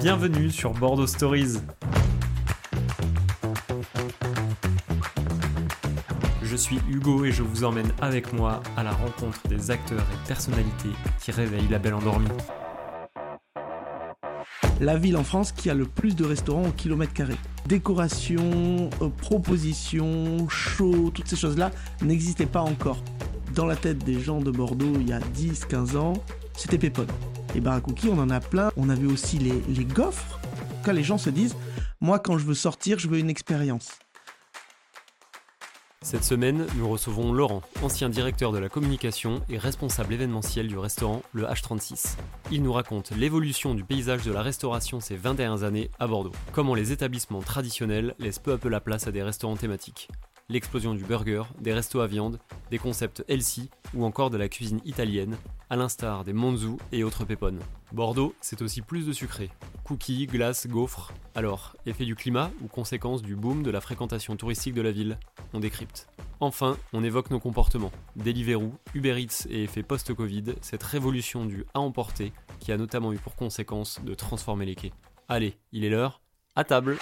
Bienvenue 0.00 0.50
sur 0.50 0.72
Bordeaux 0.72 1.06
Stories. 1.06 1.58
Je 6.42 6.56
suis 6.56 6.78
Hugo 6.88 7.24
et 7.24 7.32
je 7.32 7.42
vous 7.42 7.64
emmène 7.64 7.92
avec 8.00 8.32
moi 8.32 8.62
à 8.76 8.82
la 8.82 8.92
rencontre 8.92 9.40
des 9.48 9.70
acteurs 9.70 10.00
et 10.12 10.28
personnalités 10.28 10.90
qui 11.20 11.30
réveillent 11.30 11.68
la 11.68 11.78
belle 11.78 11.94
endormie. 11.94 12.28
La 14.80 14.96
ville 14.96 15.16
en 15.16 15.24
France 15.24 15.52
qui 15.52 15.70
a 15.70 15.74
le 15.74 15.86
plus 15.86 16.14
de 16.14 16.24
restaurants 16.24 16.68
au 16.68 16.72
kilomètre 16.72 17.12
carré. 17.12 17.34
Décoration, 17.66 18.90
euh, 19.02 19.08
proposition, 19.08 20.48
show, 20.48 21.10
toutes 21.10 21.28
ces 21.28 21.36
choses-là 21.36 21.70
n'existaient 22.02 22.46
pas 22.46 22.62
encore. 22.62 23.02
Dans 23.54 23.66
la 23.66 23.76
tête 23.76 23.98
des 24.04 24.20
gens 24.20 24.40
de 24.40 24.50
Bordeaux 24.50 24.94
il 25.00 25.08
y 25.08 25.12
a 25.12 25.20
10-15 25.20 25.96
ans, 25.96 26.12
c'était 26.54 26.78
Pépone. 26.78 27.08
Les 27.54 27.60
baracouki, 27.60 28.08
on 28.08 28.18
en 28.18 28.30
a 28.30 28.40
plein. 28.40 28.70
On 28.76 28.88
avait 28.88 29.06
aussi 29.06 29.38
les, 29.38 29.60
les 29.68 29.84
gaufres. 29.84 30.40
Quand 30.84 30.92
les 30.92 31.02
gens 31.02 31.18
se 31.18 31.30
disent, 31.30 31.56
moi 32.00 32.18
quand 32.18 32.38
je 32.38 32.44
veux 32.44 32.54
sortir, 32.54 32.98
je 32.98 33.08
veux 33.08 33.18
une 33.18 33.30
expérience. 33.30 33.98
Cette 36.00 36.24
semaine, 36.24 36.64
nous 36.76 36.88
recevons 36.88 37.32
Laurent, 37.32 37.60
ancien 37.82 38.08
directeur 38.08 38.52
de 38.52 38.58
la 38.58 38.68
communication 38.68 39.42
et 39.50 39.58
responsable 39.58 40.14
événementiel 40.14 40.68
du 40.68 40.78
restaurant 40.78 41.22
Le 41.32 41.42
H36. 41.42 42.16
Il 42.52 42.62
nous 42.62 42.72
raconte 42.72 43.10
l'évolution 43.10 43.74
du 43.74 43.82
paysage 43.82 44.22
de 44.22 44.32
la 44.32 44.42
restauration 44.42 45.00
ces 45.00 45.16
20 45.16 45.34
dernières 45.34 45.64
années 45.64 45.90
à 45.98 46.06
Bordeaux. 46.06 46.32
Comment 46.52 46.76
les 46.76 46.92
établissements 46.92 47.42
traditionnels 47.42 48.14
laissent 48.20 48.38
peu 48.38 48.52
à 48.52 48.58
peu 48.58 48.68
la 48.68 48.80
place 48.80 49.08
à 49.08 49.12
des 49.12 49.24
restaurants 49.24 49.56
thématiques. 49.56 50.08
L'explosion 50.50 50.94
du 50.94 51.04
burger, 51.04 51.42
des 51.60 51.74
restos 51.74 52.00
à 52.00 52.06
viande, 52.06 52.38
des 52.70 52.78
concepts 52.78 53.22
healthy 53.28 53.68
ou 53.92 54.06
encore 54.06 54.30
de 54.30 54.38
la 54.38 54.48
cuisine 54.48 54.80
italienne, 54.86 55.36
à 55.68 55.76
l'instar 55.76 56.24
des 56.24 56.32
Monzu 56.32 56.78
et 56.90 57.04
autres 57.04 57.26
pépones. 57.26 57.60
Bordeaux, 57.92 58.34
c'est 58.40 58.62
aussi 58.62 58.80
plus 58.80 59.06
de 59.06 59.12
sucré. 59.12 59.50
Cookies, 59.84 60.26
glaces, 60.26 60.66
gaufres. 60.66 61.12
Alors, 61.34 61.76
effet 61.84 62.06
du 62.06 62.14
climat 62.14 62.50
ou 62.62 62.66
conséquence 62.66 63.20
du 63.20 63.36
boom 63.36 63.62
de 63.62 63.70
la 63.70 63.82
fréquentation 63.82 64.36
touristique 64.36 64.72
de 64.72 64.80
la 64.80 64.90
ville? 64.90 65.18
On 65.52 65.60
décrypte. 65.60 66.08
Enfin, 66.40 66.78
on 66.94 67.04
évoque 67.04 67.30
nos 67.30 67.40
comportements. 67.40 67.92
Deliveroo, 68.16 68.72
Uber 68.94 69.20
Eats 69.20 69.46
et 69.50 69.64
effet 69.64 69.82
post-Covid, 69.82 70.54
cette 70.62 70.82
révolution 70.82 71.44
du 71.44 71.66
à 71.74 71.80
emporter 71.80 72.32
qui 72.58 72.72
a 72.72 72.78
notamment 72.78 73.12
eu 73.12 73.18
pour 73.18 73.36
conséquence 73.36 74.00
de 74.02 74.14
transformer 74.14 74.64
les 74.64 74.76
quais. 74.76 74.92
Allez, 75.28 75.58
il 75.72 75.84
est 75.84 75.90
l'heure, 75.90 76.22
à 76.56 76.64
table 76.64 76.96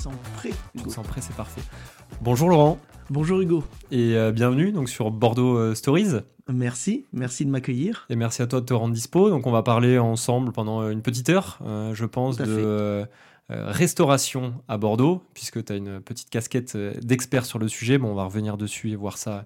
Sens 0.00 0.14
prêt, 0.36 0.50
Hugo. 0.74 0.90
sens 0.90 1.06
prêt, 1.06 1.20
c'est 1.20 1.34
parfait. 1.36 1.60
Bonjour 2.22 2.48
Laurent, 2.48 2.78
Bonjour 3.10 3.40
Hugo. 3.40 3.64
et 3.90 4.14
euh, 4.16 4.32
bienvenue 4.32 4.72
donc 4.72 4.88
sur 4.88 5.10
Bordeaux 5.10 5.56
euh, 5.58 5.74
Stories. 5.74 6.20
Merci, 6.48 7.04
merci 7.12 7.44
de 7.44 7.50
m'accueillir. 7.50 8.06
Et 8.08 8.16
merci 8.16 8.40
à 8.42 8.46
toi 8.46 8.60
de 8.60 8.66
te 8.66 8.72
rendre 8.74 8.94
dispo. 8.94 9.30
Donc, 9.30 9.46
on 9.46 9.52
va 9.52 9.62
parler 9.62 9.98
ensemble 9.98 10.52
pendant 10.52 10.88
une 10.88 11.02
petite 11.02 11.28
heure, 11.28 11.58
euh, 11.64 11.94
je 11.94 12.04
pense, 12.06 12.38
de 12.38 12.44
euh, 12.48 13.04
euh, 13.50 13.70
restauration 13.70 14.54
à 14.68 14.76
Bordeaux, 14.78 15.22
puisque 15.34 15.64
tu 15.64 15.72
as 15.72 15.76
une 15.76 16.00
petite 16.00 16.30
casquette 16.30 16.74
euh, 16.76 16.92
d'expert 17.02 17.44
sur 17.44 17.58
le 17.58 17.68
sujet. 17.68 17.98
Bon, 17.98 18.08
on 18.08 18.14
va 18.14 18.24
revenir 18.24 18.56
dessus 18.56 18.90
et 18.90 18.96
voir 18.96 19.16
ça 19.18 19.44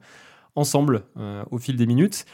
ensemble 0.57 1.03
euh, 1.19 1.43
au 1.51 1.59
fil 1.59 1.77
des 1.77 1.87
minutes. 1.87 2.25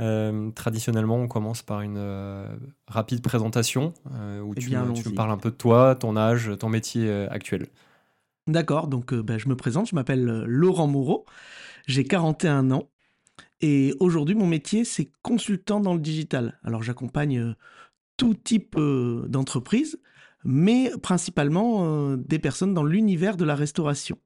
Euh, 0.00 0.50
traditionnellement, 0.52 1.16
on 1.16 1.28
commence 1.28 1.62
par 1.62 1.82
une 1.82 1.96
euh, 1.98 2.46
rapide 2.88 3.22
présentation 3.22 3.92
euh, 4.14 4.40
où 4.40 4.54
Eh 4.56 4.60
tu, 4.60 4.68
bien, 4.68 4.84
me- 4.84 4.92
tu 4.94 5.02
allons-y. 5.02 5.12
me 5.12 5.14
parles 5.16 5.30
un 5.30 5.36
peu 5.36 5.50
de 5.50 5.56
toi, 5.56 5.94
ton 5.94 6.16
âge, 6.16 6.50
ton 6.58 6.68
métier 6.68 7.10
actuel. 7.30 7.66
D'accord, 8.46 8.88
donc 8.88 9.12
ben, 9.14 9.38
je 9.38 9.48
me 9.48 9.54
présente, 9.56 9.88
je 9.90 9.94
m'appelle 9.94 10.24
Laurent 10.46 10.86
Moreau, 10.86 11.26
j'ai 11.86 12.04
41 12.04 12.70
ans 12.72 12.88
et 13.60 13.94
aujourd'hui 14.00 14.34
mon 14.34 14.46
métier 14.46 14.84
c'est 14.84 15.10
consultant 15.22 15.78
dans 15.80 15.92
le 15.94 16.00
digital. 16.00 16.58
Alors 16.64 16.82
j'accompagne 16.82 17.54
tout 18.16 18.34
type 18.34 18.76
d'entreprise, 18.78 20.00
mais 20.44 20.90
principalement 21.02 22.16
des 22.16 22.38
personnes 22.38 22.74
dans 22.74 22.84
l'univers 22.84 23.36
de 23.36 23.44
la 23.44 23.54
restauration. 23.54 24.16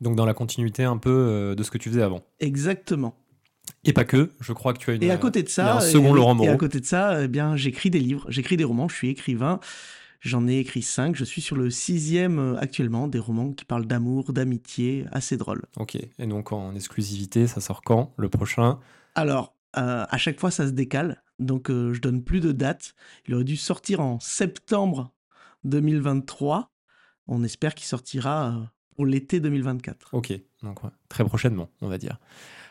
Donc, 0.00 0.16
dans 0.16 0.26
la 0.26 0.34
continuité 0.34 0.82
un 0.84 0.96
peu 0.98 1.54
de 1.56 1.62
ce 1.62 1.70
que 1.70 1.78
tu 1.78 1.88
faisais 1.88 2.02
avant. 2.02 2.22
Exactement. 2.40 3.16
Et 3.84 3.92
pas 3.92 4.04
que, 4.04 4.30
je 4.40 4.52
crois 4.52 4.72
que 4.74 4.78
tu 4.78 4.90
as 4.90 4.94
une. 4.94 5.02
Et 5.02 5.10
à 5.10 5.16
côté 5.16 5.42
de 5.42 5.48
a 5.48 5.50
ça, 5.50 5.76
un 5.76 5.80
second 5.80 6.12
et- 6.12 6.16
Laurent 6.16 6.30
et 6.38 6.42
à 6.42 6.46
Moreau. 6.46 6.56
côté 6.58 6.80
de 6.80 6.86
ça, 6.86 7.24
eh 7.24 7.28
bien 7.28 7.56
j'écris 7.56 7.90
des 7.90 7.98
livres, 8.00 8.24
j'écris 8.30 8.56
des 8.56 8.64
romans, 8.64 8.88
je 8.88 8.94
suis 8.94 9.08
écrivain. 9.08 9.58
J'en 10.20 10.46
ai 10.46 10.58
écrit 10.58 10.82
cinq. 10.82 11.16
Je 11.16 11.24
suis 11.24 11.42
sur 11.42 11.56
le 11.56 11.68
sixième 11.68 12.38
euh, 12.38 12.56
actuellement, 12.60 13.08
des 13.08 13.18
romans 13.18 13.50
qui 13.52 13.64
parlent 13.64 13.86
d'amour, 13.86 14.32
d'amitié, 14.32 15.04
assez 15.10 15.36
drôles. 15.36 15.62
Ok, 15.78 15.96
et 15.96 16.26
donc 16.28 16.52
en 16.52 16.76
exclusivité, 16.76 17.48
ça 17.48 17.60
sort 17.60 17.82
quand? 17.82 18.12
Le 18.18 18.28
prochain? 18.28 18.78
Alors, 19.16 19.56
euh, 19.76 20.04
à 20.08 20.18
chaque 20.18 20.38
fois, 20.38 20.52
ça 20.52 20.66
se 20.68 20.72
décale. 20.72 21.24
Donc, 21.40 21.70
euh, 21.70 21.92
je 21.92 22.00
donne 22.00 22.22
plus 22.22 22.38
de 22.38 22.52
dates. 22.52 22.94
Il 23.26 23.34
aurait 23.34 23.42
dû 23.42 23.56
sortir 23.56 23.98
en 23.98 24.20
septembre 24.20 25.12
2023. 25.64 26.70
On 27.26 27.42
espère 27.44 27.74
qu'il 27.74 27.86
sortira 27.86 28.48
euh, 28.48 28.60
pour 28.94 29.06
l'été 29.06 29.40
2024. 29.40 30.10
Ok, 30.12 30.32
donc 30.62 30.84
ouais, 30.84 30.90
très 31.08 31.24
prochainement, 31.24 31.68
on 31.80 31.88
va 31.88 31.98
dire. 31.98 32.18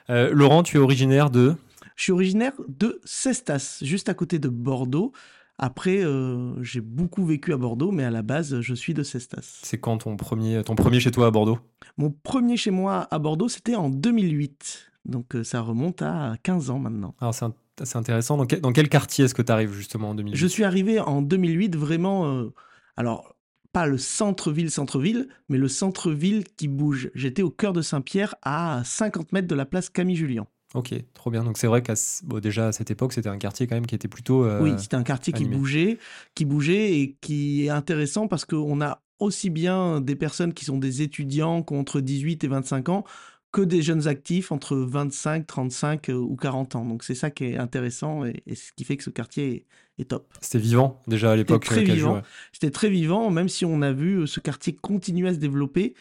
Euh, 0.09 0.31
Laurent, 0.33 0.63
tu 0.63 0.77
es 0.77 0.79
originaire 0.79 1.29
de 1.29 1.55
Je 1.95 2.03
suis 2.03 2.11
originaire 2.11 2.53
de 2.67 2.99
Cestas, 3.05 3.79
juste 3.81 4.09
à 4.09 4.13
côté 4.13 4.39
de 4.39 4.49
Bordeaux. 4.49 5.11
Après, 5.57 6.03
euh, 6.03 6.61
j'ai 6.63 6.81
beaucoup 6.81 7.23
vécu 7.23 7.53
à 7.53 7.57
Bordeaux, 7.57 7.91
mais 7.91 8.03
à 8.03 8.09
la 8.09 8.23
base, 8.23 8.61
je 8.61 8.73
suis 8.73 8.95
de 8.95 9.03
Cestas. 9.03 9.59
C'est 9.61 9.79
quand 9.79 9.99
ton 9.99 10.17
premier, 10.17 10.63
ton 10.63 10.73
premier 10.73 10.99
chez 10.99 11.11
toi 11.11 11.27
à 11.27 11.31
Bordeaux? 11.31 11.59
Mon 11.97 12.09
premier 12.09 12.57
chez 12.57 12.71
moi 12.71 13.07
à 13.11 13.19
Bordeaux, 13.19 13.47
c'était 13.47 13.75
en 13.75 13.89
2008. 13.89 14.91
Donc, 15.05 15.35
euh, 15.35 15.43
ça 15.43 15.61
remonte 15.61 16.01
à 16.01 16.35
15 16.41 16.71
ans 16.71 16.79
maintenant. 16.79 17.15
Alors 17.19 17.33
c'est 17.33 17.95
intéressant. 17.95 18.37
Dans 18.37 18.45
quel, 18.45 18.61
dans 18.61 18.71
quel 18.71 18.89
quartier 18.89 19.25
est-ce 19.25 19.35
que 19.35 19.41
tu 19.43 19.51
arrives 19.51 19.73
justement 19.73 20.09
en 20.09 20.15
2008 20.15 20.35
Je 20.35 20.47
suis 20.47 20.63
arrivé 20.63 20.99
en 20.99 21.21
2008 21.21 21.75
vraiment, 21.75 22.25
euh, 22.25 22.53
alors 22.97 23.35
pas 23.73 23.85
le 23.85 23.97
centre-ville, 23.97 24.69
centre-ville, 24.71 25.27
mais 25.49 25.57
le 25.57 25.67
centre-ville 25.67 26.43
qui 26.57 26.67
bouge. 26.67 27.09
J'étais 27.15 27.41
au 27.41 27.49
cœur 27.49 27.73
de 27.73 27.81
Saint-Pierre 27.81 28.35
à 28.41 28.81
50 28.83 29.31
mètres 29.31 29.47
de 29.47 29.55
la 29.55 29.65
place 29.65 29.89
Camille 29.89 30.15
Julien. 30.15 30.47
Ok, 30.73 30.93
trop 31.13 31.31
bien. 31.31 31.43
Donc 31.43 31.57
c'est 31.57 31.67
vrai 31.67 31.81
qu'à 31.81 31.95
bon, 32.23 32.39
déjà 32.39 32.67
à 32.67 32.71
cette 32.71 32.91
époque, 32.91 33.13
c'était 33.13 33.29
un 33.29 33.37
quartier 33.37 33.67
quand 33.67 33.75
même 33.75 33.85
qui 33.85 33.95
était 33.95 34.07
plutôt. 34.07 34.45
euh, 34.45 34.61
oui, 34.61 34.71
c'était 34.77 34.95
un 34.95 35.03
quartier 35.03 35.33
qui 35.33 35.45
bougeait, 35.45 35.97
qui 36.33 36.45
bougeait 36.45 36.99
et 36.99 37.17
qui 37.19 37.65
est 37.65 37.69
intéressant 37.69 38.27
parce 38.27 38.45
qu'on 38.45 38.81
a 38.81 39.01
aussi 39.19 39.49
bien 39.49 40.01
des 40.01 40.15
personnes 40.15 40.53
qui 40.53 40.65
sont 40.65 40.77
des 40.77 41.01
étudiants 41.01 41.61
qui 41.61 41.73
ont 41.73 41.79
entre 41.79 41.99
18 41.99 42.43
et 42.43 42.47
25 42.47 42.89
ans 42.89 43.03
que 43.51 43.61
des 43.61 43.81
jeunes 43.81 44.07
actifs 44.07 44.51
entre 44.51 44.77
25, 44.77 45.45
35 45.45 46.09
euh, 46.09 46.13
ou 46.13 46.35
40 46.35 46.75
ans. 46.75 46.85
Donc 46.85 47.03
c'est 47.03 47.15
ça 47.15 47.29
qui 47.29 47.45
est 47.45 47.57
intéressant 47.57 48.25
et, 48.25 48.43
et 48.47 48.55
ce 48.55 48.71
qui 48.73 48.83
fait 48.83 48.97
que 48.97 49.03
ce 49.03 49.09
quartier 49.09 49.55
est, 49.55 49.65
est 50.01 50.05
top. 50.05 50.33
C'était 50.41 50.59
vivant 50.59 51.01
déjà 51.07 51.31
à 51.31 51.35
l'époque. 51.35 51.65
très 51.65 51.81
euh, 51.81 51.93
vivant. 51.93 52.21
C'était 52.51 52.71
très 52.71 52.89
vivant, 52.89 53.29
même 53.29 53.49
si 53.49 53.65
on 53.65 53.81
a 53.81 53.91
vu 53.91 54.21
euh, 54.21 54.25
ce 54.25 54.39
quartier 54.39 54.75
continuer 54.75 55.29
à 55.29 55.33
se 55.33 55.39
développer 55.39 55.93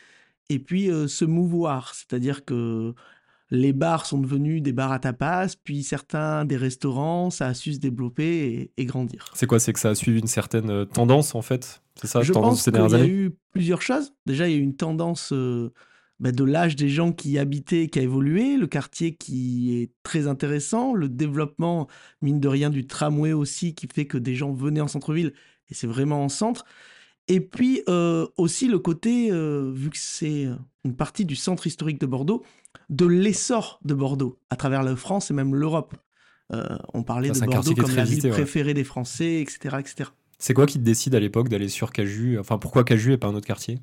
et 0.49 0.59
puis 0.59 0.91
euh, 0.91 1.09
se 1.09 1.25
mouvoir. 1.25 1.95
C'est-à-dire 1.95 2.45
que 2.45 2.95
les 3.51 3.73
bars 3.73 4.07
sont 4.07 4.19
devenus 4.19 4.63
des 4.63 4.73
bars 4.73 4.93
à 4.93 5.01
tapas, 5.01 5.57
puis 5.65 5.83
certains 5.83 6.45
des 6.45 6.57
restaurants, 6.57 7.31
ça 7.31 7.49
a 7.49 7.55
su 7.55 7.75
se 7.75 7.81
développer 7.81 8.71
et, 8.77 8.83
et 8.83 8.85
grandir. 8.85 9.31
C'est 9.35 9.47
quoi? 9.47 9.59
C'est 9.59 9.73
que 9.73 9.81
ça 9.81 9.91
a 9.91 9.95
suivi 9.95 10.21
une 10.21 10.29
certaine 10.29 10.87
tendance 10.87 11.35
en 11.35 11.43
fait? 11.43 11.83
C'est 11.97 12.07
ça, 12.07 12.23
Je 12.23 12.33
tendance 12.33 12.65
pense 12.65 12.91
qu'il 12.91 12.99
y 12.99 13.03
a 13.03 13.07
eu 13.07 13.37
plusieurs 13.53 13.83
choses. 13.83 14.15
Déjà, 14.25 14.49
il 14.49 14.53
y 14.53 14.55
a 14.55 14.59
eu 14.59 14.63
une 14.63 14.77
tendance 14.77 15.33
euh, 15.33 15.73
bah, 16.21 16.33
de 16.33 16.45
l'âge 16.45 16.77
des 16.77 16.89
gens 16.89 17.13
qui 17.13 17.31
y 17.31 17.39
habitaient 17.39 17.89
qui 17.89 17.99
a 17.99 18.03
évolué, 18.03 18.57
le 18.57 18.67
quartier 18.67 19.15
qui 19.15 19.81
est 19.81 19.91
très 20.03 20.27
intéressant, 20.27 20.95
le 20.95 21.09
développement, 21.09 21.89
mine 22.23 22.41
de 22.41 22.49
rien, 22.49 22.71
du 22.71 22.87
tramway 22.87 23.33
aussi, 23.33 23.75
qui 23.75 23.89
fait 23.93 24.07
que 24.07 24.19
des 24.19 24.35
gens 24.35 24.53
venaient 24.53 24.83
en 24.83 24.89
centre-ville, 24.89 25.33
et 25.71 25.75
c'est 25.75 25.87
vraiment 25.87 26.23
en 26.25 26.29
centre. 26.29 26.65
Et 27.29 27.41
puis 27.41 27.83
euh, 27.89 28.27
aussi 28.37 28.69
le 28.69 28.79
côté, 28.79 29.31
euh, 29.31 29.73
vu 29.75 29.91
que 29.91 29.99
c'est 29.99 30.47
une 30.85 30.97
partie 30.97 31.25
du 31.25 31.37
centre 31.37 31.67
historique 31.67 32.01
de 32.01 32.07
Bordeaux, 32.07 32.43
de 32.89 33.07
l'essor 33.07 33.81
de 33.85 33.95
Bordeaux 33.95 34.39
à 34.51 34.57
travers 34.57 34.83
la 34.83 34.97
France 34.97 35.31
et 35.31 35.35
même 35.35 35.55
l'Europe. 35.55 35.95
Euh, 36.53 36.77
on 36.93 37.03
parlait 37.03 37.33
Ça, 37.33 37.47
de 37.47 37.51
Bordeaux 37.51 37.75
comme 37.75 37.95
la 37.95 38.05
ville 38.05 38.25
ouais. 38.25 38.31
préférée 38.31 38.75
des 38.75 38.85
Français, 38.85 39.41
etc., 39.41 39.77
etc. 39.79 40.11
C'est 40.39 40.55
quoi 40.55 40.67
qui 40.67 40.79
te 40.79 40.85
décide 40.85 41.15
à 41.15 41.21
l'époque 41.21 41.49
d'aller 41.49 41.69
sur 41.69 41.93
Caju 41.93 42.39
Enfin, 42.39 42.59
pourquoi 42.59 42.83
Caju 42.83 43.13
et 43.13 43.19
pas 43.19 43.29
un 43.29 43.35
autre 43.35 43.47
quartier? 43.47 43.79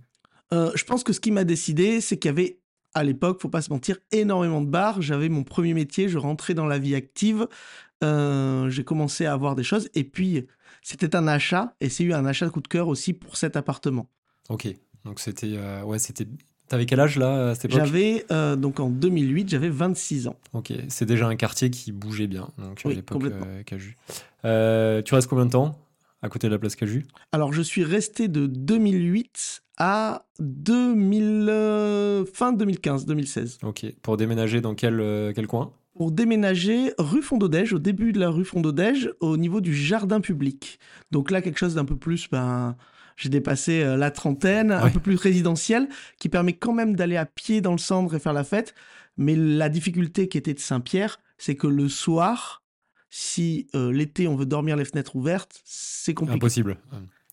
Euh, 0.53 0.71
je 0.75 0.83
pense 0.85 1.03
que 1.03 1.13
ce 1.13 1.19
qui 1.19 1.31
m'a 1.31 1.43
décidé, 1.43 2.01
c'est 2.01 2.17
qu'il 2.17 2.29
y 2.29 2.33
avait, 2.33 2.59
à 2.93 3.03
l'époque, 3.03 3.41
faut 3.41 3.49
pas 3.49 3.61
se 3.61 3.69
mentir, 3.69 3.97
énormément 4.11 4.61
de 4.61 4.67
bars. 4.67 5.01
J'avais 5.01 5.29
mon 5.29 5.43
premier 5.43 5.73
métier, 5.73 6.07
je 6.09 6.17
rentrais 6.17 6.53
dans 6.53 6.65
la 6.65 6.79
vie 6.79 6.95
active. 6.95 7.47
Euh, 8.03 8.69
j'ai 8.69 8.83
commencé 8.83 9.25
à 9.25 9.33
avoir 9.33 9.55
des 9.55 9.63
choses. 9.63 9.89
Et 9.93 10.03
puis, 10.03 10.45
c'était 10.81 11.15
un 11.15 11.27
achat, 11.27 11.75
et 11.81 11.89
c'est 11.89 12.03
eu 12.03 12.13
un 12.13 12.25
achat 12.25 12.45
de 12.45 12.51
coup 12.51 12.61
de 12.61 12.67
cœur 12.67 12.87
aussi 12.87 13.13
pour 13.13 13.35
cet 13.37 13.55
appartement. 13.57 14.09
Ok, 14.49 14.67
donc 15.03 15.19
c'était. 15.19 15.53
euh, 15.55 15.83
ouais, 15.83 15.99
c'était. 15.99 16.27
T'avais 16.69 16.85
quel 16.85 16.99
âge 16.99 17.17
là 17.17 17.49
à 17.51 17.55
cette 17.55 17.65
époque? 17.65 17.79
J'avais, 17.79 18.25
euh, 18.31 18.55
donc 18.57 18.79
en 18.81 18.89
2008, 18.89 19.49
j'avais 19.49 19.69
26 19.69 20.27
ans. 20.27 20.35
Ok, 20.53 20.73
c'est 20.89 21.05
déjà 21.05 21.25
un 21.27 21.35
quartier 21.37 21.69
qui 21.69 21.91
bougeait 21.93 22.27
bien, 22.27 22.49
donc 22.57 22.81
à 22.85 22.89
Oui, 22.89 22.95
l'époque 22.95 23.23
Caju. 23.65 23.95
Tu 24.43 25.13
restes 25.13 25.27
combien 25.27 25.45
de 25.45 25.51
temps 25.51 25.79
à 26.21 26.29
côté 26.29 26.47
de 26.47 26.53
la 26.53 26.59
place 26.59 26.75
Caju? 26.75 27.05
Alors, 27.31 27.53
je 27.53 27.61
suis 27.61 27.83
resté 27.83 28.27
de 28.27 28.47
2008 28.47 29.63
à 29.77 30.25
2000, 30.39 32.25
fin 32.33 32.53
2015-2016. 32.53 33.59
Ok. 33.63 33.85
Pour 34.01 34.17
déménager 34.17 34.61
dans 34.61 34.75
quel, 34.75 35.33
quel 35.35 35.47
coin? 35.47 35.71
Pour 35.95 36.11
déménager 36.11 36.93
rue 36.97 37.21
Fondodège, 37.21 37.73
au 37.73 37.79
début 37.79 38.11
de 38.11 38.19
la 38.19 38.29
rue 38.29 38.45
Fondodège, 38.45 39.11
au 39.19 39.37
niveau 39.37 39.61
du 39.61 39.75
jardin 39.75 40.21
public. 40.21 40.79
Donc 41.11 41.31
là, 41.31 41.41
quelque 41.41 41.57
chose 41.57 41.75
d'un 41.75 41.85
peu 41.85 41.95
plus, 41.95 42.29
ben, 42.29 42.75
j'ai 43.17 43.29
dépassé 43.29 43.83
euh, 43.83 43.97
la 43.97 44.11
trentaine, 44.11 44.71
un 44.71 44.89
peu 44.89 44.99
plus 44.99 45.15
résidentiel, 45.15 45.89
qui 46.19 46.29
permet 46.29 46.53
quand 46.53 46.73
même 46.73 46.95
d'aller 46.95 47.17
à 47.17 47.25
pied 47.25 47.61
dans 47.61 47.71
le 47.71 47.79
centre 47.79 48.13
et 48.13 48.19
faire 48.19 48.33
la 48.33 48.43
fête. 48.43 48.75
Mais 49.17 49.35
la 49.35 49.69
difficulté 49.69 50.29
qui 50.29 50.37
était 50.37 50.53
de 50.53 50.59
Saint-Pierre, 50.59 51.19
c'est 51.39 51.55
que 51.55 51.65
le 51.65 51.89
soir, 51.89 52.63
si 53.09 53.67
euh, 53.73 53.91
l'été 53.91 54.27
on 54.27 54.35
veut 54.35 54.45
dormir 54.45 54.75
les 54.75 54.85
fenêtres 54.85 55.15
ouvertes, 55.15 55.61
c'est 55.65 56.13
compliqué. 56.13 56.37
Impossible. 56.37 56.77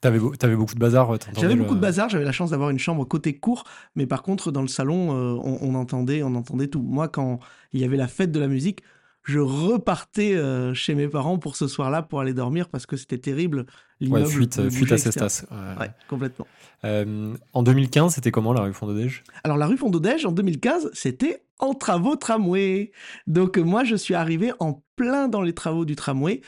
T'avais, 0.05 0.21
avais 0.43 0.55
beaucoup 0.55 0.75
de 0.75 0.79
bazar 0.79 1.11
J'avais 1.41 1.56
beaucoup 1.56 1.75
de 1.75 1.81
bazar, 1.81 2.11
j'avais 2.11 2.27
la 2.27 2.33
chance 2.33 2.51
d'avoir 2.51 2.69
une 2.69 2.79
chambre 2.79 3.06
côté 3.06 3.39
court, 3.39 3.65
mais 3.97 4.06
par 4.06 4.23
contre, 4.23 4.53
dans 4.53 4.61
le 4.61 4.69
salon, 4.69 5.17
euh, 5.17 5.41
on, 5.43 5.75
entendait, 5.75 6.23
on 6.23 6.35
entendait 6.35 6.67
tout. 6.67 6.83
Moi, 6.83 7.09
quand 7.09 7.41
il 7.73 7.81
y 7.81 7.85
avait 7.85 7.97
la 7.97 8.06
fête 8.06 8.31
de 8.31 8.39
la 8.39 8.47
musique, 8.47 8.83
je 9.23 9.39
repartais 9.39 10.35
euh, 10.35 10.75
chez 10.75 10.95
mes 10.95 11.09
parents 11.09 11.39
pour 11.39 11.56
ce 11.56 11.69
soir-là 11.69 12.03
pour 12.03 12.21
aller 12.21 12.35
dormir 12.35 12.69
parce 12.69 12.85
que 12.85 12.99
c'était 12.99 13.17
terrible. 13.17 13.65
Ouais, 14.03 14.27
fuite, 14.27 14.69
fuite 14.69 14.93
à 14.93 14.99
Cestas. 14.99 15.47
Ouais, 15.81 15.91
complètement. 16.07 16.47
Euh, 16.85 17.35
en 17.55 17.62
2015, 17.62 18.17
c'était 18.17 18.31
comment 18.31 18.53
la 18.53 18.61
rue 18.61 18.75
Fondodège 18.75 19.25
Alors 19.43 19.57
la 19.57 19.65
rue 19.65 19.79
Fondodège, 19.79 20.27
en 20.27 20.33
2015, 20.33 20.91
c'était 20.93 21.47
en 21.61 21.73
travaux 21.73 22.17
tramway. 22.17 22.93
Donc 23.27 23.57
moi, 23.57 23.85
je 23.85 23.97
suis 23.97 24.15
arrivé 24.15 24.53
en 24.59 24.83
plein 24.97 25.29
dans 25.29 25.41
les 25.41 25.55
travaux 25.55 25.87
du 25.87 25.97
tramway. 25.97 26.43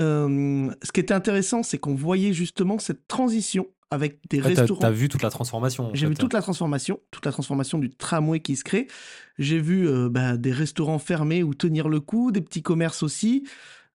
Euh, 0.00 0.70
ce 0.82 0.92
qui 0.92 1.00
était 1.00 1.14
intéressant, 1.14 1.62
c'est 1.62 1.78
qu'on 1.78 1.94
voyait 1.94 2.32
justement 2.32 2.78
cette 2.78 3.06
transition 3.06 3.66
avec 3.90 4.20
des 4.28 4.40
restaurants. 4.40 4.80
T'as 4.80 4.90
vu 4.90 5.08
toute 5.08 5.22
la 5.22 5.30
transformation. 5.30 5.90
J'ai 5.94 6.06
vu 6.06 6.14
toute 6.14 6.32
la 6.32 6.42
transformation, 6.42 7.00
toute 7.10 7.26
la 7.26 7.32
transformation 7.32 7.78
du 7.78 7.90
tramway 7.90 8.40
qui 8.40 8.56
se 8.56 8.64
crée. 8.64 8.86
J'ai 9.38 9.58
vu 9.58 9.88
euh, 9.88 10.08
bah, 10.08 10.36
des 10.36 10.52
restaurants 10.52 10.98
fermés 10.98 11.42
ou 11.42 11.54
tenir 11.54 11.88
le 11.88 12.00
coup, 12.00 12.30
des 12.30 12.40
petits 12.40 12.62
commerces 12.62 13.02
aussi. 13.02 13.46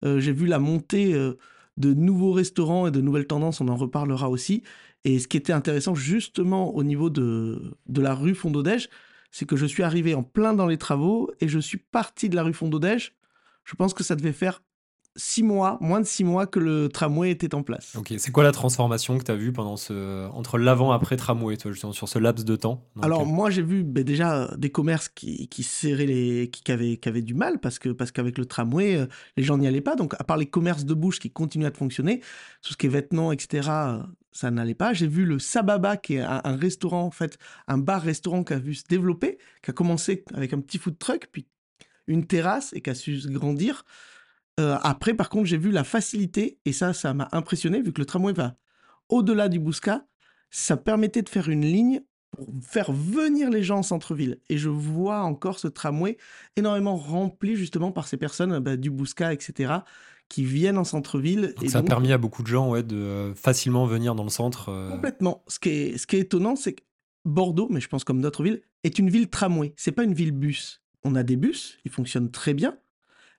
Euh, 0.04 0.19
j'ai 0.19 0.34
vu 0.34 0.48
la 0.48 0.60
montée 0.60 1.13
de 1.13 1.94
nouveaux 1.94 2.34
restaurants 2.34 2.88
et 2.88 2.92
de 2.92 3.01
nouvelles 3.01 3.28
tendances. 3.28 3.62
On 3.62 3.68
en 3.69 3.75
reparlera 3.75 4.30
aussi. 4.30 4.63
Et 5.06 5.19
ce 5.19 5.28
qui 5.28 5.38
était 5.38 5.54
intéressant 5.54 5.96
justement 5.96 6.75
au 6.75 6.84
niveau 6.84 7.10
de, 7.10 7.78
de 7.88 8.01
la 8.01 8.13
rue 8.13 8.36
Fondodège, 8.36 8.90
c'est 9.31 9.46
que 9.46 9.56
je 9.56 9.66
suis 9.66 9.84
arrivé 9.84 10.16
en 10.16 10.24
plein 10.24 10.54
dans 10.54 10.66
les 10.66 10.78
travaux 10.78 11.30
et 11.42 11.48
je 11.48 11.60
suis 11.60 11.78
parti 11.78 12.30
de 12.30 12.36
la 12.36 12.44
rue 12.44 12.54
Fondodège. 12.54 13.16
Je 13.66 13.75
pense 13.75 13.94
que 13.94 14.04
ça 14.04 14.16
devait 14.16 14.31
faire 14.31 14.62
six 15.16 15.44
mois, 15.44 15.78
moins 15.80 16.02
de 16.02 16.06
six 16.06 16.24
mois 16.24 16.46
que 16.46 16.60
le 16.60 16.90
tramway 16.90 17.32
était 17.32 17.56
en 17.56 17.64
place. 17.64 17.96
Ok, 17.96 18.14
c'est 18.18 18.32
quoi 18.32 18.44
la 18.44 18.52
transformation 18.52 19.18
que 19.18 19.24
tu 19.24 19.32
as 19.32 19.36
vue 19.36 19.54
pendant 19.54 19.78
ce, 19.78 20.28
entre 20.30 20.58
l'avant 20.58 20.92
et 20.92 20.96
après 20.96 21.16
tramway, 21.16 21.56
toi, 21.58 21.72
justement, 21.72 21.94
sur 21.94 22.10
ce 22.10 22.20
laps 22.20 22.46
de 22.46 22.56
temps? 22.56 22.84
Alors, 23.02 23.22
euh, 23.22 23.26
moi, 23.26 23.50
j'ai 23.50 23.62
vu 23.62 23.84
ben, 23.84 24.04
déjà 24.04 24.44
euh, 24.44 24.58
des 24.58 24.70
commerces 24.70 25.10
qui, 25.10 25.48
qui 25.48 25.64
serraient 25.64 26.06
les. 26.06 26.50
Qui, 26.50 26.72
avaient, 26.72 26.98
qui 26.98 27.10
avaient 27.10 27.22
du 27.22 27.34
mal 27.34 27.60
parce 27.60 27.80
que 27.80 27.90
parce 27.90 28.12
qu'avec 28.12 28.38
le 28.38 28.46
tramway, 28.46 28.98
euh, 28.98 29.06
les 29.38 29.44
gens 29.44 29.58
n'y 29.58 29.68
allaient 29.68 29.82
pas. 29.82 29.96
Donc, 29.96 30.14
à 30.20 30.24
part 30.24 30.38
les 30.38 30.48
commerces 30.48 30.86
de 30.86 30.94
bouche 30.94 31.20
qui 31.20 31.32
continuaient 31.32 31.68
à 31.68 31.72
fonctionner, 31.72 32.20
tout 32.62 32.74
ce 32.74 32.78
qui 32.78 32.88
est 32.88 32.90
vêtements, 32.90 33.32
etc., 33.32 33.70
ça 34.32 34.52
n'allait 34.52 34.76
pas. 34.76 34.92
J'ai 34.92 35.08
vu 35.08 35.24
le 35.24 35.40
Sababa, 35.40 35.96
qui 35.96 36.16
est 36.16 36.22
un, 36.22 36.42
un 36.44 36.56
restaurant, 36.58 37.04
en 37.04 37.12
fait, 37.12 37.38
un 37.70 37.78
bar-restaurant 37.78 38.44
qui 38.44 38.54
a 38.54 38.60
vu 38.60 38.74
se 38.74 38.84
développer, 38.84 39.38
qui 39.64 39.72
a 39.72 39.74
commencé 39.74 40.26
avec 40.34 40.52
un 40.52 40.60
petit 40.60 40.78
food 40.78 40.98
truck, 41.00 41.30
puis 41.32 41.48
une 42.08 42.28
terrasse 42.28 42.74
et 42.74 42.82
qui 42.82 42.90
a 42.90 42.96
su 42.96 43.18
grandir. 43.30 43.86
Euh, 44.60 44.78
après, 44.84 45.13
par 45.13 45.30
contre, 45.30 45.46
j'ai 45.46 45.57
vu 45.57 45.72
la 45.72 45.84
facilité, 45.84 46.60
et 46.66 46.74
ça, 46.74 46.94
ça 46.94 47.13
m'a 47.13 47.28
impressionné, 47.31 47.81
vu 47.81 47.92
que 47.92 48.00
le 48.00 48.06
tramway 48.06 48.34
va 48.34 48.56
au-delà 49.10 49.50
du 49.50 49.60
Bousca, 49.60 50.06
ça 50.50 50.78
permettait 50.78 51.22
de 51.22 51.30
faire 51.30 51.50
une 51.50 51.66
ligne 51.66 52.02
pour 52.31 52.48
faire 52.62 52.92
venir 52.92 53.50
les 53.50 53.63
gens 53.63 53.80
en 53.80 53.84
centre-ville. 53.84 54.40
Et 54.50 54.57
je 54.57 54.69
vois 54.69 55.22
encore 55.22 55.60
ce 55.60 55.68
tramway 55.68 56.18
énormément 56.56 56.96
rempli 56.96 57.56
justement 57.56 57.92
par 57.92 58.07
ces 58.07 58.18
personnes 58.18 58.60
bah, 58.60 58.78
du 58.78 58.90
Bousca, 58.90 59.34
etc., 59.34 59.74
qui 60.28 60.44
viennent 60.44 60.78
en 60.78 60.84
centre-ville. 60.84 61.54
et 61.62 61.69
ça 61.69 61.80
a 61.80 61.84
permis 61.84 62.12
à 62.12 62.18
beaucoup 62.18 62.42
de 62.42 62.48
gens 62.48 62.72
ouais, 62.72 62.81
de 62.81 62.96
euh, 62.96 63.36
facilement 63.36 63.86
venir 63.86 64.16
dans 64.16 64.24
le 64.24 64.30
centre. 64.30 64.69
Euh. 64.69 64.90
Complètement. 64.90 65.44
Ce 65.48 65.60
qui 65.60 65.69
est, 65.69 65.98
ce 65.98 66.08
qui 66.08 66.16
est 66.16 66.22
étonnant, 66.22 66.56
c'est 66.56 66.74
que 66.74 66.84
Bordeaux, 67.25 67.68
mais 67.69 67.80
je 67.80 67.88
pense 67.88 68.04
comme 68.04 68.22
d'autres 68.22 68.44
villes, 68.44 68.62
est 68.84 68.98
une 68.98 69.10
ville 69.10 69.30
tramway. 69.30 69.74
C'est 69.78 69.92
pas 69.92 70.04
une 70.04 70.13
ville 70.13 70.31
bus. 70.31 70.81
On 71.04 71.16
a 71.16 71.22
des 71.22 71.36
bus, 71.36 71.78
ils 71.86 71.92
fonctionnent 71.92 72.31
très 72.31 72.56
bien, 72.56 72.78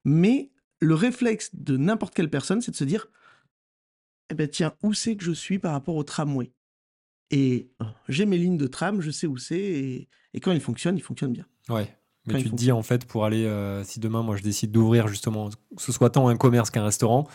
mais 0.05 0.51
le 0.81 0.95
réflexe 0.95 1.51
de 1.55 1.77
n'importe 1.77 2.15
quelle 2.15 2.31
personne, 2.31 2.61
c'est 2.61 2.71
de 2.71 2.77
se 2.77 2.85
dire 2.85 3.09
Eh 4.31 4.35
ben 4.35 4.49
tiens, 4.49 4.75
où 4.83 4.93
c'est 4.93 5.17
que 5.17 5.25
je 5.25 5.33
suis 5.33 5.59
par 5.59 5.73
rapport 5.73 5.97
au 5.97 6.05
tramway? 6.05 6.53
Et 7.31 7.71
oh, 7.81 7.87
j'ai 8.09 8.25
mes 8.25 8.39
lignes 8.39 8.57
de 8.57 8.67
tram, 8.67 9.01
je 9.01 9.11
sais 9.11 9.27
où 9.27 9.37
c'est, 9.37 9.59
et, 9.59 10.09
quand 10.41 10.53
ils 10.53 10.61
fonctionnent, 10.61 10.97
ils 10.97 11.03
fonctionnent 11.03 11.33
bien. 11.33 11.47
Ouais. 11.69 11.97
Mais 12.27 12.43
tu 12.43 12.51
te 12.51 12.55
dis 12.57 12.73
en 12.73 12.83
fait 12.83 13.05
pour 13.05 13.25
aller, 13.25 13.45
euh, 13.45 13.85
si 13.85 14.01
demain 14.01 14.23
moi 14.23 14.37
je 14.37 14.43
décide 14.43 14.73
d'ouvrir 14.73 15.07
justement, 15.07 15.49
que 15.49 15.83
ce 15.83 15.93
soit 15.93 16.11
tant 16.11 16.27
un 16.29 16.37
commerce 16.37 16.71
qu'un 16.71 16.83
restaurant, 16.83 17.29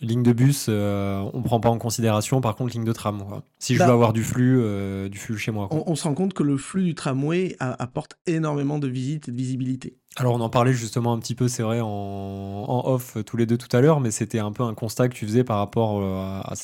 Ligne 0.00 0.22
de 0.22 0.32
bus, 0.32 0.66
euh, 0.68 1.28
on 1.34 1.42
prend 1.42 1.58
pas 1.58 1.70
en 1.70 1.78
considération. 1.78 2.40
Par 2.40 2.54
contre, 2.54 2.72
ligne 2.72 2.84
de 2.84 2.92
tram. 2.92 3.20
Si 3.58 3.74
je 3.74 3.80
bah 3.80 3.86
veux 3.86 3.92
avoir 3.92 4.12
du 4.12 4.22
flux, 4.22 4.60
euh, 4.60 5.08
du 5.08 5.18
flux 5.18 5.36
chez 5.36 5.50
moi. 5.50 5.68
On, 5.72 5.96
se 5.96 6.04
rend 6.04 6.14
compte 6.14 6.34
que 6.34 6.44
le 6.44 6.56
flux 6.56 6.84
du 6.84 6.94
tramway 6.94 7.56
apporte 7.58 8.16
énormément 8.26 8.78
de 8.78 8.86
visites 8.86 9.28
et 9.28 9.32
de 9.32 9.36
visibilité. 9.36 9.97
Alors, 10.18 10.34
on 10.34 10.40
en 10.40 10.50
parlait 10.50 10.72
justement 10.72 11.12
un 11.12 11.18
petit 11.18 11.34
peu, 11.34 11.48
c'est 11.48 11.62
vrai, 11.62 11.80
en, 11.80 12.82
off 12.84 13.16
tous 13.24 13.36
les 13.36 13.46
deux 13.46 13.56
tout 13.56 13.74
à 13.76 13.80
l'heure, 13.80 14.00
mais 14.00 14.10
c'était 14.10 14.40
un 14.40 14.52
peu 14.52 14.62
un 14.62 14.74
constat 14.74 15.08
que 15.08 15.14
tu 15.14 15.26
faisais 15.26 15.44
par 15.44 15.58
rapport 15.58 16.00
euh, 16.00 16.40
à. 16.40 16.54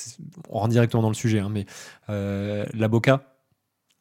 On 0.48 0.58
rentre 0.58 0.70
directement 0.70 1.02
dans 1.02 1.08
le 1.08 1.14
sujet, 1.14 1.38
hein, 1.38 1.50
mais 1.50 1.66
la 2.08 2.88
Boca, 2.88 3.22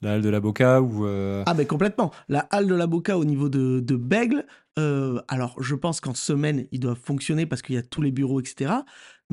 la 0.01 0.13
halle 0.13 0.21
de 0.21 0.29
la 0.29 0.39
Boca 0.39 0.81
ou 0.81 1.05
Ah 1.05 1.53
ben 1.53 1.65
complètement. 1.67 2.11
La 2.29 2.47
halle 2.49 2.67
de 2.67 2.75
la 2.75 2.87
Boca 2.87 3.17
au 3.17 3.25
niveau 3.25 3.47
de, 3.47 3.79
de 3.79 3.95
Bègle, 3.95 4.45
alors 4.75 5.55
je 5.61 5.75
pense 5.75 6.01
qu'en 6.01 6.15
semaine, 6.15 6.65
ils 6.71 6.79
doivent 6.79 6.99
fonctionner 7.01 7.45
parce 7.45 7.61
qu'il 7.61 7.75
y 7.75 7.77
a 7.77 7.83
tous 7.83 8.01
les 8.01 8.11
bureaux, 8.11 8.41
etc 8.41 8.71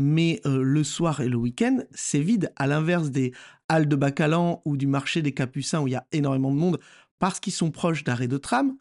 mais 0.01 0.41
euh, 0.47 0.63
le 0.63 0.83
soir 0.83 1.21
et 1.21 1.29
le 1.29 1.37
week-end, 1.37 1.79
c'est 1.93 2.21
vide, 2.21 2.53
à 2.57 2.67
l'inverse 2.67 3.11
des 3.11 3.33
halles 3.69 3.89
de 3.89 3.97
Bacalan 3.97 4.63
ou 4.65 4.77
du 4.77 4.87
marché 4.87 5.23
des 5.23 5.33
Capucins 5.33 5.81
où 5.81 5.87
il 5.87 5.93
y 5.93 5.97
a 5.97 6.07
énormément 6.13 6.51
de 6.51 6.57
monde, 6.57 6.81
parce 7.19 7.39
qu'ils 7.39 7.53
sont 7.53 7.71
proches 7.71 8.03
d'arrêts 8.03 8.29
de 8.29 8.39
tram. 8.39 8.77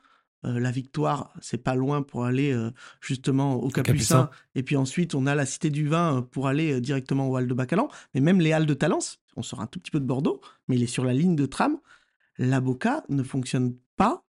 Euh, 0.45 0.59
la 0.59 0.71
Victoire, 0.71 1.33
c'est 1.41 1.57
pas 1.57 1.75
loin 1.75 2.01
pour 2.01 2.25
aller 2.25 2.51
euh, 2.51 2.71
justement 3.01 3.55
au 3.55 3.69
Capucin. 3.69 4.29
Et 4.55 4.63
puis 4.63 4.75
ensuite, 4.77 5.15
on 5.15 5.25
a 5.25 5.35
la 5.35 5.45
Cité 5.45 5.69
du 5.69 5.87
Vin 5.87 6.27
pour 6.31 6.47
aller 6.47 6.79
directement 6.81 7.29
aux 7.29 7.35
halles 7.35 7.47
de 7.47 7.53
Bacalan. 7.53 7.89
Mais 8.13 8.21
même 8.21 8.39
les 8.39 8.53
halles 8.53 8.65
de 8.65 8.73
Talence, 8.73 9.19
on 9.35 9.41
sort 9.41 9.61
un 9.61 9.67
tout 9.67 9.79
petit 9.79 9.91
peu 9.91 9.99
de 9.99 10.05
Bordeaux, 10.05 10.41
mais 10.67 10.75
il 10.75 10.83
est 10.83 10.87
sur 10.87 11.03
la 11.03 11.13
ligne 11.13 11.35
de 11.35 11.45
tram. 11.45 11.77
La 12.37 12.61
Boca 12.61 13.03
ne 13.09 13.23
fonctionne 13.23 13.75
pas. 13.97 14.23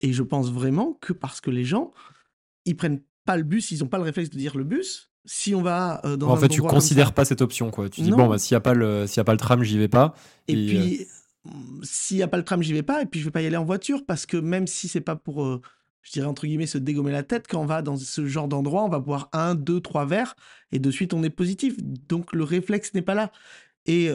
Et 0.00 0.12
je 0.12 0.22
pense 0.22 0.50
vraiment 0.50 0.94
que 1.00 1.12
parce 1.12 1.40
que 1.40 1.50
les 1.50 1.64
gens, 1.64 1.92
ils 2.64 2.76
prennent 2.76 3.00
pas 3.24 3.36
le 3.36 3.44
bus, 3.44 3.70
ils 3.70 3.80
n'ont 3.80 3.88
pas 3.88 3.98
le 3.98 4.04
réflexe 4.04 4.30
de 4.30 4.36
dire 4.36 4.56
le 4.56 4.64
bus, 4.64 5.10
si 5.26 5.54
on 5.54 5.62
va 5.62 6.00
euh, 6.04 6.16
dans 6.16 6.30
en 6.30 6.36
fait 6.36 6.48
tu 6.48 6.62
considères 6.62 7.12
pas 7.12 7.24
cette 7.24 7.42
option 7.42 7.70
quoi 7.70 7.88
tu 7.88 8.00
dis 8.00 8.10
bon 8.10 8.28
bah, 8.28 8.38
s'il 8.38 8.54
y 8.54 8.56
a 8.56 8.60
pas 8.60 8.74
le 8.74 9.04
y 9.14 9.20
a 9.20 9.24
pas 9.24 9.32
le 9.32 9.38
tram 9.38 9.62
j'y 9.62 9.76
vais 9.76 9.88
pas 9.88 10.14
et, 10.48 10.54
puis 10.54 11.00
euh, 11.00 11.04
s'il 11.82 12.18
y 12.18 12.22
a 12.22 12.28
pas 12.28 12.36
le 12.36 12.44
tram 12.44 12.62
j'y 12.62 12.72
vais 12.72 12.82
pas 12.82 13.02
et 13.02 13.06
puis 13.06 13.20
je 13.20 13.24
vais 13.24 13.30
pas 13.30 13.42
y 13.42 13.46
aller 13.46 13.56
en 13.56 13.64
voiture 13.64 14.04
parce 14.06 14.26
que 14.26 14.36
même 14.36 14.66
si 14.66 14.88
c'est 14.88 15.00
pas 15.00 15.16
pour 15.16 15.44
euh, 15.44 15.60
je 16.02 16.12
dirais 16.12 16.26
entre 16.26 16.46
guillemets 16.46 16.66
se 16.66 16.78
dégommer 16.78 17.12
la 17.12 17.22
tête 17.22 17.46
quand 17.48 17.60
on 17.60 17.66
va 17.66 17.82
dans 17.82 17.96
ce 17.96 18.26
genre 18.26 18.48
d'endroit 18.48 18.84
on 18.84 18.88
va 18.88 18.98
boire 18.98 19.28
un 19.32 19.54
deux 19.54 19.80
trois 19.80 20.06
verres 20.06 20.36
et 20.72 20.78
de 20.78 20.90
suite 20.90 21.14
on 21.14 21.22
est 21.22 21.30
positif 21.30 21.76
donc 21.82 22.32
le 22.32 22.44
réflexe 22.44 22.94
n'est 22.94 23.02
pas 23.02 23.14
là 23.14 23.32
et 23.86 24.08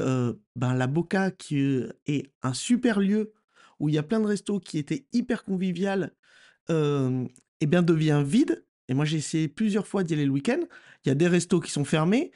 ben 0.56 0.74
la 0.74 0.88
Boca 0.88 1.32
qui 1.32 1.60
est 2.06 2.32
un 2.44 2.54
super 2.54 3.00
lieu 3.00 3.34
où 3.80 3.88
il 3.88 3.96
y 3.96 3.98
a 3.98 4.04
plein 4.04 4.20
de 4.20 4.28
restos 4.28 4.60
qui 4.60 4.78
étaient 4.78 5.06
hyper 5.14 5.46
convivial 5.46 6.14
et 6.70 7.66
bien 7.66 7.82
devient 7.82 8.22
vide 8.26 8.66
et 8.92 8.94
moi, 8.94 9.06
j'ai 9.06 9.18
essayé 9.18 9.48
plusieurs 9.48 9.88
fois 9.88 10.04
d'y 10.04 10.14
aller 10.16 10.26
le 10.26 10.32
week-end. 10.32 10.60
Il 11.06 11.10
y 11.10 11.12
a 11.14 11.16
des 11.16 11.30
restos 11.30 11.62
qui 11.62 11.72
sont 11.72 11.86
fermés. 11.86 12.34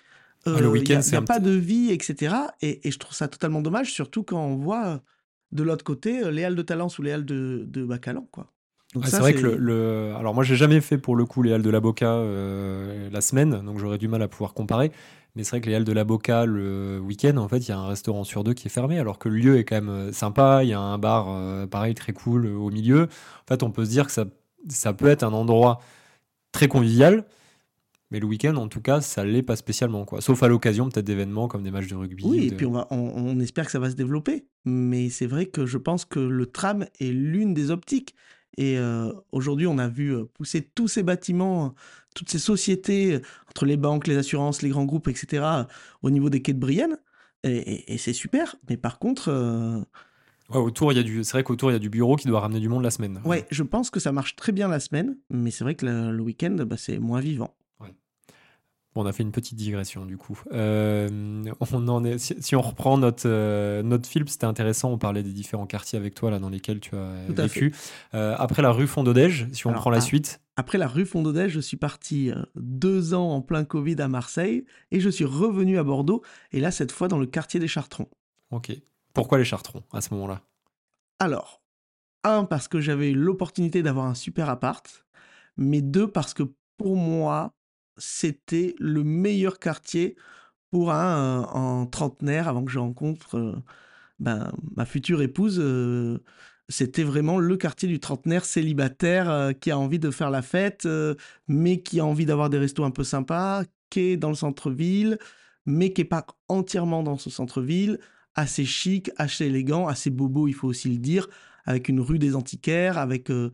Euh, 0.48 0.60
le 0.60 0.68
week-end, 0.68 1.02
Il 1.04 1.12
n'y 1.12 1.18
a, 1.18 1.22
pas 1.22 1.40
de 1.40 1.52
vie, 1.52 1.92
etc. 1.92 2.36
Et, 2.62 2.80
je 2.90 2.98
trouve 2.98 3.16
ça 3.16 3.28
totalement 3.28 3.62
dommage, 3.62 3.92
surtout 3.92 4.24
quand 4.24 4.40
on 4.40 4.56
voit 4.56 4.86
euh, 4.86 4.98
de 5.52 5.64
l'autre 5.64 5.84
côté 5.84 6.24
euh, 6.24 6.32
les 6.32 6.44
halles 6.44 6.56
de 6.56 6.62
Talence 6.62 7.00
ou 7.00 7.02
les 7.02 7.12
halles 7.12 7.25
de, 7.25 7.66
de 7.68 7.84
Bacalan, 7.84 8.28
quoi. 8.32 8.52
c'est 9.06 9.18
vrai 9.18 9.34
que 9.34 9.46
le, 9.46 10.14
Alors 10.18 10.36
moi, 10.36 10.44
j'ai 10.44 10.56
jamais 10.56 10.82
fait 10.82 10.98
pour 10.98 11.16
le 11.16 11.25
coup 11.25 11.42
les 11.42 11.52
halles 11.52 11.64
de 11.64 11.70
la 11.70 11.80
Boca 11.80 12.22
la 13.12 13.22
semaine, 13.22 13.62
donc 13.66 13.80
j'aurais 13.80 13.98
du 13.98 14.08
mal 14.08 14.22
à 14.22 14.28
pouvoir 14.28 14.54
comparer. 14.54 14.92
Mais 15.36 15.44
c'est 15.44 15.50
vrai 15.50 15.62
que 15.62 15.70
les 15.70 15.75
halles 15.75 15.84
de 15.84 15.92
la 15.92 16.06
Boca 16.06 16.46
le 16.46 17.00
week-end, 17.00 17.36
en 17.38 17.50
fait, 17.50 17.58
il 17.58 17.70
y 17.70 17.72
a 17.74 17.78
un 17.78 17.88
restaurant 17.88 18.24
sur 18.24 18.46
deux 18.46 18.54
qui 18.54 18.68
est 18.68 18.72
fermé, 18.72 19.00
alors 19.00 19.20
que 19.20 19.28
le 19.28 19.36
lieu 19.36 19.58
est 19.58 19.66
quand 19.66 19.82
même 19.82 20.14
sympa. 20.14 20.64
Il 20.64 20.70
y 20.70 20.74
a 20.74 20.80
un 20.80 20.98
bar, 20.98 21.68
pareil, 21.68 21.94
très 21.94 22.14
cool 22.14 22.46
au 22.46 22.70
milieu. 22.70 23.04
En 23.04 23.48
fait, 23.48 23.64
on 23.64 23.72
peut 23.72 23.84
se 23.84 23.90
dire 23.90 24.06
que 24.06 24.14
ça, 24.14 24.25
ça 24.70 24.94
peut 24.94 25.08
être 25.08 25.24
un 25.24 25.34
endroit 25.34 25.82
très 26.54 26.70
convivial. 26.70 27.25
Mais 28.12 28.20
le 28.20 28.28
week-end, 28.28 28.56
en 28.56 28.68
tout 28.68 28.82
cas, 28.82 29.02
ça 29.02 29.26
l'est 29.26 29.42
pas 29.42 29.56
spécialement, 29.56 30.06
quoi. 30.06 30.22
Sauf 30.22 30.44
à 30.44 30.48
l'occasion 30.48 30.90
peut-être 30.90 31.06
d'événements 31.06 31.48
comme 31.48 31.64
des 31.64 31.72
matchs 31.72 31.88
de 31.88 31.96
rugby. 31.96 32.24
Oui, 32.26 32.48
et 32.48 32.52
puis 32.56 32.66
on, 32.66 32.72
va, 32.72 32.88
on, 32.92 33.40
espère 33.40 33.66
que 33.66 33.72
ça 33.72 33.80
va 33.80 33.90
se 33.90 33.96
développer. 33.96 34.46
Mais 34.64 35.10
c'est 35.10 35.26
vrai 35.26 35.48
que 35.48 35.66
je 35.66 35.78
pense 35.78 36.06
que 36.06 36.20
le 36.20 36.46
tram 36.46 36.86
est 37.00 37.12
l'une 37.12 37.54
des 37.54 37.72
optiques. 37.72 38.16
Et 38.58 38.78
euh, 38.78 39.12
aujourd'hui, 39.32 39.68
on 39.68 39.78
a 39.80 39.88
vu 39.88 40.16
euh, 40.16 40.26
pousser 40.34 40.62
tous 40.62 40.88
ces 40.88 41.04
bâtiments, 41.04 41.74
toutes 42.14 42.30
ces 42.30 42.40
sociétés, 42.40 43.20
entre 43.50 43.66
les 43.66 43.76
banques, 43.76 44.08
les 44.08 44.18
assurances, 44.18 44.62
les 44.62 44.70
grands 44.70 44.86
groupes, 44.86 45.08
etc., 45.08 45.44
au 46.02 46.10
niveau 46.10 46.30
des 46.30 46.42
quais 46.42 46.54
de 46.54 46.60
Brienne. 46.60 46.98
Et, 47.44 47.98
c'est 47.98 48.14
super. 48.14 48.56
Mais 48.70 48.78
par 48.78 48.98
contre. 48.98 49.30
Euh, 49.30 49.82
autour, 50.50 50.92
il 50.92 50.96
y 50.96 51.00
a 51.00 51.04
du. 51.04 51.24
C'est 51.24 51.34
vrai 51.34 51.44
qu'autour, 51.44 51.72
il 51.72 51.74
y 51.74 51.76
a 51.76 51.80
du 51.80 51.90
bureau 51.90 52.16
qui 52.16 52.28
doit 52.28 52.40
ramener 52.40 52.60
du 52.60 52.70
monde 52.70 52.84
la 52.84 52.92
semaine. 52.92 53.22
Ouais, 53.26 53.46
je 53.52 53.64
pense 53.64 53.90
que 53.90 54.00
ça 54.00 54.12
marche 54.12 54.36
très 54.36 54.52
bien 54.52 54.68
la 54.68 54.80
semaine, 54.80 55.18
mais 55.30 55.52
c'est 55.52 55.64
vrai 55.64 55.76
que 55.76 55.86
le, 55.86 56.22
week-end, 56.22 56.56
bah, 56.66 56.78
c'est 56.78 56.98
moins 56.98 57.20
vivant. 57.20 57.56
On 58.96 59.06
a 59.06 59.14
fait 59.14 59.24
une 59.24 59.32
petite 59.32 59.58
digression 59.58 60.06
du 60.06 60.18
coup. 60.18 60.42
Euh, 60.54 61.44
on 61.72 61.88
en 61.88 62.04
est, 62.04 62.18
si, 62.18 62.56
on 62.56 62.62
reprend 62.62 62.98
notre, 62.98 63.28
euh, 63.28 63.84
notre 63.84 64.08
film, 64.08 64.28
c'était 64.28 64.46
intéressant. 64.46 64.92
On 64.92 64.98
parlait 64.98 65.24
des 65.24 65.34
différents 65.34 65.68
quartiers 65.68 66.00
avec 66.00 66.16
toi 66.16 66.32
là 66.32 66.40
dans 66.40 66.50
lesquels 66.50 66.80
tu 66.80 66.96
as 66.96 67.25
vécu. 67.28 67.74
après 68.14 68.62
la 68.62 68.72
rue 68.72 68.88
Fondodège, 68.88 69.48
si 69.52 69.68
on 69.68 69.74
prend 69.74 69.90
la 69.90 70.02
suite. 70.02 70.42
Après 70.58 70.78
la 70.78 70.88
rue 70.88 71.06
Fondodège, 71.06 71.52
je 71.52 71.60
suis 71.60 71.78
parti 71.78 72.32
deux 72.56 73.14
ans 73.14 73.32
en 73.32 73.42
plein 73.42 73.66
Covid 73.66 74.02
à 74.02 74.08
Marseille 74.08 74.66
et 74.92 75.02
je 75.02 75.10
suis 75.10 75.25
revenu 75.25 75.78
à 75.78 75.84
Bordeaux. 75.84 76.24
Et 76.54 76.62
là, 76.62 76.72
cette 76.72 76.94
fois 76.94 77.10
dans 77.10 77.20
le 77.20 77.25
quartier 77.25 77.60
des 77.60 77.68
Chartrons. 77.68 78.08
Ok. 78.52 78.72
Pourquoi 79.14 79.38
les 79.38 79.46
Chartrons 79.46 79.84
à 79.92 80.02
ce 80.02 80.14
moment-là? 80.14 80.42
Alors, 81.20 81.62
un, 82.24 82.44
parce 82.44 82.68
que 82.68 82.80
j'avais 82.80 83.12
eu 83.12 83.16
l'opportunité 83.16 83.84
d'avoir 83.84 84.06
un 84.06 84.16
super 84.16 84.50
appart, 84.50 85.06
mais 85.58 85.82
deux, 85.82 86.08
parce 86.08 86.34
que 86.34 86.44
pour 86.78 86.98
moi, 86.98 87.54
c'était 87.98 88.75
le 88.80 89.04
meilleur 89.04 89.60
quartier 89.60 90.16
pour 90.72 90.92
un, 90.92 91.44
en 91.44 91.86
trentenaire 91.86 92.48
avant 92.48 92.66
que 92.66 92.72
je 92.72 92.80
rencontre 92.80 93.36
euh, 93.38 93.56
ben, 94.20 94.52
ma 94.75 94.86
future 94.86 95.22
épouse. 95.22 95.60
Euh, 95.60 96.20
c'était 96.68 97.04
vraiment 97.04 97.38
le 97.38 97.58
quartier 97.58 97.88
du 97.88 98.00
trentenaire 98.00 98.44
célibataire 98.46 99.30
euh, 99.30 99.52
qui 99.54 99.72
a 99.72 99.78
envie 99.78 100.00
de 100.00 100.12
faire 100.12 100.32
la 100.32 100.42
fête, 100.42 100.88
mais 101.48 101.82
qui 101.82 102.00
a 102.00 102.06
envie 102.06 102.25
d'avoir 102.25 102.50
des 102.50 102.58
restos 102.58 102.84
un 102.84 102.92
peu 102.92 103.04
sympas, 103.04 103.64
qui 103.90 104.02
est 104.02 104.18
dans 104.18 104.30
le 104.30 104.36
centre-ville, 104.36 105.20
mais 105.66 105.94
qui 105.94 106.02
n'est 106.02 106.08
pas 106.08 106.25
entièrement 106.48 107.04
dans 107.04 107.18
ce 107.18 107.30
centre-ville, 107.30 108.00
assez 108.36 108.66
chic, 108.66 109.12
assez 109.18 109.46
élégant, 109.46 109.88
assez 109.88 110.10
bobo, 110.10 110.48
il 110.48 110.54
faut 110.54 110.68
aussi 110.68 110.90
le 110.90 110.98
dire, 110.98 111.28
avec 111.66 111.90
une 111.90 112.00
rue 112.00 112.20
des 112.20 112.36
antiquaires, 112.36 112.98
avec 112.98 113.30
euh, 113.32 113.52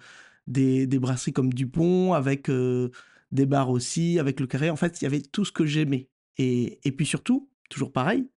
des, 0.47 0.87
brasseries 0.99 1.33
comme 1.33 1.53
Dupont, 1.53 2.13
avec 2.13 2.49
euh, 2.49 2.89
des 3.31 3.45
bars 3.45 3.69
aussi, 3.69 4.19
avec 4.19 4.39
le 4.39 4.47
carré. 4.47 4.69
En 4.69 4.75
fait, 4.75 5.01
il 5.01 5.05
y 5.05 5.07
avait 5.07 5.21
tout 5.21 5.45
ce 5.45 5.51
que 5.51 5.65
j'aimais. 5.65 6.07
Et, 6.37 6.79
puis 6.97 7.05
surtout, 7.05 7.49
toujours 7.69 7.91
pareil, 7.91 8.27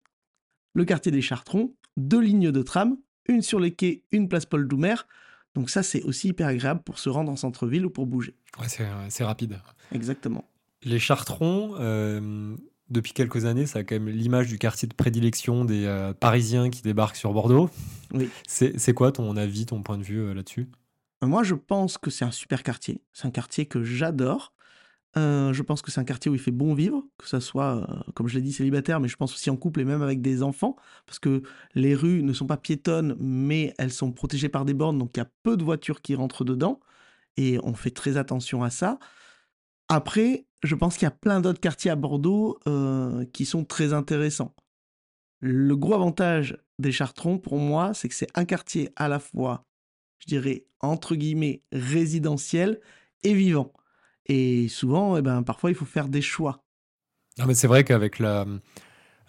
le 0.74 0.84
quartier 0.84 1.10
des 1.10 1.22
Chartrons, 1.22 1.74
deux 1.96 2.20
lignes 2.20 2.50
de 2.50 2.62
tram, 2.62 2.96
une 3.28 3.42
sur 3.42 3.60
les 3.60 3.72
quais, 3.72 4.02
une 4.12 4.28
place 4.28 4.46
Paul 4.46 4.68
Doumer. 4.68 4.96
Donc 5.54 5.70
ça, 5.70 5.82
c'est 5.82 6.02
aussi 6.02 6.28
hyper 6.28 6.48
agréable 6.48 6.82
pour 6.82 6.98
se 6.98 7.08
rendre 7.08 7.30
en 7.30 7.36
centre-ville 7.36 7.86
ou 7.86 7.90
pour 7.90 8.06
bouger. 8.06 8.34
Ouais, 8.60 8.66
c'est 9.08 9.24
rapide. 9.24 9.60
Exactement. 9.92 10.44
Les 10.82 10.98
Chartrons, 10.98 11.76
euh, 11.78 12.56
depuis 12.90 13.12
quelques 13.12 13.44
années, 13.46 13.66
ça 13.66 13.80
a 13.80 13.84
quand 13.84 13.94
même 13.94 14.08
l'image 14.08 14.48
du 14.48 14.58
quartier 14.58 14.86
de 14.88 14.94
prédilection 14.94 15.64
des 15.64 15.86
euh, 15.86 16.12
Parisiens 16.12 16.70
qui 16.70 16.82
débarquent 16.82 17.16
sur 17.16 17.32
Bordeaux. 17.32 17.70
Oui. 18.12 18.28
C'est 18.46 18.94
quoi 18.94 19.12
ton 19.12 19.36
avis, 19.36 19.66
ton 19.66 19.82
point 19.82 19.96
de 19.96 20.02
vue 20.02 20.20
euh, 20.20 20.34
là-dessus? 20.34 20.68
Moi, 21.22 21.42
je 21.42 21.54
pense 21.54 21.96
que 21.96 22.10
c'est 22.10 22.24
un 22.24 22.30
super 22.30 22.62
quartier. 22.62 23.00
C'est 23.12 23.26
un 23.26 23.30
quartier 23.30 23.66
que 23.66 23.82
j'adore. 23.82 24.53
Je 25.16 25.62
pense 25.62 25.82
que 25.82 25.90
c'est 25.90 26.00
un 26.00 26.04
quartier 26.04 26.30
où 26.30 26.34
il 26.34 26.40
fait 26.40 26.50
bon 26.50 26.74
vivre, 26.74 27.04
que 27.18 27.28
ça 27.28 27.40
soit, 27.40 27.86
comme 28.14 28.28
je 28.28 28.34
l'ai 28.34 28.42
dit, 28.42 28.52
célibataire, 28.52 29.00
mais 29.00 29.08
je 29.08 29.16
pense 29.16 29.32
aussi 29.34 29.50
en 29.50 29.56
couple 29.56 29.80
et 29.80 29.84
même 29.84 30.02
avec 30.02 30.20
des 30.20 30.42
enfants, 30.42 30.76
parce 31.06 31.18
que 31.18 31.42
les 31.74 31.94
rues 31.94 32.22
ne 32.22 32.32
sont 32.32 32.46
pas 32.46 32.56
piétonnes, 32.56 33.16
mais 33.20 33.74
elles 33.78 33.92
sont 33.92 34.12
protégées 34.12 34.48
par 34.48 34.64
des 34.64 34.74
bornes, 34.74 34.98
donc 34.98 35.10
il 35.14 35.20
y 35.20 35.22
a 35.22 35.30
peu 35.42 35.56
de 35.56 35.64
voitures 35.64 36.02
qui 36.02 36.14
rentrent 36.14 36.44
dedans, 36.44 36.80
et 37.36 37.58
on 37.62 37.74
fait 37.74 37.90
très 37.90 38.16
attention 38.16 38.62
à 38.62 38.70
ça. 38.70 38.98
Après, 39.88 40.46
je 40.62 40.74
pense 40.74 40.94
qu'il 40.96 41.04
y 41.04 41.08
a 41.08 41.10
plein 41.10 41.40
d'autres 41.40 41.60
quartiers 41.60 41.90
à 41.90 41.96
Bordeaux 41.96 42.58
euh, 42.66 43.24
qui 43.32 43.44
sont 43.44 43.64
très 43.64 43.92
intéressants. 43.92 44.54
Le 45.40 45.76
gros 45.76 45.94
avantage 45.94 46.56
des 46.78 46.90
Chartrons, 46.90 47.38
pour 47.38 47.58
moi, 47.58 47.92
c'est 47.92 48.08
que 48.08 48.14
c'est 48.14 48.30
un 48.34 48.44
quartier 48.44 48.90
à 48.96 49.08
la 49.08 49.18
fois, 49.18 49.66
je 50.18 50.26
dirais, 50.26 50.66
entre 50.80 51.16
guillemets, 51.16 51.62
résidentiel 51.70 52.80
et 53.22 53.34
vivant. 53.34 53.72
Et 54.26 54.68
souvent, 54.68 55.16
eh 55.16 55.22
ben, 55.22 55.42
parfois, 55.42 55.70
il 55.70 55.76
faut 55.76 55.84
faire 55.84 56.08
des 56.08 56.22
choix. 56.22 56.60
Non, 57.38 57.46
mais 57.46 57.54
c'est 57.54 57.66
vrai 57.66 57.84
qu'avec 57.84 58.18
la, 58.18 58.46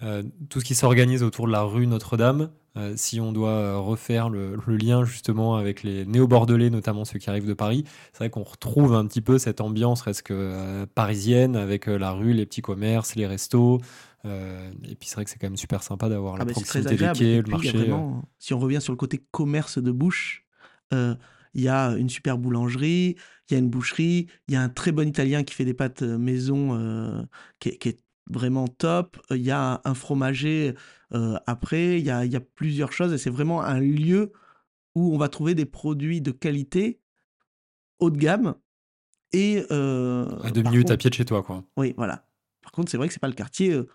euh, 0.04 0.24
tout 0.50 0.60
ce 0.60 0.66
qui 0.66 0.76
s'organise 0.76 1.24
autour 1.24 1.48
de 1.48 1.52
la 1.52 1.62
rue 1.62 1.88
Notre-Dame, 1.88 2.52
euh, 2.76 2.94
si 2.98 3.22
on 3.22 3.32
doit 3.32 3.50
euh, 3.50 3.78
refaire 3.78 4.30
le, 4.30 4.58
lien 4.68 5.06
justement 5.06 5.56
avec 5.56 5.84
les 5.84 6.06
néo-bordelais, 6.06 6.70
notamment 6.70 7.06
ceux 7.06 7.18
qui 7.18 7.30
arrivent 7.30 7.48
de 7.48 7.54
Paris, 7.54 7.86
c'est 8.12 8.20
vrai 8.20 8.30
qu'on 8.30 8.44
retrouve 8.44 8.94
un 8.94 9.06
petit 9.06 9.22
peu 9.22 9.38
cette 9.38 9.62
ambiance 9.62 10.02
presque 10.02 10.34
parisienne 10.94 11.56
avec 11.56 11.88
la 11.88 12.12
rue, 12.12 12.34
les 12.34 12.46
petits 12.46 12.62
commerces, 12.62 13.16
les 13.16 13.26
restos. 13.26 13.80
et 14.26 14.96
puis 15.00 15.08
c'est 15.08 15.16
vrai 15.16 15.24
que 15.24 15.32
c'est 15.32 15.40
quand 15.40 15.48
même 15.48 15.58
super 15.58 15.82
sympa 15.82 16.10
d'avoir 16.10 16.36
ah 16.36 16.40
la 16.40 16.46
bah, 16.46 16.52
proximité 16.52 16.98
des 16.98 17.12
quais, 17.14 17.42
le 17.42 17.50
marché. 17.50 17.94
si 18.38 18.54
on 18.54 18.60
revient 18.60 18.82
sur 18.82 18.92
le 18.92 18.98
côté 18.98 19.24
commerce 19.32 19.78
de 19.78 19.92
bouche, 19.92 20.46
il 21.56 21.64
y 21.64 21.68
a 21.68 21.92
une 21.98 22.10
super 22.10 22.38
boulangerie, 22.38 23.16
il 23.50 23.54
y 23.54 23.56
a 23.56 23.60
une 23.60 23.70
boucherie, 23.70 24.28
il 24.48 24.54
y 24.54 24.58
a 24.58 24.62
un 24.62 24.70
très 24.70 24.92
bon 24.92 25.08
italien 25.08 25.44
qui 25.44 25.56
fait 25.56 25.66
des 25.66 25.74
pâtes 25.74 26.04
maison 26.04 27.28
qui, 27.60 27.78
qui, 27.78 27.90
est 27.90 28.00
vraiment 28.30 28.68
top. 28.68 29.20
Il 29.32 29.38
y 29.38 29.52
a 29.52 29.82
un 29.84 29.94
fromager 29.94 30.76
euh, 31.14 31.38
après, 31.46 32.00
il 32.00 32.06
y 32.06 32.10
a, 32.10 32.40
plusieurs 32.56 32.92
choses 32.92 33.14
et 33.14 33.18
c'est 33.18 33.30
vraiment 33.30 33.62
un 33.62 33.80
lieu 33.80 34.32
où 34.96 35.14
on 35.14 35.18
va 35.18 35.30
trouver 35.30 35.56
des 35.56 35.66
produits 35.66 36.22
de 36.22 36.32
qualité 36.32 37.00
haut 38.00 38.10
de 38.10 38.18
gamme 38.18 38.56
et 39.32 39.66
euh, 39.72 40.28
à 40.44 40.52
deux 40.52 40.64
minutes 40.64 40.92
à 40.92 40.98
pied 40.98 41.10
de 41.10 41.16
chez 41.16 41.26
toi, 41.26 41.44
quoi. 41.44 41.64
Oui, 41.78 41.94
voilà. 41.98 42.26
Par 42.62 42.72
contre, 42.72 42.90
c'est 42.90 42.98
vrai 42.98 43.08
que 43.08 43.14
c'est 43.14 43.20
pas 43.20 43.28
le 43.28 43.34
quartier 43.34 43.72
euh, 43.72 43.88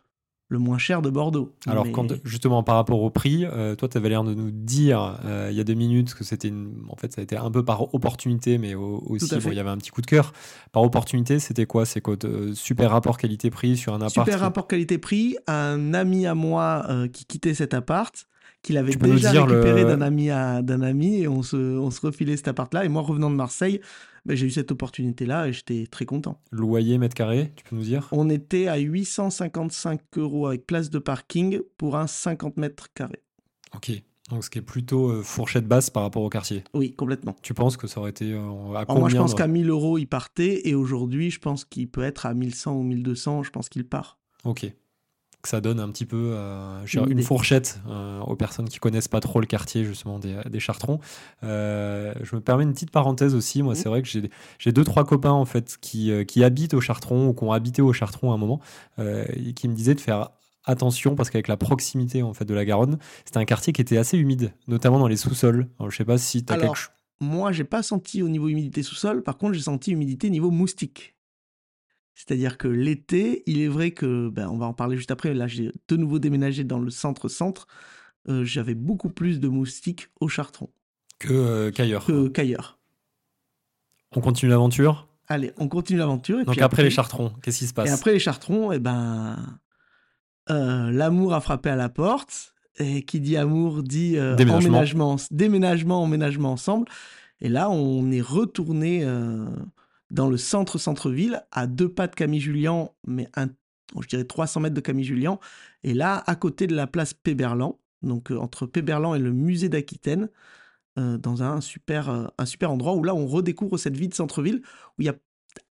le 0.50 0.58
moins 0.58 0.78
cher 0.78 1.00
de 1.00 1.10
Bordeaux. 1.10 1.54
Alors, 1.68 1.86
quand, 1.92 2.12
justement, 2.24 2.64
par 2.64 2.74
rapport 2.74 3.00
au 3.00 3.08
prix, 3.08 3.46
euh, 3.46 3.76
toi, 3.76 3.88
tu 3.88 3.96
avais 3.96 4.08
l'air 4.08 4.24
de 4.24 4.34
nous 4.34 4.50
dire 4.50 5.20
euh, 5.24 5.48
il 5.50 5.56
y 5.56 5.60
a 5.60 5.64
deux 5.64 5.74
minutes 5.74 6.12
que 6.12 6.24
c'était 6.24 6.52
en 6.88 6.96
fait, 6.96 7.12
ça 7.12 7.20
a 7.20 7.24
été 7.24 7.36
un 7.36 7.52
peu 7.52 7.64
par 7.64 7.94
opportunité, 7.94 8.58
mais 8.58 8.74
aussi, 8.74 9.32
il 9.32 9.54
y 9.54 9.60
avait 9.60 9.70
un 9.70 9.78
petit 9.78 9.92
coup 9.92 10.02
de 10.02 10.06
cœur. 10.06 10.32
Par 10.72 10.82
opportunité, 10.82 11.38
c'était 11.38 11.66
quoi? 11.66 11.86
C'est 11.86 12.00
quoi 12.00 12.16
euh, 12.24 12.52
Super 12.54 12.90
rapport 12.90 13.16
qualité-prix 13.16 13.76
sur 13.76 13.94
un 13.94 13.98
appart 13.98 14.12
Super 14.12 14.40
rapport 14.40 14.66
qualité-prix. 14.66 15.36
Un 15.46 15.94
ami 15.94 16.26
à 16.26 16.34
moi 16.34 16.84
qui 17.12 17.26
quittait 17.26 17.54
cet 17.54 17.72
appart, 17.72 18.26
qu'il 18.62 18.76
avait 18.76 18.94
déjà 18.94 19.44
récupéré 19.44 19.84
d'un 19.84 20.00
ami 20.00 20.26
d'un 20.28 20.82
ami, 20.82 21.22
et 21.22 21.28
on 21.28 21.42
se, 21.42 21.56
on 21.56 21.90
se 21.90 22.00
refilait 22.00 22.36
cet 22.36 22.48
appart-là. 22.48 22.84
Et 22.84 22.88
moi, 22.88 23.02
revenant 23.02 23.30
de 23.30 23.36
Marseille, 23.36 23.80
ben, 24.26 24.36
j'ai 24.36 24.46
eu 24.46 24.50
cette 24.50 24.70
opportunité-là 24.70 25.48
et 25.48 25.52
j'étais 25.52 25.86
très 25.90 26.04
content. 26.04 26.40
Loyer 26.52 26.98
mètre 26.98 27.14
carré, 27.14 27.52
tu 27.56 27.64
peux 27.64 27.76
nous 27.76 27.82
dire? 27.82 28.08
On 28.12 28.28
était 28.28 28.66
à 28.66 28.76
855 28.76 30.00
euros 30.16 30.46
avec 30.46 30.66
place 30.66 30.90
de 30.90 30.98
parking 30.98 31.60
pour 31.78 31.96
un 31.96 32.06
50 32.06 32.56
mètres 32.58 32.88
carrés. 32.94 33.22
Ok. 33.74 33.92
Donc, 34.28 34.44
ce 34.44 34.50
qui 34.50 34.58
est 34.58 34.62
plutôt 34.62 35.10
euh, 35.10 35.22
fourchette 35.22 35.66
basse 35.66 35.90
par 35.90 36.04
rapport 36.04 36.22
au 36.22 36.28
quartier. 36.28 36.62
Oui, 36.72 36.92
complètement. 36.92 37.34
Tu 37.42 37.52
penses 37.52 37.76
que 37.76 37.88
ça 37.88 37.98
aurait 37.98 38.10
été 38.10 38.32
euh, 38.32 38.74
à 38.76 38.84
combien 38.84 39.00
Moi, 39.00 39.08
je 39.08 39.16
pense 39.16 39.34
qu'à 39.34 39.48
1000 39.48 39.68
euros, 39.70 39.98
il 39.98 40.06
partait. 40.06 40.68
Et 40.68 40.74
aujourd'hui, 40.76 41.30
je 41.30 41.40
pense 41.40 41.64
qu'il 41.64 41.88
peut 41.88 42.04
être 42.04 42.26
à 42.26 42.34
1100 42.34 42.74
ou 42.76 42.82
1200. 42.84 43.42
Je 43.42 43.50
pense 43.50 43.68
qu'il 43.68 43.84
part. 43.84 44.18
Ok 44.44 44.72
que 45.42 45.48
ça 45.48 45.60
donne 45.60 45.80
un 45.80 45.88
petit 45.90 46.04
peu 46.04 46.32
euh, 46.34 46.84
une, 47.08 47.22
fourchette 47.22 47.80
euh, 47.88 48.20
aux 48.20 48.36
personnes 48.36 48.68
qui 48.68 48.78
connaissent 48.78 49.08
pas 49.08 49.20
trop 49.20 49.40
le 49.40 49.46
quartier 49.46 49.84
justement 49.84 50.18
des, 50.18 50.36
des 50.48 50.60
Chartrons. 50.60 51.00
Euh, 51.44 52.14
je 52.22 52.36
me 52.36 52.40
permets 52.40 52.64
une 52.64 52.72
petite 52.72 52.90
parenthèse 52.90 53.34
aussi. 53.34 53.62
Moi, 53.62 53.74
c'est 53.74 53.88
vrai 53.88 54.02
que 54.02 54.08
j'ai 54.08 54.72
deux 54.72 54.84
trois 54.84 55.04
copains 55.04 55.30
en 55.30 55.46
fait 55.46 55.78
qui, 55.80 56.12
qui 56.26 56.44
habitent 56.44 56.74
au 56.74 56.80
Chartron 56.80 57.28
ou 57.28 57.34
qui 57.34 57.44
ont 57.44 57.52
habité 57.52 57.82
au 57.82 57.92
Chartron 57.92 58.32
à 58.32 58.34
un 58.34 58.38
moment 58.38 58.60
et 58.98 59.54
qui 59.54 59.68
me 59.68 59.74
disaient 59.74 59.94
de 59.94 60.00
faire 60.00 60.30
attention 60.66 61.14
parce 61.14 61.30
qu'avec 61.30 61.48
la 61.48 61.56
proximité 61.56 62.22
en 62.22 62.34
fait 62.34 62.44
de 62.44 62.54
la 62.54 62.64
Garonne, 62.64 62.98
c'était 63.24 63.38
un 63.38 63.44
quartier 63.44 63.72
qui 63.72 63.80
était 63.80 63.96
assez 63.96 64.18
humide, 64.18 64.52
notamment 64.68 64.98
dans 64.98 65.08
les 65.08 65.16
sous-sols. 65.16 65.68
Je 65.88 65.96
sais 65.96 66.04
pas 66.04 66.18
si 66.18 66.44
tu 66.44 66.52
as 66.52 66.58
quelque 66.58 66.76
chose. 66.76 66.90
Moi, 67.22 67.52
j'ai 67.52 67.64
pas 67.64 67.82
senti 67.82 68.22
au 68.22 68.28
niveau 68.28 68.48
humidité 68.48 68.82
sous-sol. 68.82 69.22
Par 69.22 69.36
contre, 69.36 69.52
j'ai 69.52 69.62
senti 69.62 69.92
humidité 69.92 70.30
niveau 70.30 70.50
moustique. 70.50 71.14
C'est-à-dire 72.20 72.58
que 72.58 72.68
l'été, 72.68 73.42
il 73.46 73.62
est 73.62 73.68
vrai 73.68 73.92
que, 73.92 74.28
ben, 74.28 74.46
on 74.50 74.58
va 74.58 74.66
en 74.66 74.74
parler 74.74 74.98
juste 74.98 75.10
après, 75.10 75.32
là 75.32 75.46
j'ai 75.46 75.72
de 75.88 75.96
nouveau 75.96 76.18
déménagé 76.18 76.64
dans 76.64 76.78
le 76.78 76.90
centre-centre, 76.90 77.66
euh, 78.28 78.44
j'avais 78.44 78.74
beaucoup 78.74 79.08
plus 79.08 79.40
de 79.40 79.48
moustiques 79.48 80.08
au 80.20 80.28
Chartron. 80.28 80.68
Que 81.18 81.32
euh, 81.32 81.70
qu'ailleurs. 81.70 82.04
Que 82.04 82.28
qu'ailleurs. 82.28 82.78
On 84.14 84.20
continue 84.20 84.50
l'aventure? 84.50 85.08
Allez, 85.28 85.52
on 85.56 85.66
continue 85.66 85.98
l'aventure. 85.98 86.44
Donc 86.44 86.60
après, 86.60 86.82
les 86.82 86.90
Chartrons, 86.90 87.32
qu'est-ce 87.42 87.60
qui 87.60 87.66
se 87.66 87.72
passe? 87.72 87.88
Et 87.88 87.92
après 87.92 88.12
les 88.12 88.18
Chartrons, 88.18 88.70
eh 88.70 88.78
ben, 88.78 89.38
euh, 90.50 90.90
l'amour 90.90 91.32
a 91.32 91.40
frappé 91.40 91.70
à 91.70 91.76
la 91.76 91.88
porte. 91.88 92.54
Et 92.78 93.02
qui 93.02 93.20
dit 93.20 93.36
amour 93.38 93.82
dit 93.82 94.18
emménagement, 94.18 95.16
déménagement, 95.30 96.02
emménagement 96.02 96.52
ensemble. 96.52 96.86
Et 97.40 97.48
là, 97.48 97.70
on 97.70 98.10
est 98.10 98.20
retourné 98.20 99.04
dans 100.10 100.28
le 100.28 100.36
centre-centre-ville, 100.36 101.42
à 101.52 101.66
deux 101.66 101.88
pas 101.88 102.06
de 102.06 102.14
Camille 102.14 102.40
Julien, 102.40 102.90
mais 103.06 103.28
un, 103.36 103.48
je 104.00 104.08
dirais 104.08 104.24
300 104.24 104.60
mètres 104.60 104.74
de 104.74 104.80
Camille 104.80 105.04
Julien. 105.04 105.38
Et 105.84 105.94
là, 105.94 106.22
à 106.26 106.34
côté 106.34 106.66
de 106.66 106.74
la 106.74 106.86
place 106.86 107.14
Péberlan, 107.14 107.78
donc 108.02 108.30
euh, 108.30 108.36
entre 108.36 108.66
Péberlan 108.66 109.14
et 109.14 109.18
le 109.18 109.32
musée 109.32 109.68
d'Aquitaine, 109.68 110.28
euh, 110.98 111.18
dans 111.18 111.42
un 111.42 111.60
super, 111.60 112.10
euh, 112.10 112.26
un 112.38 112.46
super 112.46 112.70
endroit 112.70 112.94
où 112.94 113.04
là, 113.04 113.14
on 113.14 113.26
redécouvre 113.26 113.78
cette 113.78 113.96
vie 113.96 114.08
de 114.08 114.14
centre-ville, 114.14 114.62
où 114.98 115.02
il 115.02 115.06
y 115.06 115.08
a 115.08 115.16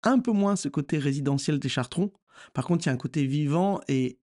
un 0.03 0.19
peu 0.19 0.31
moins 0.31 0.55
ce 0.55 0.69
côté 0.69 0.97
résidentiel 0.97 1.59
des 1.59 1.69
Chartrons. 1.69 2.11
Par 2.53 2.65
contre, 2.65 2.85
il 2.85 2.87
y 2.87 2.89
a 2.89 2.93
un 2.93 2.97
côté 2.97 3.25
vivant 3.25 3.81
et 3.89 4.19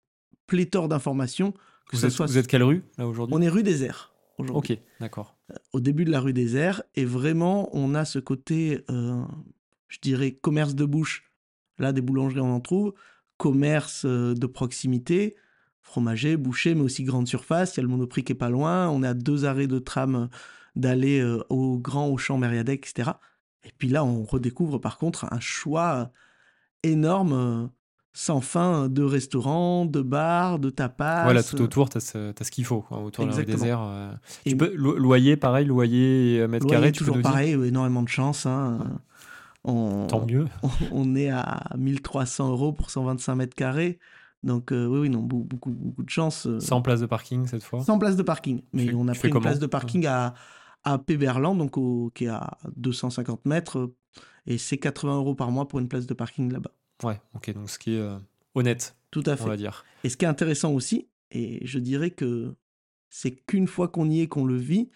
pléthore 0.47 0.89
d'informations 0.89 1.53
Que 1.89 1.95
vous, 1.95 2.05
êtes, 2.05 2.11
soit... 2.11 2.25
vous 2.25 2.37
êtes 2.37 2.47
quelle 2.47 2.63
rue 2.63 2.83
là 2.97 3.07
aujourd'hui? 3.07 3.35
On 3.37 3.41
est 3.41 3.49
rue 3.49 3.63
des 3.63 3.85
Airs 3.85 4.13
aujourd'hui. 4.37 4.75
Ok, 4.75 4.81
d'accord. 4.99 5.37
Au 5.71 5.79
début 5.79 6.03
de 6.03 6.11
la 6.11 6.19
rue 6.19 6.33
des 6.33 6.57
Airs 6.57 6.83
et 6.95 7.05
vraiment 7.05 7.69
on 7.73 7.95
a 7.95 8.03
ce 8.03 8.19
côté, 8.19 8.83
je 9.91 9.99
dirais, 10.01 10.31
commerce 10.31 10.73
de 10.73 10.85
bouche. 10.85 11.29
Là, 11.77 11.91
des 11.91 12.01
boulangeries 12.01 12.39
on 12.39 12.55
en 12.55 12.59
trouve, 12.59 12.93
commerce 13.37 14.05
de 14.05 14.45
proximité, 14.45 15.35
fromager, 15.81 16.37
boucher, 16.37 16.75
mais 16.75 16.81
aussi 16.81 17.03
grande 17.03 17.27
surface. 17.27 17.75
Il 17.75 17.77
y 17.77 17.81
a 17.81 17.83
le 17.83 17.89
Monoprix 17.89 18.23
qui 18.23 18.31
est 18.31 18.35
pas 18.35 18.49
loin. 18.49 18.87
On 18.89 19.03
est 19.03 19.07
à 19.07 19.13
deux 19.13 19.45
arrêts 19.45 19.67
de 19.67 19.79
tram 19.79 20.29
d'aller 20.75 21.21
au 21.49 21.77
Grand 21.77 22.07
Auchan 22.07 22.37
Mériadec, 22.37 22.87
etc. 22.87 23.11
Et 23.63 23.71
puis 23.77 23.89
là, 23.89 24.03
on 24.05 24.23
redécouvre 24.23 24.79
par 24.79 24.97
contre 24.97 25.25
un 25.33 25.39
choix 25.39 26.11
énorme, 26.83 27.69
sans 28.13 28.41
fin, 28.41 28.89
de 28.89 29.03
restaurants, 29.03 29.85
de 29.85 30.01
bars, 30.01 30.59
de 30.59 30.69
tapas. 30.69 31.23
Voilà, 31.23 31.43
tout 31.43 31.59
autour, 31.61 31.89
tu 31.89 31.97
as, 31.97 32.01
ce 32.01 32.51
qu'il 32.51 32.65
faut, 32.65 32.85
autour 32.91 33.25
la 33.25 33.43
désert. 33.43 33.81
Tu 34.45 34.55
peux, 34.55 34.73
loyer, 34.75 35.35
pareil, 35.35 35.65
loyer 35.65 36.47
mètre 36.47 36.67
carré, 36.67 36.91
toujours 36.91 37.19
pareil, 37.21 37.53
énormément 37.53 38.03
de 38.03 38.09
chance. 38.09 38.45
Hein. 38.45 39.01
On, 39.63 40.07
Tant 40.07 40.25
mieux. 40.25 40.47
On, 40.91 41.15
est 41.15 41.29
à 41.29 41.69
1300 41.77 42.49
euros 42.49 42.73
pour 42.73 42.89
125 42.89 43.35
mètres 43.35 43.55
carrés. 43.55 43.99
Donc 44.43 44.69
oui, 44.71 44.77
oui, 44.77 45.09
non, 45.09 45.19
beaucoup, 45.19 45.69
beaucoup, 45.69 46.03
de 46.03 46.09
chance. 46.09 46.47
Sans 46.59 46.81
place 46.81 46.99
de 46.99 47.05
parking 47.05 47.45
cette 47.45 47.63
fois 47.63 47.83
Sans 47.83 47.99
place 47.99 48.15
de 48.15 48.23
parking. 48.23 48.61
Mais 48.73 48.91
on 48.93 49.07
a 49.07 49.13
pris 49.13 49.29
une 49.29 49.39
place 49.39 49.59
de 49.59 49.67
parking 49.67 50.07
à, 50.07 50.33
à 50.83 50.97
Péberland, 50.97 51.57
donc 51.57 51.75
qui 52.13 52.25
est 52.25 52.29
à 52.29 52.57
250 52.75 53.45
mètres, 53.45 53.91
et 54.47 54.57
c'est 54.57 54.77
80 54.77 55.17
euros 55.17 55.35
par 55.35 55.51
mois 55.51 55.67
pour 55.67 55.79
une 55.79 55.87
place 55.87 56.07
de 56.07 56.13
parking 56.13 56.51
là-bas. 56.51 56.71
Ouais, 57.03 57.19
ok, 57.35 57.53
donc 57.53 57.69
ce 57.69 57.79
qui 57.79 57.95
est 57.95 57.99
euh, 57.99 58.17
honnête. 58.55 58.95
Tout 59.11 59.23
à 59.25 59.35
fait. 59.35 59.43
On 59.43 59.47
va 59.47 59.57
dire. 59.57 59.85
Et 60.03 60.09
ce 60.09 60.17
qui 60.17 60.25
est 60.25 60.27
intéressant 60.27 60.71
aussi, 60.73 61.07
et 61.31 61.65
je 61.65 61.79
dirais 61.79 62.11
que 62.11 62.55
c'est 63.09 63.31
qu'une 63.31 63.67
fois 63.67 63.87
qu'on 63.87 64.09
y 64.09 64.21
est, 64.21 64.27
qu'on 64.27 64.45
le 64.45 64.55
vit. 64.55 64.89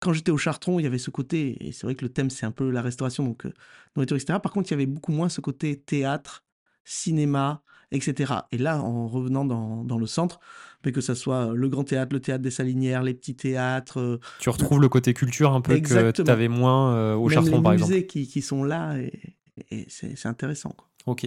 Quand 0.00 0.12
j'étais 0.12 0.30
au 0.30 0.38
Chartron, 0.38 0.80
il 0.80 0.84
y 0.84 0.86
avait 0.86 0.98
ce 0.98 1.10
côté, 1.10 1.56
et 1.60 1.72
c'est 1.72 1.86
vrai 1.86 1.94
que 1.94 2.04
le 2.04 2.10
thème 2.10 2.30
c'est 2.30 2.46
un 2.46 2.50
peu 2.50 2.70
la 2.70 2.82
restauration, 2.82 3.24
donc 3.24 3.46
euh, 3.46 3.52
nourriture, 3.96 4.16
etc. 4.16 4.38
Par 4.42 4.52
contre, 4.52 4.70
il 4.70 4.72
y 4.72 4.74
avait 4.74 4.86
beaucoup 4.86 5.12
moins 5.12 5.28
ce 5.28 5.40
côté 5.40 5.78
théâtre, 5.78 6.42
cinéma, 6.84 7.62
etc. 7.92 8.32
Et 8.52 8.58
là, 8.58 8.80
en 8.80 9.08
revenant 9.08 9.44
dans, 9.44 9.84
dans 9.84 9.98
le 9.98 10.06
centre, 10.06 10.40
mais 10.84 10.92
que 10.92 11.00
ce 11.00 11.14
soit 11.14 11.52
le 11.54 11.68
Grand 11.68 11.84
Théâtre, 11.84 12.14
le 12.14 12.20
Théâtre 12.20 12.42
des 12.42 12.50
Salinières, 12.50 13.02
les 13.02 13.14
petits 13.14 13.36
théâtres. 13.36 14.00
Euh, 14.00 14.20
tu 14.38 14.48
retrouves 14.48 14.80
le 14.80 14.88
côté 14.88 15.12
culture 15.12 15.52
un 15.52 15.60
peu 15.60 15.78
que 15.78 16.10
tu 16.10 16.30
avais 16.30 16.48
moins 16.48 16.94
euh, 16.94 17.14
au 17.14 17.28
Chartron, 17.28 17.62
par 17.62 17.74
exemple. 17.74 17.90
les 17.90 17.98
musées 17.98 18.06
qui, 18.06 18.26
qui, 18.26 18.42
sont 18.42 18.64
là, 18.64 18.96
et, 18.98 19.36
et 19.70 19.86
c'est 19.88 20.26
intéressant. 20.26 20.70
Quoi. 20.70 20.88
Ok. 21.06 21.26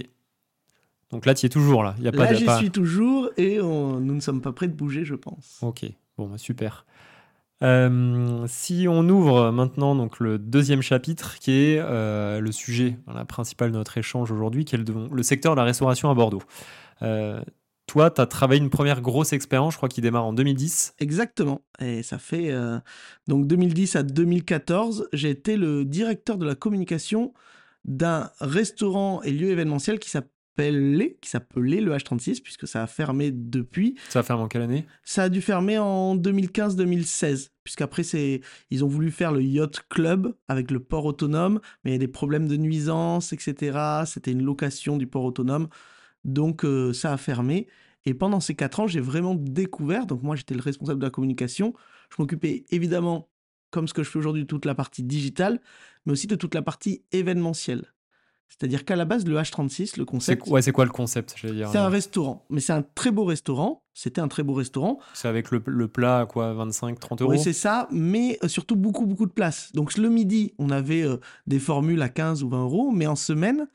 Donc 1.11 1.27
là, 1.27 1.35
tu 1.35 1.45
y 1.45 1.47
es 1.47 1.49
toujours, 1.49 1.83
là. 1.83 1.95
Y 1.99 2.07
a 2.07 2.11
pas 2.11 2.31
là, 2.31 2.33
j'y 2.33 2.49
suis 2.57 2.71
toujours, 2.71 3.29
et 3.37 3.57
nous 3.59 3.99
ne 3.99 4.19
sommes 4.19 4.41
pas 4.41 4.51
prêts 4.51 4.67
de 4.67 4.73
bouger, 4.73 5.05
je 5.05 5.13
pense. 5.13 5.59
Ok, 5.61 5.85
bon, 6.17 6.27
bah, 6.27 6.39
super. 6.39 6.87
Euh, 7.63 8.45
si 8.47 8.87
on 8.89 9.07
ouvre 9.07 9.51
maintenant 9.51 9.95
donc 9.95 10.19
le 10.19 10.37
deuxième 10.37 10.81
chapitre, 10.81 11.37
qui 11.39 11.51
est 11.51 11.79
euh, 11.79 12.39
le 12.41 12.51
sujet 12.51 12.97
principal 13.27 13.71
de 13.71 13.77
notre 13.77 13.97
échange 13.97 14.31
aujourd'hui, 14.31 14.65
qui 14.65 14.75
est 14.75 14.79
le, 14.79 15.23
secteur 15.23 15.55
de 15.55 15.59
la 15.59 15.65
restauration 15.65 16.09
à 16.09 16.13
Bordeaux. 16.13 16.41
Euh, 17.01 17.41
toi, 17.87 18.11
tu 18.11 18.21
as 18.21 18.25
travaillé 18.25 18.61
une 18.61 18.69
première 18.69 19.01
grosse 19.01 19.33
expérience, 19.33 19.73
je 19.73 19.77
crois, 19.77 19.89
qui 19.89 20.01
démarre 20.01 20.25
en 20.25 20.33
2010. 20.33 20.95
Exactement. 20.99 21.61
Et 21.79 22.03
ça 22.03 22.17
fait 22.17 22.53
donc 23.27 23.47
2010 23.47 23.95
à 23.95 24.03
2014, 24.03 25.09
j'ai 25.13 25.29
été 25.29 25.57
le 25.57 25.85
directeur 25.85 26.37
de 26.37 26.45
la 26.45 26.55
communication 26.55 27.33
d'un 27.85 28.29
restaurant 28.39 29.21
et 29.23 29.31
lieu 29.31 29.49
événementiel 29.49 29.99
qui 29.99 30.09
s'appelle 30.09 30.32
qui 30.55 31.29
s'appelait 31.29 31.81
le 31.81 31.95
H36, 31.95 32.41
puisque 32.41 32.67
ça 32.67 32.83
a 32.83 32.87
fermé 32.87 33.31
depuis. 33.31 33.95
Ça 34.09 34.19
a 34.19 34.23
fermé 34.23 34.43
en 34.43 34.47
quelle 34.47 34.61
année? 34.61 34.85
Ça 35.03 35.23
a 35.23 35.29
dû 35.29 35.41
fermer 35.41 35.77
en 35.79 36.15
2015-2016, 36.15 37.49
puisqu'après, 37.63 38.03
ils 38.69 38.83
ont 38.83 38.87
voulu 38.87 39.11
faire 39.11 39.31
le 39.31 39.41
Yacht 39.41 39.81
Club 39.89 40.35
avec 40.47 40.71
le 40.71 40.79
port 40.79 41.05
autonome, 41.05 41.59
mais 41.83 41.91
il 41.91 41.93
y 41.93 41.95
a 41.95 41.99
des 41.99 42.07
problèmes 42.07 42.47
de 42.47 42.55
nuisance, 42.55 43.33
etc. 43.33 44.03
C'était 44.05 44.31
une 44.31 44.43
location 44.43 44.97
du 44.97 45.07
port 45.07 45.23
autonome, 45.23 45.69
donc 46.23 46.65
euh, 46.65 46.93
ça 46.93 47.13
a 47.13 47.17
fermé. 47.17 47.67
Et 48.05 48.13
pendant 48.13 48.39
ces 48.39 48.55
quatre 48.55 48.79
ans, 48.79 48.87
j'ai 48.87 48.99
vraiment 48.99 49.33
découvert, 49.35 50.05
donc 50.05 50.23
moi 50.23 50.35
j'étais 50.35 50.55
le 50.55 50.61
responsable 50.61 50.99
de 50.99 51.05
la 51.05 51.11
communication, 51.11 51.73
je 52.09 52.21
m'occupais 52.21 52.65
évidemment, 52.69 53.29
comme 53.71 53.87
ce 53.87 53.93
que 53.93 54.03
je 54.03 54.09
fais 54.09 54.19
aujourd'hui, 54.19 54.43
de 54.43 54.47
toute 54.47 54.65
la 54.65 54.75
partie 54.75 55.03
digitale, 55.03 55.61
mais 56.05 56.11
aussi 56.11 56.27
de 56.27 56.35
toute 56.35 56.53
la 56.53 56.61
partie 56.61 57.03
événementielle. 57.11 57.93
C'est-à-dire 58.49 58.85
qu'à 58.85 58.95
la 58.95 59.05
base, 59.05 59.25
le 59.25 59.35
H36, 59.35 59.97
le 59.97 60.05
concept. 60.05 60.47
Ouais, 60.47 60.61
c'est 60.61 60.71
quoi 60.71 60.85
le 60.85 60.91
concept 60.91 61.35
C'est 61.39 61.77
un 61.77 61.89
restaurant, 61.89 62.45
mais 62.49 62.59
c'est 62.59 62.73
un 62.73 62.83
très 62.83 63.11
beau 63.11 63.25
restaurant. 63.25 63.83
C'était 63.95 64.21
un 64.21 64.27
très 64.27 64.43
beau 64.43 64.53
restaurant. 64.53 64.99
C'est 65.13 65.27
avec 65.27 65.51
le, 65.51 65.87
plat 65.87 66.19
à 66.19 66.25
quoi 66.25 66.53
25, 66.53 66.99
30 66.99 67.21
euros 67.21 67.31
Oui, 67.31 67.39
c'est 67.39 67.53
ça, 67.53 67.87
mais 67.91 68.39
euh, 68.43 68.47
surtout 68.47 68.75
beaucoup, 68.75 69.05
beaucoup 69.05 69.25
de 69.25 69.31
place. 69.31 69.71
Donc 69.73 69.97
le 69.97 70.09
midi, 70.09 70.53
on 70.57 70.69
avait 70.69 71.03
euh, 71.03 71.17
des 71.47 71.59
formules 71.59 72.01
à 72.01 72.09
15 72.09 72.43
ou 72.43 72.49
20 72.49 72.63
euros, 72.63 72.91
mais 72.91 73.05
en 73.05 73.15
semaine, 73.15 73.67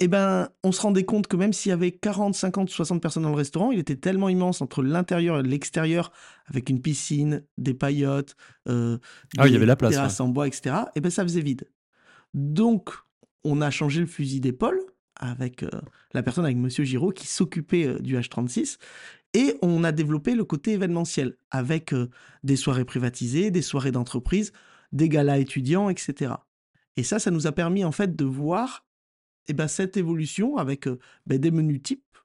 eh 0.00 0.08
ben, 0.08 0.48
on 0.64 0.72
se 0.72 0.80
rendait 0.80 1.04
compte 1.04 1.28
que 1.28 1.36
même 1.36 1.52
s'il 1.52 1.70
y 1.70 1.72
avait 1.72 1.92
40, 1.92 2.34
50, 2.34 2.70
60 2.70 3.00
personnes 3.00 3.22
dans 3.22 3.30
le 3.30 3.36
restaurant, 3.36 3.70
il 3.70 3.78
était 3.78 3.96
tellement 3.96 4.28
immense 4.28 4.60
entre 4.60 4.82
l'intérieur 4.82 5.38
et 5.38 5.42
l'extérieur, 5.44 6.10
avec 6.46 6.70
une 6.70 6.82
piscine, 6.82 7.44
des 7.56 7.72
paillotes, 7.72 8.36
euh, 8.68 8.98
ah, 9.38 9.44
des 9.44 9.50
il 9.50 9.52
y 9.52 9.56
avait 9.56 9.66
la 9.66 9.76
place, 9.76 9.92
terrasses 9.92 10.18
en 10.18 10.28
bois, 10.28 10.48
etc. 10.48 10.74
Et 10.86 10.90
eh 10.96 11.00
ben, 11.00 11.10
ça 11.10 11.22
faisait 11.22 11.40
vide. 11.40 11.68
Donc, 12.34 12.90
on 13.44 13.60
a 13.60 13.70
changé 13.70 14.00
le 14.00 14.06
fusil 14.06 14.40
d'épaule 14.40 14.80
avec 15.16 15.62
euh, 15.62 15.70
la 16.14 16.22
personne, 16.22 16.44
avec 16.44 16.56
Monsieur 16.56 16.84
Giraud, 16.84 17.12
qui 17.12 17.26
s'occupait 17.26 17.86
euh, 17.86 17.98
du 18.00 18.16
H36. 18.16 18.78
Et 19.34 19.56
on 19.62 19.84
a 19.84 19.92
développé 19.92 20.34
le 20.34 20.44
côté 20.44 20.72
événementiel 20.72 21.36
avec 21.50 21.94
euh, 21.94 22.10
des 22.42 22.56
soirées 22.56 22.84
privatisées, 22.84 23.50
des 23.50 23.62
soirées 23.62 23.92
d'entreprise, 23.92 24.52
des 24.90 25.08
galas 25.08 25.38
étudiants, 25.38 25.88
etc. 25.88 26.34
Et 26.96 27.02
ça, 27.02 27.18
ça 27.18 27.30
nous 27.30 27.46
a 27.46 27.52
permis 27.52 27.84
en 27.84 27.92
fait 27.92 28.14
de 28.14 28.24
voir 28.24 28.84
eh 29.48 29.54
ben, 29.54 29.68
cette 29.68 29.96
évolution 29.96 30.56
avec 30.56 30.88
ben, 31.26 31.38
des 31.38 31.50
menus 31.50 31.82
types, 31.82 32.18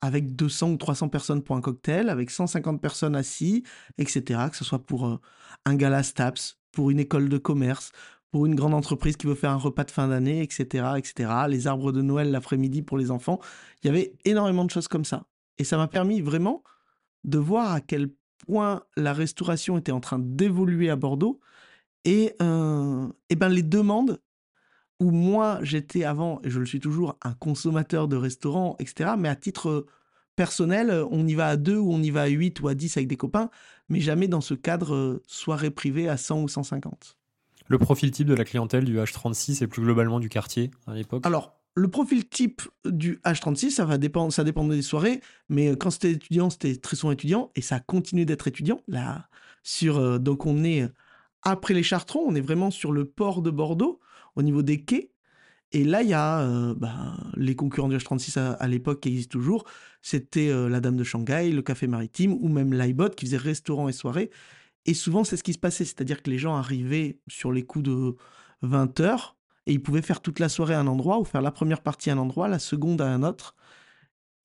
avec 0.00 0.36
200 0.36 0.72
ou 0.72 0.76
300 0.76 1.08
personnes 1.08 1.42
pour 1.42 1.56
un 1.56 1.60
cocktail, 1.60 2.08
avec 2.10 2.30
150 2.30 2.80
personnes 2.80 3.16
assis, 3.16 3.64
etc. 3.96 4.40
Que 4.50 4.56
ce 4.56 4.64
soit 4.64 4.84
pour 4.84 5.20
un 5.64 5.74
gala 5.74 6.02
STAPS, 6.02 6.58
pour 6.72 6.90
une 6.90 7.00
école 7.00 7.28
de 7.28 7.38
commerce, 7.38 7.92
pour 8.30 8.46
une 8.46 8.54
grande 8.54 8.74
entreprise 8.74 9.16
qui 9.16 9.26
veut 9.26 9.34
faire 9.34 9.50
un 9.50 9.56
repas 9.56 9.84
de 9.84 9.90
fin 9.90 10.08
d'année, 10.08 10.42
etc., 10.42 10.86
etc. 10.96 11.30
Les 11.48 11.66
arbres 11.66 11.92
de 11.92 12.02
Noël 12.02 12.30
l'après-midi 12.30 12.82
pour 12.82 12.98
les 12.98 13.10
enfants. 13.10 13.40
Il 13.82 13.86
y 13.86 13.90
avait 13.90 14.14
énormément 14.24 14.64
de 14.64 14.70
choses 14.70 14.88
comme 14.88 15.04
ça. 15.04 15.26
Et 15.58 15.64
ça 15.64 15.76
m'a 15.76 15.88
permis 15.88 16.20
vraiment 16.20 16.62
de 17.24 17.38
voir 17.38 17.72
à 17.72 17.80
quel 17.80 18.10
point 18.46 18.82
la 18.96 19.12
restauration 19.12 19.78
était 19.78 19.92
en 19.92 20.00
train 20.00 20.18
d'évoluer 20.18 20.90
à 20.90 20.96
Bordeaux 20.96 21.40
et, 22.04 22.34
euh, 22.40 23.08
ben 23.36 23.48
les 23.48 23.62
demandes 23.62 24.20
où 25.00 25.10
moi 25.10 25.58
j'étais 25.62 26.04
avant, 26.04 26.40
et 26.42 26.50
je 26.50 26.58
le 26.58 26.66
suis 26.66 26.80
toujours, 26.80 27.16
un 27.22 27.34
consommateur 27.34 28.08
de 28.08 28.16
restaurants, 28.16 28.76
etc., 28.78 29.12
mais 29.18 29.28
à 29.28 29.36
titre 29.36 29.86
personnel, 30.36 31.04
on 31.10 31.26
y 31.26 31.34
va 31.34 31.48
à 31.48 31.56
deux 31.56 31.76
ou 31.76 31.92
on 31.92 32.02
y 32.02 32.10
va 32.10 32.22
à 32.22 32.26
huit 32.28 32.60
ou 32.60 32.68
à 32.68 32.74
dix 32.74 32.96
avec 32.96 33.08
des 33.08 33.16
copains, 33.16 33.50
mais 33.88 34.00
jamais 34.00 34.28
dans 34.28 34.40
ce 34.40 34.54
cadre 34.54 34.94
euh, 34.94 35.22
soirée 35.26 35.70
privée 35.70 36.08
à 36.08 36.16
100 36.16 36.42
ou 36.42 36.48
150 36.48 37.17
le 37.68 37.78
profil 37.78 38.10
type 38.10 38.26
de 38.26 38.34
la 38.34 38.44
clientèle 38.44 38.84
du 38.84 38.98
H36 38.98 39.62
et 39.62 39.66
plus 39.66 39.82
globalement 39.82 40.20
du 40.20 40.28
quartier 40.28 40.70
à 40.86 40.94
l'époque? 40.94 41.24
Alors, 41.24 41.54
le 41.74 41.88
profil 41.88 42.28
type 42.28 42.62
du 42.84 43.20
H36, 43.24 43.70
ça 43.70 43.84
va 43.84 43.98
dépendre, 43.98 44.32
ça 44.32 44.42
dépend 44.42 44.64
des 44.64 44.82
soirées, 44.82 45.20
mais 45.48 45.76
quand 45.76 45.90
c'était 45.90 46.12
étudiant, 46.12 46.50
c'était 46.50 46.76
très 46.76 46.96
souvent 46.96 47.12
étudiant, 47.12 47.52
et 47.54 47.62
ça 47.62 47.78
continue 47.78 48.24
d'être 48.24 48.48
étudiant. 48.48 48.80
Là, 48.88 49.28
sur, 49.62 49.98
euh, 49.98 50.18
donc 50.18 50.46
on 50.46 50.64
est 50.64 50.88
après 51.42 51.74
les 51.74 51.82
Chartrons, 51.82 52.24
on 52.26 52.34
est 52.34 52.40
vraiment 52.40 52.70
sur 52.70 52.92
le 52.92 53.04
port 53.04 53.42
de 53.42 53.50
Bordeaux, 53.50 54.00
au 54.36 54.42
niveau 54.42 54.62
des 54.62 54.82
quais. 54.84 55.12
Et 55.72 55.84
là, 55.84 56.02
il 56.02 56.08
y 56.08 56.14
a 56.14 56.40
euh, 56.40 56.74
bah, 56.74 57.14
les 57.36 57.54
concurrents 57.54 57.88
du 57.88 57.96
H36 57.96 58.38
à, 58.38 58.68
l'époque 58.68 59.00
qui 59.00 59.10
existent 59.10 59.32
toujours. 59.32 59.64
C'était 60.00 60.48
euh, 60.48 60.68
la 60.68 60.80
Dame 60.80 60.96
de 60.96 61.04
Shanghai, 61.04 61.50
le 61.50 61.62
Café 61.62 61.86
Maritime 61.86 62.32
ou 62.40 62.48
même 62.48 62.72
l'iBot 62.72 63.10
qui 63.10 63.26
faisait 63.26 63.36
restaurant 63.36 63.88
et 63.88 63.92
soirée. 63.92 64.30
Et 64.88 64.94
souvent, 64.94 65.22
c'est 65.22 65.36
ce 65.36 65.42
qui 65.42 65.52
se 65.52 65.58
passait, 65.58 65.84
c'est-à-dire 65.84 66.22
que 66.22 66.30
les 66.30 66.38
gens 66.38 66.56
arrivaient 66.56 67.20
sur 67.28 67.52
les 67.52 67.62
coups 67.62 67.84
de 67.84 68.16
20 68.62 69.00
heures 69.00 69.36
et 69.66 69.72
ils 69.74 69.82
pouvaient 69.82 70.00
faire 70.00 70.22
toute 70.22 70.38
la 70.38 70.48
soirée 70.48 70.72
à 70.72 70.80
un 70.80 70.86
endroit 70.86 71.20
ou 71.20 71.24
faire 71.24 71.42
la 71.42 71.50
première 71.50 71.82
partie 71.82 72.08
à 72.08 72.14
un 72.14 72.16
endroit, 72.16 72.48
la 72.48 72.58
seconde 72.58 73.02
à 73.02 73.06
un 73.06 73.22
autre. 73.22 73.54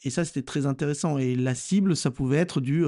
Et 0.03 0.09
ça, 0.09 0.25
c'était 0.25 0.41
très 0.41 0.65
intéressant. 0.65 1.17
Et 1.17 1.37
la 1.37 1.55
cible, 1.55 1.95
ça 1.95 2.11
pouvait 2.11 2.39
être 2.39 2.59
du 2.59 2.83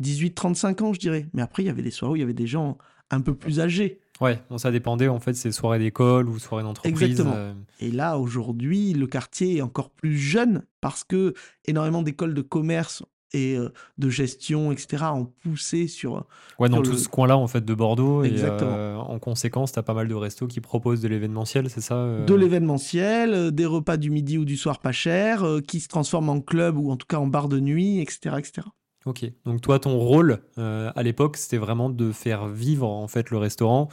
18-35 0.00 0.82
euh, 0.82 0.86
ans, 0.86 0.92
je 0.92 0.98
dirais. 0.98 1.28
Mais 1.34 1.40
après, 1.40 1.62
il 1.62 1.66
y 1.66 1.68
avait 1.68 1.82
des 1.82 1.92
soirées 1.92 2.14
où 2.14 2.16
il 2.16 2.20
y 2.20 2.24
avait 2.24 2.34
des 2.34 2.48
gens 2.48 2.78
un 3.12 3.20
peu 3.20 3.32
plus 3.32 3.60
âgés. 3.60 4.00
Ouais, 4.20 4.42
ça 4.56 4.72
dépendait 4.72 5.06
en 5.06 5.20
fait, 5.20 5.34
c'est 5.34 5.52
soirées 5.52 5.78
d'école 5.78 6.28
ou 6.28 6.40
soirées 6.40 6.64
d'entreprise. 6.64 7.00
Exactement. 7.00 7.36
Euh. 7.36 7.54
Et 7.78 7.92
là, 7.92 8.18
aujourd'hui, 8.18 8.92
le 8.92 9.06
quartier 9.06 9.58
est 9.58 9.62
encore 9.62 9.90
plus 9.90 10.16
jeune 10.18 10.64
parce 10.80 11.04
que 11.04 11.32
énormément 11.64 12.02
d'écoles 12.02 12.34
de 12.34 12.42
commerce 12.42 13.04
et 13.32 13.58
de 13.98 14.08
gestion, 14.08 14.72
etc., 14.72 15.04
ont 15.12 15.26
poussé 15.42 15.86
sur. 15.86 16.26
Ouais, 16.58 16.68
dans 16.68 16.82
tout 16.82 16.96
ce 16.96 17.08
coin-là, 17.08 17.36
en 17.36 17.46
fait, 17.46 17.64
de 17.64 17.74
Bordeaux. 17.74 18.22
Exactement. 18.22 18.70
Et 18.70 18.94
en 18.94 19.18
conséquence, 19.18 19.72
tu 19.72 19.78
as 19.78 19.82
pas 19.82 19.94
mal 19.94 20.08
de 20.08 20.14
restos 20.14 20.46
qui 20.46 20.60
proposent 20.60 21.00
de 21.00 21.08
l'événementiel, 21.08 21.68
c'est 21.68 21.80
ça 21.80 22.18
De 22.26 22.34
l'événementiel, 22.34 23.52
des 23.52 23.66
repas 23.66 23.96
du 23.96 24.10
midi 24.10 24.38
ou 24.38 24.44
du 24.44 24.56
soir 24.56 24.78
pas 24.80 24.92
cher, 24.92 25.44
qui 25.66 25.80
se 25.80 25.88
transforment 25.88 26.30
en 26.30 26.40
club 26.40 26.78
ou 26.78 26.90
en 26.90 26.96
tout 26.96 27.06
cas 27.06 27.18
en 27.18 27.26
bar 27.26 27.48
de 27.48 27.60
nuit, 27.60 28.00
etc. 28.00 28.36
etc. 28.38 28.66
Ok, 29.08 29.24
donc 29.46 29.60
toi, 29.60 29.78
ton 29.78 29.96
rôle 29.98 30.42
euh, 30.58 30.90
à 30.94 31.02
l'époque, 31.02 31.36
c'était 31.36 31.56
vraiment 31.56 31.88
de 31.88 32.12
faire 32.12 32.46
vivre 32.46 32.88
en 32.88 33.08
fait 33.08 33.30
le 33.30 33.38
restaurant 33.38 33.88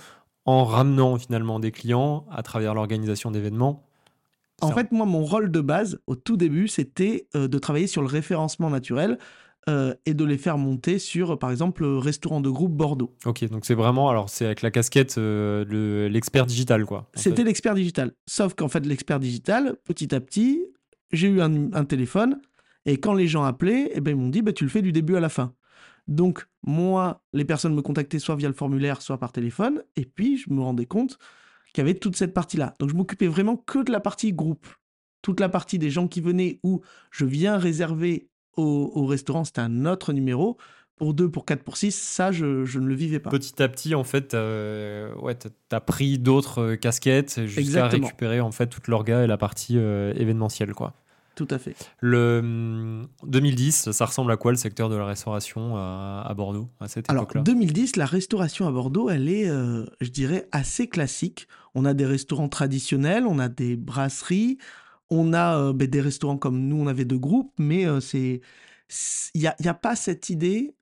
en 0.45 0.65
ramenant 0.65 1.17
finalement 1.17 1.59
des 1.59 1.71
clients 1.71 2.25
à 2.31 2.43
travers 2.43 2.73
l'organisation 2.73 3.31
d'événements. 3.31 3.84
En 4.61 4.71
fait, 4.71 4.91
moi, 4.91 5.05
mon 5.05 5.23
rôle 5.23 5.51
de 5.51 5.61
base, 5.61 5.99
au 6.07 6.15
tout 6.15 6.37
début, 6.37 6.67
c'était 6.67 7.27
euh, 7.35 7.47
de 7.47 7.57
travailler 7.59 7.87
sur 7.87 8.01
le 8.01 8.07
référencement 8.07 8.69
naturel 8.69 9.17
euh, 9.67 9.93
et 10.05 10.13
de 10.13 10.23
les 10.23 10.37
faire 10.37 10.57
monter 10.57 10.99
sur, 10.99 11.37
par 11.39 11.51
exemple, 11.51 11.81
le 11.83 11.97
restaurant 11.97 12.39
de 12.39 12.49
groupe 12.49 12.71
Bordeaux. 12.73 13.13
Ok, 13.25 13.43
donc 13.49 13.65
c'est 13.65 13.73
vraiment, 13.73 14.09
alors 14.09 14.29
c'est 14.29 14.45
avec 14.45 14.61
la 14.61 14.71
casquette 14.71 15.17
euh, 15.17 15.65
le- 15.67 16.07
l'expert 16.07 16.45
digital 16.45 16.85
quoi. 16.85 17.09
C'était 17.15 17.43
l'expert 17.43 17.73
digital. 17.75 18.13
Sauf 18.27 18.53
qu'en 18.53 18.67
fait, 18.69 18.85
l'expert 18.85 19.19
digital, 19.19 19.75
petit 19.83 20.13
à 20.15 20.19
petit, 20.21 20.63
j'ai 21.11 21.27
eu 21.27 21.41
un, 21.41 21.73
un 21.73 21.83
téléphone 21.85 22.39
et 22.85 22.97
quand 22.99 23.13
les 23.13 23.27
gens 23.27 23.43
appelaient, 23.43 23.91
eh 23.93 24.01
ben, 24.01 24.11
ils 24.11 24.17
m'ont 24.17 24.29
dit 24.29 24.41
bah, 24.41 24.53
tu 24.53 24.63
le 24.63 24.69
fais 24.69 24.81
du 24.83 24.91
début 24.91 25.15
à 25.15 25.19
la 25.19 25.29
fin. 25.29 25.53
Donc, 26.07 26.45
moi, 26.65 27.23
les 27.33 27.45
personnes 27.45 27.73
me 27.73 27.81
contactaient 27.81 28.19
soit 28.19 28.35
via 28.35 28.47
le 28.47 28.53
formulaire, 28.53 29.01
soit 29.01 29.17
par 29.17 29.31
téléphone. 29.31 29.81
Et 29.95 30.05
puis, 30.05 30.37
je 30.37 30.51
me 30.53 30.61
rendais 30.61 30.85
compte 30.85 31.17
qu'il 31.75 31.81
y 31.83 31.89
avait 31.89 31.99
toute 31.99 32.15
cette 32.15 32.33
partie-là. 32.33 32.73
Donc, 32.79 32.89
je 32.89 32.95
m'occupais 32.95 33.27
vraiment 33.27 33.57
que 33.57 33.83
de 33.83 33.91
la 33.91 33.99
partie 33.99 34.33
groupe. 34.33 34.65
Toute 35.21 35.39
la 35.39 35.49
partie 35.49 35.77
des 35.79 35.89
gens 35.89 36.07
qui 36.07 36.21
venaient 36.21 36.59
où 36.63 36.81
je 37.11 37.25
viens 37.25 37.57
réserver 37.57 38.29
au, 38.57 38.91
au 38.95 39.05
restaurant, 39.05 39.43
c'était 39.43 39.61
un 39.61 39.85
autre 39.85 40.13
numéro. 40.13 40.57
Pour 40.97 41.13
2, 41.13 41.29
pour 41.29 41.43
4, 41.45 41.61
pour 41.63 41.75
6, 41.75 41.93
ça, 41.93 42.31
je, 42.31 42.63
je 42.63 42.79
ne 42.79 42.85
le 42.87 42.95
vivais 42.95 43.19
pas. 43.19 43.29
Petit 43.29 43.61
à 43.61 43.67
petit, 43.67 43.93
en 43.95 44.05
fait, 44.05 44.33
euh, 44.33 45.13
ouais, 45.15 45.35
t'as- 45.35 45.49
t'as 45.67 45.81
pris 45.81 46.17
d'autres 46.19 46.59
euh, 46.61 46.75
casquettes 46.77 47.45
jusqu'à 47.47 47.61
récupérer 48.05 48.39
en 48.39 48.51
fait 48.51 48.67
toute 48.67 48.87
l'orga 48.87 49.23
et 49.23 49.27
la 49.27 49.37
partie 49.37 49.77
euh, 49.77 50.13
événementielle 50.15 50.73
quoi. 50.73 50.93
Tout 51.35 51.47
à 51.51 51.59
fait. 51.59 51.75
Le 51.99 52.39
hum, 52.39 53.07
2010, 53.23 53.91
ça 53.91 54.05
ressemble 54.05 54.31
à 54.31 54.37
quoi 54.37 54.51
le 54.51 54.57
secteur 54.57 54.89
de 54.89 54.95
la 54.95 55.05
restauration 55.05 55.75
à, 55.75 56.23
à 56.25 56.33
Bordeaux 56.33 56.69
à 56.79 56.87
cette 56.87 57.09
Alors, 57.09 57.23
époque-là? 57.23 57.41
2010, 57.41 57.97
la 57.97 58.05
restauration 58.05 58.67
à 58.67 58.71
Bordeaux, 58.71 59.09
elle 59.09 59.27
est, 59.27 59.49
euh, 59.49 59.85
je 59.99 60.09
dirais, 60.09 60.47
assez 60.53 60.87
classique. 60.87 61.47
On 61.73 61.83
a 61.83 61.93
des 61.93 62.05
restaurants 62.05 62.47
traditionnels, 62.47 63.25
on 63.27 63.37
a 63.37 63.49
des 63.49 63.75
brasseries, 63.75 64.57
on 65.09 65.33
a 65.33 65.59
euh, 65.59 65.73
ben, 65.73 65.89
des 65.89 66.01
restaurants 66.01 66.37
comme 66.37 66.67
nous, 66.67 66.77
on 66.77 66.87
avait 66.87 67.05
deux 67.05 67.19
groupes, 67.19 67.51
mais 67.59 67.85
euh, 67.85 67.99
c'est, 67.99 68.39
il 69.33 69.41
n'y 69.41 69.47
a, 69.47 69.55
y 69.59 69.67
a 69.67 69.73
pas 69.73 69.97
cette 69.97 70.29
idée 70.29 70.73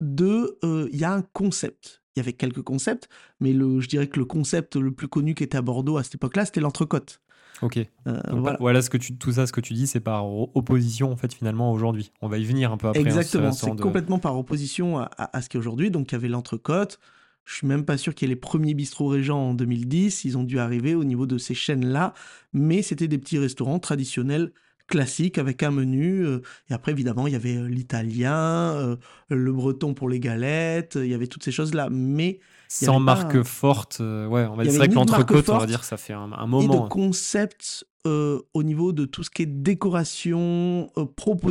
de, 0.00 0.58
il 0.92 0.96
y 0.96 1.04
a 1.04 1.12
un 1.12 1.22
concept. 1.22 2.02
Il 2.14 2.20
y 2.20 2.22
avait 2.22 2.32
quelques 2.32 2.62
concepts, 2.62 3.08
mais 3.40 3.52
le, 3.52 3.80
je 3.80 3.88
dirais 3.88 4.06
que 4.06 4.18
le 4.18 4.24
concept 4.24 4.76
le 4.76 4.92
plus 4.92 5.08
connu 5.08 5.34
qui 5.34 5.42
était 5.42 5.58
à 5.58 5.62
Bordeaux 5.62 5.98
à 5.98 6.04
cette 6.04 6.16
époque-là, 6.16 6.44
c'était 6.44 6.60
l'entrecôte. 6.60 7.20
Ok. 7.62 7.76
Euh, 7.78 8.20
Donc, 8.30 8.40
voilà. 8.40 8.56
voilà. 8.60 8.82
ce 8.82 8.90
que 8.90 8.96
tu, 8.98 9.16
tout 9.16 9.32
ça, 9.32 9.46
ce 9.46 9.52
que 9.52 9.60
tu 9.60 9.74
dis, 9.74 9.86
c'est 9.86 10.00
par 10.00 10.26
opposition 10.54 11.10
en 11.10 11.16
fait 11.16 11.32
finalement 11.34 11.72
aujourd'hui. 11.72 12.12
On 12.22 12.28
va 12.28 12.38
y 12.38 12.44
venir 12.44 12.70
un 12.72 12.76
peu 12.76 12.88
après. 12.88 13.00
hein, 13.00 13.04
Exactement, 13.04 13.52
c'est 13.52 13.74
de- 13.74 13.80
complètement 13.82 14.18
par 14.18 14.38
opposition 14.38 14.98
à, 14.98 15.10
à- 15.18 15.36
à 15.36 15.42
ce 15.42 15.48
qu'il 15.48 15.58
y 15.58 15.60
a 15.60 15.62
aujourd'hui. 15.62 15.90
Donc 15.90 16.12
il 16.12 16.14
y 16.14 16.16
avait 16.16 16.28
l'entrecôte. 16.28 16.98
Je 17.44 17.54
suis 17.54 17.66
même 17.66 17.84
pas 17.84 17.96
sûr 17.96 18.14
qu'il 18.14 18.28
y 18.28 18.30
ait 18.30 18.34
les 18.34 18.40
premiers 18.40 18.74
bistrots 18.74 19.08
régents 19.08 19.50
en 19.50 19.54
2010. 19.54 20.24
Ils 20.24 20.36
ont 20.36 20.44
dû 20.44 20.58
arriver 20.58 20.94
au 20.94 21.02
niveau 21.04 21.26
de 21.26 21.38
ces 21.38 21.54
chaînes-là. 21.54 22.12
Mais 22.52 22.82
c'était 22.82 23.08
des 23.08 23.16
petits 23.18 23.38
restaurants 23.38 23.78
traditionnels, 23.78 24.52
classiques, 24.86 25.38
avec 25.38 25.62
un 25.62 25.70
menu. 25.70 26.26
euh, 26.26 26.40
et 26.70 26.74
après, 26.74 26.92
évidemment, 26.92 27.26
il 27.26 27.32
y 27.32 27.36
avait 27.36 27.56
euh, 27.56 27.66
l'italien, 27.66 28.74
euh, 28.76 28.96
le 29.30 29.52
breton 29.52 29.94
pour 29.94 30.08
les 30.10 30.20
galettes. 30.20 30.98
Il 31.02 31.08
y 31.08 31.14
avait 31.14 31.26
toutes 31.26 31.42
ces 31.42 31.50
choses-là. 31.52 31.88
Mais 31.90 32.38
Sans 32.70 32.94
pas 32.94 32.98
marque 33.00 33.42
forte. 33.42 33.98
euh, 34.00 34.26
ouais, 34.26 34.44
on 34.44 34.54
va 34.54 34.62
dire 34.64 34.72
c'est 34.72 34.78
avait 34.78 34.78
vrai 34.78 34.86
que 34.88 34.92
de 34.92 34.96
l'entrecôte, 34.96 35.48
on 35.48 35.58
va 35.58 35.66
dire, 35.66 35.84
ça 35.84 35.96
fait 35.96 36.12
un, 36.12 36.32
un 36.32 36.44
et 36.44 36.48
moment. 36.48 36.82
hein. 36.82 36.84
de 36.84 36.88
concepts 36.88 37.86
euh, 38.06 38.40
au 38.54 38.62
niveau 38.62 38.92
de 38.92 39.04
tout 39.06 39.24
ce 39.24 39.30
qui 39.30 39.42
est 39.42 39.46
décoration, 39.46 40.90
euh, 40.96 41.04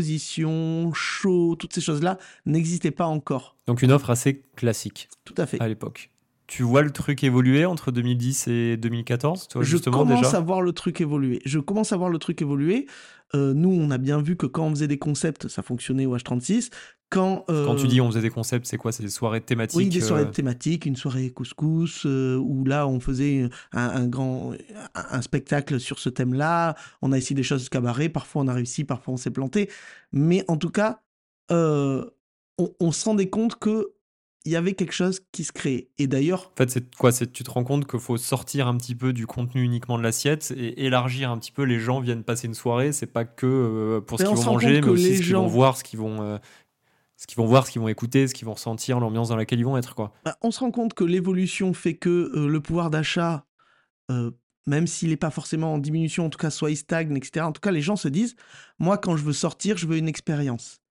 proposition, 0.07 0.91
show, 0.93 1.55
toutes 1.55 1.73
ces 1.73 1.81
choses-là 1.81 2.17
n'existaient 2.45 2.91
pas 2.91 3.05
encore. 3.07 3.55
Donc 3.67 3.81
une 3.81 3.91
offre 3.91 4.09
assez 4.09 4.43
classique 4.55 5.09
Tout 5.25 5.33
à 5.37 5.45
fait. 5.45 5.59
à 5.61 5.67
l'époque. 5.67 6.11
Tu 6.47 6.63
vois 6.63 6.81
le 6.81 6.91
truc 6.91 7.25
évoluer 7.25 7.65
entre 7.65 7.91
2010 7.91 8.47
et 8.47 8.77
2014, 8.77 9.49
toi 9.49 9.61
je 9.63 9.69
justement 9.69 9.97
commence 10.05 10.33
à 10.33 10.39
voir 10.39 10.61
le 10.61 10.71
truc 10.71 11.01
évoluer. 11.01 11.41
Je 11.45 11.59
commence 11.59 11.91
à 11.91 11.97
voir 11.97 12.09
le 12.09 12.19
truc 12.19 12.41
évoluer. 12.41 12.87
Euh, 13.35 13.53
nous, 13.53 13.69
on 13.69 13.91
a 13.91 13.97
bien 13.97 14.21
vu 14.21 14.37
que 14.37 14.45
quand 14.45 14.63
on 14.67 14.69
faisait 14.69 14.87
des 14.87 14.97
concepts, 14.97 15.49
ça 15.49 15.61
fonctionnait 15.61 16.05
au 16.05 16.15
H36. 16.15 16.69
Quand, 17.09 17.45
Quand 17.47 17.75
tu 17.75 17.85
euh, 17.85 17.87
dis 17.87 18.01
on 18.01 18.09
faisait 18.09 18.21
des 18.21 18.29
concepts, 18.29 18.65
c'est 18.65 18.77
quoi? 18.77 18.91
C'est 18.91 19.03
des 19.03 19.09
soirées 19.09 19.39
thématiques 19.39 19.77
Oui, 19.77 19.87
des 19.87 20.01
soirées 20.01 20.23
euh, 20.23 20.31
thématiques, 20.31 20.85
une 20.85 20.97
soirée 20.97 21.29
couscous, 21.29 22.05
euh, 22.05 22.35
où 22.35 22.65
là, 22.65 22.85
on 22.85 22.99
faisait 22.99 23.49
un, 23.71 23.89
un 23.89 24.07
grand 24.07 24.53
un, 24.93 25.21
spectacle 25.21 25.79
sur 25.79 25.99
ce 25.99 26.09
thème-là. 26.09 26.75
On 27.01 27.13
a 27.13 27.17
essayé 27.17 27.35
des 27.35 27.43
choses 27.43 27.69
cabaret. 27.69 28.09
Parfois, 28.09 28.41
on 28.41 28.47
a 28.49 28.53
réussi, 28.53 28.83
parfois, 28.83 29.13
on 29.13 29.17
s'est 29.17 29.31
planté. 29.31 29.69
Mais 30.11 30.43
en 30.49 30.57
tout 30.57 30.69
cas, 30.69 31.01
euh, 31.49 32.03
on, 32.57 32.73
on 32.81 32.91
se 32.91 33.05
rendait 33.05 33.29
compte 33.29 33.57
que 33.57 33.93
il 34.47 34.51
y 34.51 34.55
avait 34.55 34.73
quelque 34.73 34.93
chose 34.93 35.21
qui 35.33 35.43
se 35.43 35.51
créait. 35.51 35.89
Et 35.97 36.07
d'ailleurs, 36.07 36.51
En 36.53 36.57
fait, 36.57 36.69
c'est 36.71 36.95
quoi? 36.95 37.11
C'est 37.11 37.31
tu 37.33 37.43
te 37.43 37.51
rends 37.51 37.65
compte 37.65 37.85
qu'il 37.85 37.99
faut 37.99 38.15
sortir 38.15 38.67
un 38.67 38.77
petit 38.77 38.95
peu 38.95 39.11
du 39.11 39.27
contenu 39.27 39.61
uniquement 39.61 39.97
de 39.97 40.03
l'assiette 40.03 40.53
et 40.55 40.85
élargir 40.85 41.29
un 41.29 41.37
petit 41.37 41.51
peu. 41.51 41.63
Les 41.63 41.79
gens 41.81 41.99
viennent 41.99 42.23
passer 42.23 42.47
une 42.47 42.53
soirée, 42.53 42.93
c'est 42.93 43.07
pas 43.07 43.25
que 43.25 43.45
euh, 43.45 43.99
pour 43.99 44.17
ce 44.17 44.23
qu'ils 44.23 44.31
on 44.31 44.35
vont 44.35 44.53
manger, 44.53 44.79
mais 44.79 44.87
aussi 44.87 45.09
les 45.09 45.17
ce 45.17 45.21
qu'ils 45.23 45.35
vont 45.35 45.47
voir, 45.47 45.75
ce 45.75 45.83
qu'ils 45.83 45.99
vont, 45.99 46.21
euh, 46.21 46.37
ce 47.17 47.25
qu'ils 47.27 47.37
vont 47.37 47.47
voir, 47.47 47.65
ce 47.65 47.71
qu'ils 47.71 47.81
vont 47.81 47.87
écouter, 47.87 48.27
ce 48.27 48.33
qu'ils 48.33 48.45
vont 48.45 48.53
ressentir, 48.53 48.99
l'ambiance 48.99 49.29
dans 49.29 49.35
laquelle 49.35 49.59
ils 49.59 49.65
vont 49.65 49.77
être, 49.77 49.95
quoi. 49.95 50.13
bah, 50.23 50.37
on 50.41 50.51
se 50.51 50.59
rend 50.59 50.71
compte 50.71 50.93
que 50.93 51.03
l'évolution 51.03 51.73
fait 51.73 51.95
que 51.95 52.31
euh, 52.35 52.47
le 52.47 52.61
pouvoir 52.61 52.89
d'achat, 52.91 53.45
euh, 54.11 54.31
même 54.67 54.85
s'il 54.85 55.09
n'est 55.09 55.17
pas 55.17 55.31
forcément 55.31 55.73
en 55.73 55.77
diminution, 55.79 56.25
en 56.25 56.29
tout 56.29 56.37
cas, 56.37 56.51
soit 56.51 56.69
il 56.71 56.77
stagne, 56.77 57.15
etc. 57.17 57.45
En 57.45 57.51
tout 57.51 57.61
cas, 57.61 57.71
les 57.71 57.81
gens 57.81 57.95
se 57.95 58.07
disent, 58.07 58.35
moi, 58.79 58.97
quand 58.97 59.17
je 59.17 59.23
veux 59.23 59.33
sortir, 59.33 59.77
je 59.77 59.87
veux 59.87 59.97
une 59.97 60.07
expérience. 60.07 60.81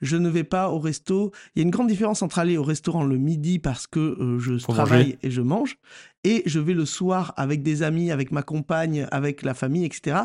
Je 0.00 0.16
ne 0.16 0.28
vais 0.28 0.44
pas 0.44 0.70
au 0.70 0.78
resto. 0.78 1.32
Il 1.54 1.60
y 1.60 1.62
a 1.62 1.64
une 1.64 1.70
grande 1.70 1.88
différence 1.88 2.22
entre 2.22 2.38
aller 2.38 2.56
au 2.56 2.62
restaurant 2.64 3.04
le 3.04 3.16
midi 3.16 3.58
parce 3.58 3.86
que 3.86 4.00
euh, 4.00 4.38
je 4.38 4.58
Faut 4.58 4.72
travaille 4.72 5.04
manger. 5.04 5.18
et 5.22 5.30
je 5.30 5.40
mange, 5.40 5.78
et 6.24 6.42
je 6.46 6.60
vais 6.60 6.74
le 6.74 6.84
soir 6.84 7.32
avec 7.36 7.62
des 7.62 7.82
amis, 7.82 8.10
avec 8.10 8.32
ma 8.32 8.42
compagne, 8.42 9.06
avec 9.10 9.42
la 9.42 9.54
famille, 9.54 9.84
etc. 9.84 10.22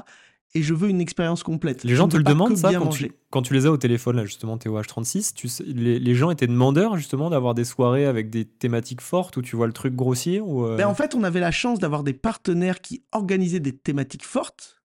Et 0.56 0.64
je 0.64 0.74
veux 0.74 0.90
une 0.90 1.00
expérience 1.00 1.44
complète. 1.44 1.84
Les 1.84 1.94
gens 1.96 2.08
te 2.08 2.18
le 2.18 2.24
demandent 2.24 2.58
ça 2.58 2.70
quand 2.74 2.90
tu, 2.90 3.12
quand 3.30 3.42
tu 3.44 3.54
les 3.54 3.68
as 3.68 3.72
au 3.72 3.78
téléphone, 3.78 4.16
là, 4.16 4.26
justement, 4.26 4.54
au 4.54 4.58
H36. 4.82 5.34
Tu 5.36 5.48
sais- 5.48 5.64
les, 5.64 6.00
les 6.00 6.16
gens 6.16 6.32
étaient 6.32 6.48
demandeurs, 6.48 6.98
justement, 6.98 7.30
d'avoir 7.30 7.54
des 7.54 7.66
soirées 7.66 8.06
avec 8.08 8.32
des 8.32 8.46
thématiques 8.46 9.02
fortes 9.02 9.38
où 9.38 9.44
tu 9.44 9.56
vois 9.56 9.68
le 9.68 9.74
truc 9.74 9.96
grossir 9.96 10.48
ou, 10.48 10.66
euh, 10.66 10.76
Ben, 10.76 10.88
en 10.88 10.96
fait, 10.96 11.14
on 11.14 11.24
avait 11.24 11.40
la 11.40 11.52
chance 11.52 11.78
d'avoir 11.78 12.04
des 12.04 12.14
partenaires 12.14 12.82
qui 12.82 13.04
organisaient 13.12 13.60
des 13.60 13.76
thématiques 13.78 14.26
fortes. 14.26 14.82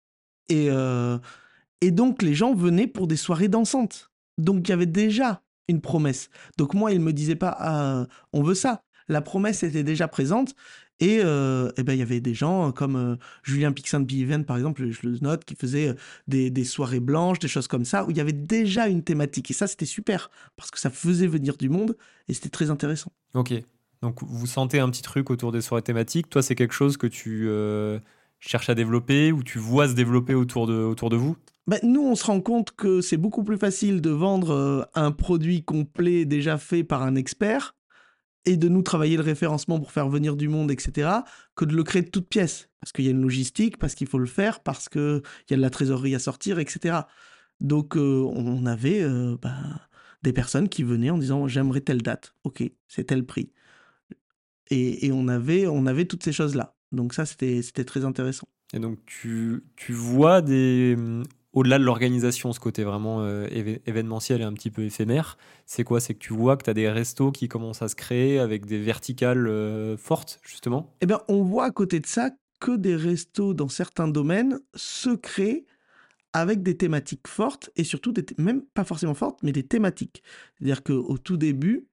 Et, 0.49 0.67
euh, 0.71 1.19
et 1.81 1.91
donc, 1.91 2.23
les 2.23 2.33
gens 2.33 2.55
venaient 2.55 2.87
pour 2.87 3.05
des 3.05 3.15
soirées 3.17 3.47
dansantes. 3.47 4.11
Donc, 4.39 4.67
il 4.67 4.71
y 4.71 4.73
avait 4.73 4.87
déjà 4.87 5.43
une 5.67 5.79
promesse. 5.81 6.29
Donc, 6.57 6.73
moi, 6.73 6.91
ils 6.91 6.99
ne 6.99 7.03
me 7.05 7.13
disaient 7.13 7.35
pas, 7.35 7.55
Ah, 7.59 8.07
on 8.33 8.41
veut 8.41 8.55
ça. 8.55 8.81
La 9.07 9.21
promesse 9.21 9.61
était 9.63 9.83
déjà 9.83 10.07
présente. 10.07 10.55
Et, 11.01 11.19
euh, 11.23 11.71
eh 11.77 11.83
ben, 11.83 11.93
il 11.93 11.99
y 11.99 12.03
avait 12.03 12.21
des 12.21 12.33
gens 12.33 12.71
comme 12.71 12.95
euh, 12.95 13.15
Julien 13.43 13.73
Pixin 13.73 13.99
de 13.99 14.05
Be-Event, 14.05 14.43
par 14.43 14.55
exemple, 14.55 14.87
je 14.89 15.07
le 15.07 15.17
note, 15.19 15.43
qui 15.43 15.55
faisait 15.55 15.89
euh, 15.89 15.93
des, 16.27 16.49
des 16.49 16.63
soirées 16.63 16.99
blanches, 16.99 17.39
des 17.39 17.47
choses 17.47 17.67
comme 17.67 17.85
ça, 17.85 18.05
où 18.05 18.11
il 18.11 18.17
y 18.17 18.21
avait 18.21 18.31
déjà 18.31 18.87
une 18.87 19.03
thématique. 19.03 19.51
Et 19.51 19.53
ça, 19.53 19.67
c'était 19.67 19.85
super, 19.85 20.31
parce 20.55 20.71
que 20.71 20.79
ça 20.79 20.91
faisait 20.91 21.27
venir 21.27 21.57
du 21.57 21.69
monde, 21.69 21.97
et 22.29 22.33
c'était 22.33 22.49
très 22.49 22.69
intéressant. 22.69 23.11
Ok. 23.33 23.53
Donc 24.01 24.23
vous 24.23 24.47
sentez 24.47 24.79
un 24.79 24.89
petit 24.89 25.01
truc 25.01 25.29
autour 25.29 25.51
des 25.51 25.61
soirées 25.61 25.83
thématiques. 25.83 26.29
Toi, 26.29 26.41
c'est 26.41 26.55
quelque 26.55 26.73
chose 26.73 26.97
que 26.97 27.07
tu 27.07 27.47
euh, 27.47 27.99
cherches 28.39 28.69
à 28.69 28.75
développer 28.75 29.31
ou 29.31 29.43
tu 29.43 29.59
vois 29.59 29.87
se 29.87 29.93
développer 29.93 30.33
autour 30.33 30.67
de, 30.67 30.73
autour 30.73 31.09
de 31.09 31.15
vous? 31.15 31.37
Ben, 31.67 31.79
nous, 31.83 32.01
on 32.01 32.15
se 32.15 32.25
rend 32.25 32.41
compte 32.41 32.71
que 32.71 33.01
c'est 33.01 33.17
beaucoup 33.17 33.43
plus 33.43 33.57
facile 33.57 34.01
de 34.01 34.09
vendre 34.09 34.51
euh, 34.51 34.83
un 34.95 35.11
produit 35.11 35.63
complet 35.63 36.25
déjà 36.25 36.57
fait 36.57 36.83
par 36.83 37.03
un 37.03 37.15
expert 37.15 37.75
et 38.45 38.57
de 38.57 38.67
nous 38.67 38.81
travailler 38.81 39.17
le 39.17 39.23
référencement 39.23 39.79
pour 39.79 39.91
faire 39.91 40.09
venir 40.09 40.35
du 40.35 40.47
monde, 40.47 40.71
etc., 40.71 41.09
que 41.55 41.65
de 41.65 41.75
le 41.75 41.83
créer 41.83 42.01
de 42.01 42.09
toutes 42.09 42.27
pièces. 42.27 42.69
Parce 42.79 42.91
qu'il 42.91 43.05
y 43.05 43.07
a 43.07 43.11
une 43.11 43.21
logistique, 43.21 43.77
parce 43.77 43.93
qu'il 43.93 44.07
faut 44.07 44.17
le 44.17 44.25
faire, 44.25 44.61
parce 44.61 44.89
qu'il 44.89 45.21
y 45.49 45.53
a 45.53 45.57
de 45.57 45.61
la 45.61 45.69
trésorerie 45.69 46.15
à 46.15 46.19
sortir, 46.19 46.57
etc. 46.57 47.01
Donc, 47.59 47.95
euh, 47.95 48.23
on 48.33 48.65
avait 48.65 49.03
euh, 49.03 49.37
ben, 49.41 49.79
des 50.23 50.33
personnes 50.33 50.69
qui 50.69 50.83
venaient 50.83 51.11
en 51.11 51.17
disant 51.17 51.47
j'aimerais 51.47 51.81
telle 51.81 52.01
date, 52.01 52.33
ok, 52.43 52.63
c'est 52.87 53.05
tel 53.05 53.25
prix. 53.25 53.51
Et, 54.73 55.11
on, 55.11 55.27
avait, 55.27 55.67
on 55.67 55.85
avait 55.85 56.05
toutes 56.05 56.23
ces 56.23 56.31
choses-là. 56.31 56.75
Donc, 56.93 57.13
ça, 57.13 57.25
c'était 57.25 57.61
très 57.83 58.05
intéressant. 58.05 58.47
Et 58.73 58.79
donc 58.79 58.99
tu, 59.05 59.63
tu 59.75 59.93
vois 59.93 60.41
des... 60.41 60.95
Au-delà 61.53 61.79
de 61.79 61.83
l'organisation, 61.83 62.53
ce 62.53 62.59
côté 62.61 62.83
vraiment 62.85 63.21
euh, 63.21 63.45
événementiel 63.85 64.39
et 64.39 64.45
un 64.45 64.53
petit 64.53 64.71
peu 64.71 64.83
éphémère, 64.83 65.37
c'est 65.65 65.83
quoi? 65.83 65.99
C'est 65.99 66.13
que 66.13 66.19
tu 66.19 66.33
vois 66.33 66.55
que 66.55 66.63
tu 66.63 66.69
as 66.69 66.73
des 66.73 66.89
restos 66.89 67.31
qui 67.31 67.49
commencent 67.49 67.81
à 67.81 67.89
se 67.89 67.95
créer 67.95 68.39
avec 68.39 68.65
des 68.65 68.79
verticales 68.79 69.47
euh, 69.47 69.97
fortes, 69.97 70.39
justement? 70.43 70.95
Eh 71.01 71.05
bien, 71.05 71.19
on 71.27 71.43
voit 71.43 71.65
à 71.65 71.71
côté 71.71 71.99
de 71.99 72.05
ça 72.05 72.29
que 72.61 72.77
des 72.77 72.95
restos 72.95 73.53
dans 73.53 73.67
certains 73.67 74.07
domaines 74.07 74.59
se 74.75 75.09
créent 75.09 75.65
avec 76.31 76.63
des 76.63 76.77
thématiques 76.77 77.27
fortes 77.27 77.69
et 77.75 77.83
surtout, 77.83 78.13
même 78.37 78.61
pas 78.73 78.85
forcément 78.85 79.13
fortes, 79.13 79.39
mais 79.43 79.51
des 79.51 79.63
thématiques. 79.63 80.23
C'est-à-dire 80.55 80.83
qu'au 80.83 81.17
tout 81.17 81.35
début, 81.35 81.87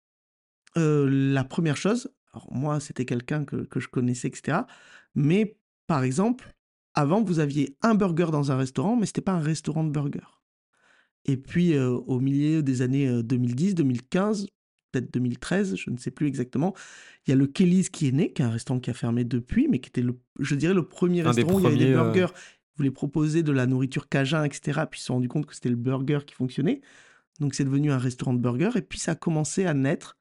euh, 0.76 1.08
la 1.10 1.42
première 1.42 1.76
chose, 1.76 2.12
alors 2.32 2.46
moi, 2.52 2.78
c'était 2.78 3.04
quelqu'un 3.04 3.44
que, 3.44 3.56
que 3.56 3.80
je 3.80 3.88
connaissais, 3.88 4.28
etc. 4.28 4.58
Mais 5.16 5.56
par 5.88 6.04
exemple, 6.04 6.54
avant, 6.98 7.22
vous 7.22 7.38
aviez 7.38 7.76
un 7.82 7.94
burger 7.94 8.28
dans 8.32 8.50
un 8.50 8.56
restaurant, 8.56 8.96
mais 8.96 9.06
c'était 9.06 9.20
pas 9.20 9.32
un 9.32 9.40
restaurant 9.40 9.84
de 9.84 9.90
burger. 9.90 10.26
Et 11.24 11.36
puis 11.36 11.78
au 11.78 12.18
milieu 12.20 12.62
des 12.62 12.82
années 12.82 13.22
2010, 13.22 13.74
2015, 13.76 14.48
peut-être 14.90 15.12
2013, 15.12 15.76
je 15.76 15.90
ne 15.90 15.96
sais 15.96 16.10
plus 16.10 16.26
exactement, 16.26 16.74
il 17.26 17.30
y 17.30 17.32
a 17.32 17.36
le 17.36 17.46
Kelly's 17.46 17.88
qui 17.88 18.08
est 18.08 18.12
né, 18.12 18.32
qui 18.32 18.42
est 18.42 18.44
un 18.44 18.50
restaurant 18.50 18.80
qui 18.80 18.90
a 18.90 18.94
fermé 18.94 19.24
depuis, 19.24 19.68
mais 19.68 19.78
qui 19.78 19.88
était, 19.88 20.02
le, 20.02 20.18
je 20.40 20.54
dirais, 20.54 20.74
le 20.74 20.86
premier 20.86 21.22
restaurant 21.22 21.54
où 21.54 21.60
il 21.60 21.64
y 21.64 21.66
avait 21.66 21.76
des 21.76 21.92
burgers. 21.92 22.32
Ils 22.34 22.78
voulaient 22.78 22.90
proposer 22.90 23.42
de 23.42 23.52
la 23.52 23.66
nourriture 23.66 24.08
cajun, 24.08 24.44
etc. 24.44 24.82
Puis 24.90 24.98
ils 24.98 25.00
se 25.00 25.06
sont 25.06 25.14
rendus 25.14 25.28
compte 25.28 25.46
que 25.46 25.54
c'était 25.54 25.68
le 25.68 25.76
burger 25.76 26.20
qui 26.26 26.34
fonctionnait. 26.34 26.80
Donc 27.38 27.54
c'est 27.54 27.64
devenu 27.64 27.92
un 27.92 27.98
restaurant 27.98 28.34
de 28.34 28.40
burgers. 28.40 28.76
Et 28.76 28.82
puis 28.82 28.98
ça 28.98 29.12
a 29.12 29.14
commencé 29.14 29.66
à 29.66 29.74
naître. 29.74 30.16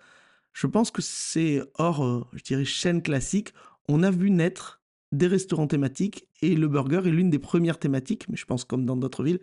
Je 0.54 0.68
pense 0.68 0.92
que 0.92 1.02
c'est 1.02 1.62
hors, 1.76 2.30
je 2.34 2.44
dirais, 2.44 2.66
chaîne 2.66 3.02
classique. 3.02 3.54
On 3.88 4.04
a 4.04 4.12
vu 4.12 4.30
naître 4.32 4.82
des 5.12 5.28
restaurants 5.28 5.68
thématiques 5.68 6.28
et 6.42 6.56
le 6.56 6.68
burger 6.68 7.02
est 7.06 7.12
l'une 7.12 7.30
des 7.30 7.40
premières 7.40 7.80
thématiques, 7.80 8.28
mais 8.30 8.36
je 8.36 8.46
pense 8.46 8.66
comme 8.66 8.86
dans 8.86 8.98
d'autres 8.98 9.24
villes, 9.24 9.40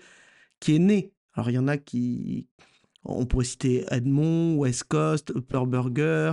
qui 0.60 0.74
est 0.74 0.78
née. 0.78 1.12
Alors 1.34 1.50
il 1.50 1.54
y 1.54 1.58
en 1.58 1.68
a 1.68 1.76
qui, 1.76 2.46
on 3.04 3.26
pourrait 3.26 3.44
citer 3.44 3.84
Edmond, 3.90 4.56
West 4.56 4.84
Coast, 4.84 5.32
Upper 5.34 5.62
Burger, 5.66 6.32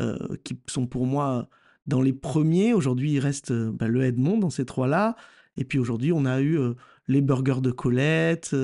euh, 0.00 0.16
qui 0.44 0.58
sont 0.66 0.86
pour 0.86 1.06
moi 1.06 1.48
dans 1.86 2.02
les 2.02 2.12
premiers. 2.12 2.74
Aujourd'hui, 2.74 3.12
il 3.12 3.18
reste 3.18 3.50
euh, 3.50 3.70
bah, 3.72 3.88
le 3.88 4.02
Edmond 4.02 4.38
dans 4.38 4.50
ces 4.50 4.64
trois-là. 4.64 5.16
Et 5.56 5.64
puis 5.64 5.78
aujourd'hui, 5.78 6.12
on 6.12 6.24
a 6.24 6.40
eu 6.40 6.58
euh, 6.58 6.74
les 7.08 7.20
burgers 7.20 7.60
de 7.62 7.70
Colette, 7.70 8.54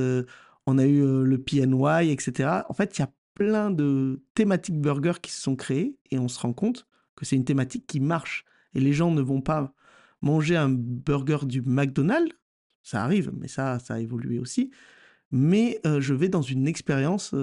on 0.66 0.78
a 0.78 0.86
eu 0.86 1.02
le 1.24 1.38
PNY, 1.38 2.10
etc. 2.10 2.62
En 2.68 2.74
fait, 2.74 2.98
il 2.98 3.00
y 3.00 3.04
a 3.04 3.10
plein 3.34 3.70
de 3.70 4.22
thématiques 4.34 4.80
burgers 4.80 5.20
qui 5.20 5.30
se 5.32 5.40
sont 5.40 5.56
créées 5.56 5.96
et 6.10 6.18
on 6.18 6.28
se 6.28 6.38
rend 6.38 6.52
compte 6.52 6.86
que 7.16 7.24
c'est 7.24 7.36
une 7.36 7.44
thématique 7.44 7.86
qui 7.86 8.00
marche. 8.00 8.44
Et 8.74 8.80
les 8.80 8.92
gens 8.92 9.10
ne 9.10 9.22
vont 9.22 9.40
pas 9.40 9.74
manger 10.22 10.56
un 10.56 10.70
burger 10.70 11.38
du 11.44 11.62
McDonald's, 11.62 12.34
ça 12.82 13.04
arrive, 13.04 13.30
mais 13.38 13.48
ça, 13.48 13.78
ça 13.78 13.94
a 13.94 14.00
évolué 14.00 14.38
aussi 14.38 14.70
mais 15.32 15.80
je 15.84 16.14
vais 16.14 16.28
dans 16.28 16.42
une 16.42 16.68
expérience, 16.68 17.34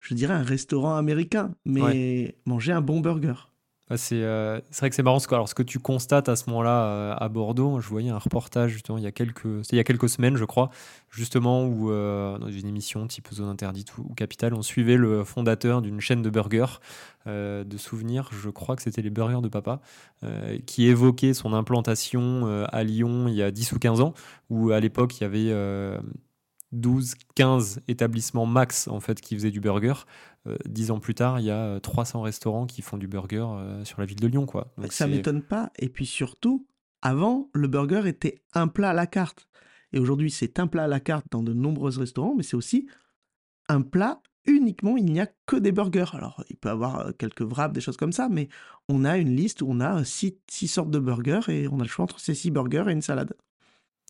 je 0.00 0.14
dirais 0.14 0.34
un 0.34 0.42
restaurant 0.42 0.96
américain, 0.96 1.54
mais 1.64 2.38
manger 2.46 2.72
un 2.72 2.80
bon 2.80 3.00
burger. 3.00 3.51
Bah, 3.92 3.98
c'est 3.98 4.22
vrai 4.22 4.88
que 4.88 4.94
c'est 4.94 5.02
marrant. 5.02 5.18
Ce 5.18 5.54
que, 5.54 5.62
tu 5.62 5.78
constates 5.78 6.30
à 6.30 6.34
ce 6.34 6.48
moment-là 6.48 7.12
à 7.12 7.28
Bordeaux, 7.28 7.78
je 7.78 7.88
voyais 7.90 8.08
un 8.08 8.16
reportage 8.16 8.70
justement 8.70 8.96
il 8.96 9.04
y 9.04 9.06
a 9.06 9.12
quelques, 9.12 9.44
il 9.70 9.76
y 9.76 9.78
a 9.78 9.84
quelques 9.84 10.08
semaines, 10.08 10.38
je 10.38 10.46
crois, 10.46 10.70
justement, 11.10 11.66
où 11.66 11.90
dans 11.90 12.48
une 12.48 12.66
émission 12.66 13.06
type 13.06 13.28
Zone 13.30 13.50
Interdite 13.50 13.98
ou, 13.98 14.14
Capital, 14.14 14.54
on 14.54 14.62
suivait 14.62 14.96
le 14.96 15.24
fondateur 15.24 15.82
d'une 15.82 16.00
chaîne 16.00 16.22
de 16.22 16.30
burgers 16.30 16.80
de 17.26 17.76
souvenirs, 17.76 18.30
je 18.32 18.48
crois 18.48 18.76
que 18.76 18.82
c'était 18.82 19.02
les 19.02 19.10
burgers 19.10 19.42
de 19.42 19.48
papa, 19.48 19.82
qui 20.64 20.86
évoquait 20.86 21.34
son 21.34 21.52
implantation 21.52 22.64
à 22.72 22.84
Lyon 22.84 23.28
il 23.28 23.34
y 23.34 23.42
a 23.42 23.50
10 23.50 23.72
ou 23.72 23.78
15 23.78 24.00
ans, 24.00 24.14
où 24.48 24.70
à 24.70 24.80
l'époque 24.80 25.20
il 25.20 25.24
y 25.24 25.26
avait 25.26 25.52
12, 26.72 27.14
15 27.34 27.82
établissements 27.88 28.46
max 28.46 28.88
en 28.88 29.00
fait 29.00 29.20
qui 29.20 29.34
faisaient 29.34 29.50
du 29.50 29.60
burger. 29.60 29.94
Euh, 30.46 30.56
dix 30.66 30.90
ans 30.90 30.98
plus 30.98 31.14
tard, 31.14 31.38
il 31.38 31.46
y 31.46 31.50
a 31.50 31.78
300 31.80 32.18
euh, 32.18 32.22
restaurants 32.22 32.66
qui 32.66 32.82
font 32.82 32.98
du 32.98 33.06
burger 33.06 33.46
euh, 33.48 33.84
sur 33.84 34.00
la 34.00 34.06
ville 34.06 34.18
de 34.18 34.26
Lyon. 34.26 34.46
Quoi. 34.46 34.72
Donc 34.78 34.92
ça 34.92 35.06
m'étonne 35.06 35.42
pas. 35.42 35.70
Et 35.78 35.88
puis 35.88 36.06
surtout, 36.06 36.66
avant, 37.00 37.48
le 37.54 37.68
burger 37.68 38.08
était 38.08 38.42
un 38.54 38.68
plat 38.68 38.90
à 38.90 38.94
la 38.94 39.06
carte. 39.06 39.48
Et 39.92 39.98
aujourd'hui, 39.98 40.30
c'est 40.30 40.58
un 40.58 40.66
plat 40.66 40.84
à 40.84 40.88
la 40.88 41.00
carte 41.00 41.26
dans 41.30 41.42
de 41.42 41.52
nombreux 41.52 41.96
restaurants, 41.96 42.34
mais 42.34 42.42
c'est 42.42 42.56
aussi 42.56 42.88
un 43.68 43.82
plat 43.82 44.20
uniquement, 44.44 44.96
il 44.96 45.04
n'y 45.04 45.20
a 45.20 45.28
que 45.46 45.54
des 45.54 45.70
burgers. 45.70 46.14
Alors, 46.14 46.42
il 46.48 46.56
peut 46.56 46.70
y 46.70 46.72
avoir 46.72 47.12
quelques 47.16 47.42
wraps, 47.42 47.74
des 47.74 47.80
choses 47.80 47.96
comme 47.96 48.12
ça, 48.12 48.28
mais 48.28 48.48
on 48.88 49.04
a 49.04 49.18
une 49.18 49.36
liste 49.36 49.62
où 49.62 49.66
on 49.68 49.78
a 49.78 50.02
six, 50.04 50.34
sortes 50.66 50.90
de 50.90 50.98
burgers 50.98 51.42
et 51.48 51.68
on 51.68 51.78
a 51.78 51.82
le 51.82 51.88
choix 51.88 52.04
entre 52.04 52.18
ces 52.18 52.34
six 52.34 52.50
burgers 52.50 52.84
et 52.88 52.92
une 52.92 53.02
salade. 53.02 53.34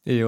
Et 0.06 0.22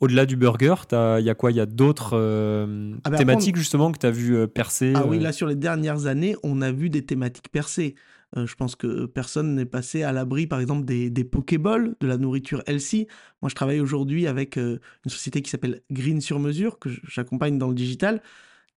au-delà 0.00 0.24
du 0.24 0.36
burger, 0.36 0.74
il 0.92 1.24
y 1.24 1.30
a 1.30 1.34
quoi? 1.34 1.50
Il 1.50 1.56
y 1.56 1.60
a 1.60 1.66
d'autres 1.66 2.12
euh, 2.14 2.94
ah 3.04 3.10
ben 3.10 3.18
thématiques 3.18 3.56
justement 3.56 3.92
que 3.92 3.98
tu 3.98 4.06
as 4.06 4.10
vu 4.10 4.34
euh, 4.34 4.46
percer 4.46 4.94
Ah 4.96 5.04
oui, 5.06 5.18
euh? 5.18 5.20
là 5.20 5.32
sur 5.32 5.46
les 5.46 5.56
dernières 5.56 6.06
années, 6.06 6.36
on 6.42 6.62
a 6.62 6.72
vu 6.72 6.88
des 6.88 7.04
thématiques 7.04 7.50
percées. 7.50 7.94
je 8.34 8.54
pense 8.54 8.76
que 8.76 9.04
personne 9.04 9.54
n'est 9.54 9.66
passé 9.66 10.02
à 10.02 10.12
l'abri, 10.12 10.46
par 10.46 10.58
exemple, 10.58 10.86
des, 10.86 11.10
des 11.10 11.24
Pokéballs, 11.24 11.96
de 12.00 12.06
la 12.06 12.16
nourriture 12.16 12.62
healthy. 12.66 13.08
Moi, 13.42 13.50
je 13.50 13.54
travaille 13.54 13.80
aujourd'hui 13.80 14.26
avec 14.26 14.56
une 14.56 14.80
société 15.06 15.42
qui 15.42 15.50
s'appelle 15.50 15.82
Green 15.90 16.20
sur 16.20 16.40
mesure, 16.40 16.78
que 16.78 16.88
j'accompagne 17.06 17.58
dans 17.58 17.68
le 17.68 17.74
digital, 17.74 18.22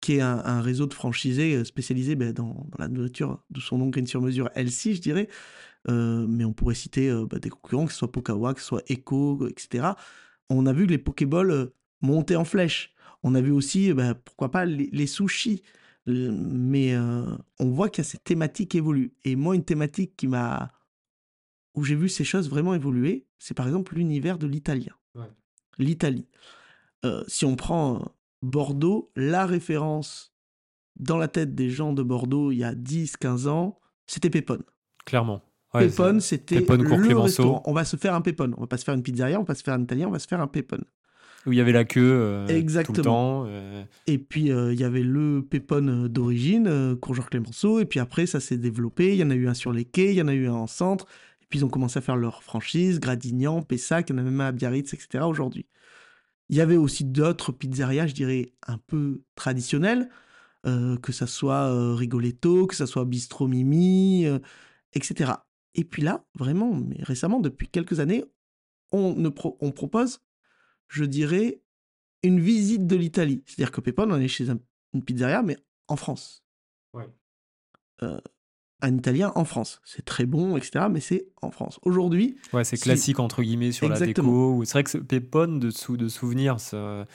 qui 0.01 0.15
est 0.15 0.21
un, 0.21 0.59
réseau 0.59 0.87
de 0.87 0.93
franchisés 0.93 1.63
spécialisé 1.63 2.15
ben, 2.15 2.33
dans, 2.33 2.67
la 2.77 2.89
nourriture, 2.89 3.41
de 3.49 3.61
son 3.61 3.77
nom 3.77 3.87
Green 3.87 4.07
sur 4.07 4.21
mesure 4.21 4.49
healthy, 4.55 4.95
je 4.95 5.01
dirais. 5.01 5.29
mais 5.87 6.43
on 6.43 6.51
pourrait 6.51 6.75
citer 6.75 7.09
bah, 7.29 7.39
des 7.39 7.49
concurrents, 7.49 7.85
que 7.85 7.93
ce 7.93 7.99
soit 7.99 8.11
Pokawa, 8.11 8.53
que 8.53 8.59
ce 8.59 8.67
soit 8.67 8.83
Echo, 8.89 9.47
etc 9.47 9.93
on 10.53 10.65
a 10.65 10.73
vu 10.73 10.85
que 10.85 10.91
les 10.91 10.97
Pokéballs 10.97 11.51
euh, 11.51 11.75
montaient 12.01 12.35
en 12.35 12.45
flèche. 12.45 12.93
On 13.23 13.35
a 13.35 13.41
vu 13.41 13.51
aussi, 13.51 13.91
euh, 13.91 13.93
bah, 13.93 14.15
pourquoi 14.15 14.51
pas, 14.51 14.65
les, 14.65 15.07
sushis. 15.07 15.63
Mais 16.05 16.93
euh, 16.93 17.25
on 17.59 17.69
voit 17.69 17.89
qu'il 17.89 18.03
y 18.03 18.07
a 18.07 18.09
cette 18.09 18.23
thématique 18.23 18.75
évolue. 18.75 19.13
Et 19.23 19.35
moi, 19.35 19.55
une 19.55 19.63
thématique 19.63 20.15
qui 20.17 20.27
m'a. 20.27 20.71
où 21.75 21.83
j'ai 21.83 21.95
vu 21.95 22.09
ces 22.09 22.23
choses 22.23 22.49
vraiment 22.49 22.73
évoluer, 22.73 23.25
c'est 23.39 23.53
par 23.53 23.67
exemple 23.67 23.95
l'univers 23.95 24.37
de 24.37 24.47
l'italien. 24.47 24.93
L'Italie. 25.79 26.27
si 27.27 27.45
on 27.45 27.55
prend 27.55 28.13
Bordeaux, 28.43 29.11
la 29.15 29.47
référence 29.47 30.35
dans 30.97 31.17
la 31.17 31.27
tête 31.27 31.55
des 31.55 31.71
gens 31.71 31.93
de 31.93 32.03
Bordeaux 32.03 32.51
il 32.51 32.57
y 32.57 32.63
a 32.63 32.75
10-15 32.75 33.47
ans, 33.47 33.79
c'était 34.05 34.29
Pépone. 34.29 34.61
Clairement. 35.05 35.41
Pépone, 35.73 36.19
c'était 36.21 36.59
le 36.59 37.17
restaurant. 37.17 37.63
On 37.65 37.73
va 37.73 37.83
se 37.83 37.97
faire 37.97 38.13
un 38.13 38.21
pépone. 38.21 38.53
On 38.57 38.61
va 38.61 38.67
pas 38.67 38.77
se 38.77 38.83
faire 38.83 38.93
une 38.93 39.03
pizzeria, 39.03 39.37
on 39.37 39.41
va 39.41 39.47
pas 39.47 39.55
se 39.55 39.63
faire 39.63 39.73
un 39.73 39.81
italien, 39.81 40.07
on 40.07 40.11
va 40.11 40.19
se 40.19 40.27
faire 40.27 40.41
un 40.41 40.47
pépone. 40.47 40.83
Où 41.45 41.51
il 41.51 41.57
y 41.57 41.61
avait 41.61 41.73
la 41.73 41.83
queue 41.83 42.45
Exactement. 42.47 42.93
Euh, 42.93 42.93
tout 42.93 43.01
le 43.01 43.03
temps. 43.03 43.45
Euh. 43.47 43.83
Et 44.07 44.17
puis 44.17 44.51
euh, 44.51 44.73
il 44.73 44.79
y 44.79 44.83
avait 44.83 45.03
le 45.03 45.41
pépone 45.41 46.07
d'origine, 46.07 46.95
Courgeur 47.01 47.29
Clémenceau. 47.29 47.79
Et 47.79 47.85
puis 47.85 47.99
après, 47.99 48.25
ça 48.25 48.39
s'est 48.39 48.57
développé. 48.57 49.13
Il 49.13 49.19
y 49.19 49.23
en 49.23 49.29
a 49.29 49.35
eu 49.35 49.47
un 49.47 49.53
sur 49.53 49.73
les 49.73 49.83
quais, 49.83 50.11
il 50.11 50.15
y 50.15 50.21
en 50.21 50.27
a 50.27 50.33
eu 50.33 50.47
un 50.47 50.53
en 50.53 50.67
centre. 50.67 51.05
Et 51.41 51.45
puis 51.49 51.59
ils 51.59 51.65
ont 51.65 51.69
commencé 51.69 51.99
à 51.99 52.01
faire 52.01 52.15
leur 52.15 52.43
franchise, 52.43 52.99
Gradignan, 52.99 53.61
Pessac, 53.61 54.09
il 54.09 54.13
y 54.13 54.15
en 54.15 54.19
a 54.19 54.23
même 54.23 54.39
un 54.39 54.47
à 54.47 54.51
Biarritz, 54.51 54.93
etc. 54.93 55.25
aujourd'hui. 55.25 55.65
Il 56.49 56.55
y 56.55 56.61
avait 56.61 56.77
aussi 56.77 57.03
d'autres 57.03 57.51
pizzerias, 57.51 58.07
je 58.07 58.13
dirais, 58.13 58.53
un 58.67 58.77
peu 58.77 59.21
traditionnelles, 59.35 60.09
que 60.65 61.11
ça 61.11 61.27
soit 61.27 61.95
Rigoletto, 61.95 62.67
que 62.67 62.75
ça 62.75 62.85
soit 62.85 63.05
Bistro 63.05 63.47
Mimi, 63.47 64.25
etc. 64.93 65.33
Et 65.75 65.83
puis 65.83 66.01
là, 66.01 66.25
vraiment, 66.35 66.73
mais 66.73 66.97
récemment, 67.01 67.39
depuis 67.39 67.67
quelques 67.67 67.99
années, 67.99 68.25
on, 68.91 69.13
ne 69.13 69.29
on 69.59 69.71
propose, 69.71 70.19
je 70.87 71.03
dirais, 71.03 71.61
une 72.21 72.39
visite 72.39 72.87
de 72.87 72.95
l'Italie. 72.95 73.43
C'est-à-dire 73.45 73.71
que 73.71 73.81
Pépon, 73.81 74.09
on 74.09 74.19
est 74.19 74.27
chez 74.27 74.47
une 74.93 75.03
pizzeria, 75.03 75.41
mais 75.41 75.57
en 75.87 75.95
France. 75.95 76.43
Ouais. 76.93 77.07
Euh, 78.03 78.19
un 78.81 78.97
Italien 78.97 79.31
en 79.35 79.45
France. 79.45 79.81
C'est 79.85 80.03
très 80.03 80.25
bon, 80.25 80.57
etc., 80.57 80.87
mais 80.91 80.99
c'est 80.99 81.27
en 81.41 81.51
France. 81.51 81.79
Aujourd'hui... 81.83 82.37
Ouais, 82.51 82.63
c'est 82.63 82.77
classique, 82.77 83.19
entre 83.19 83.41
guillemets, 83.41 83.71
sur 83.71 83.87
la 83.87 83.97
déco. 83.97 84.63
C'est 84.65 84.73
vrai 84.73 84.83
que 84.83 84.97
Pépon, 84.97 85.57
de, 85.57 85.69
sou 85.69 85.95
de 85.95 86.09
souvenirs, 86.09 86.57
je 86.59 87.05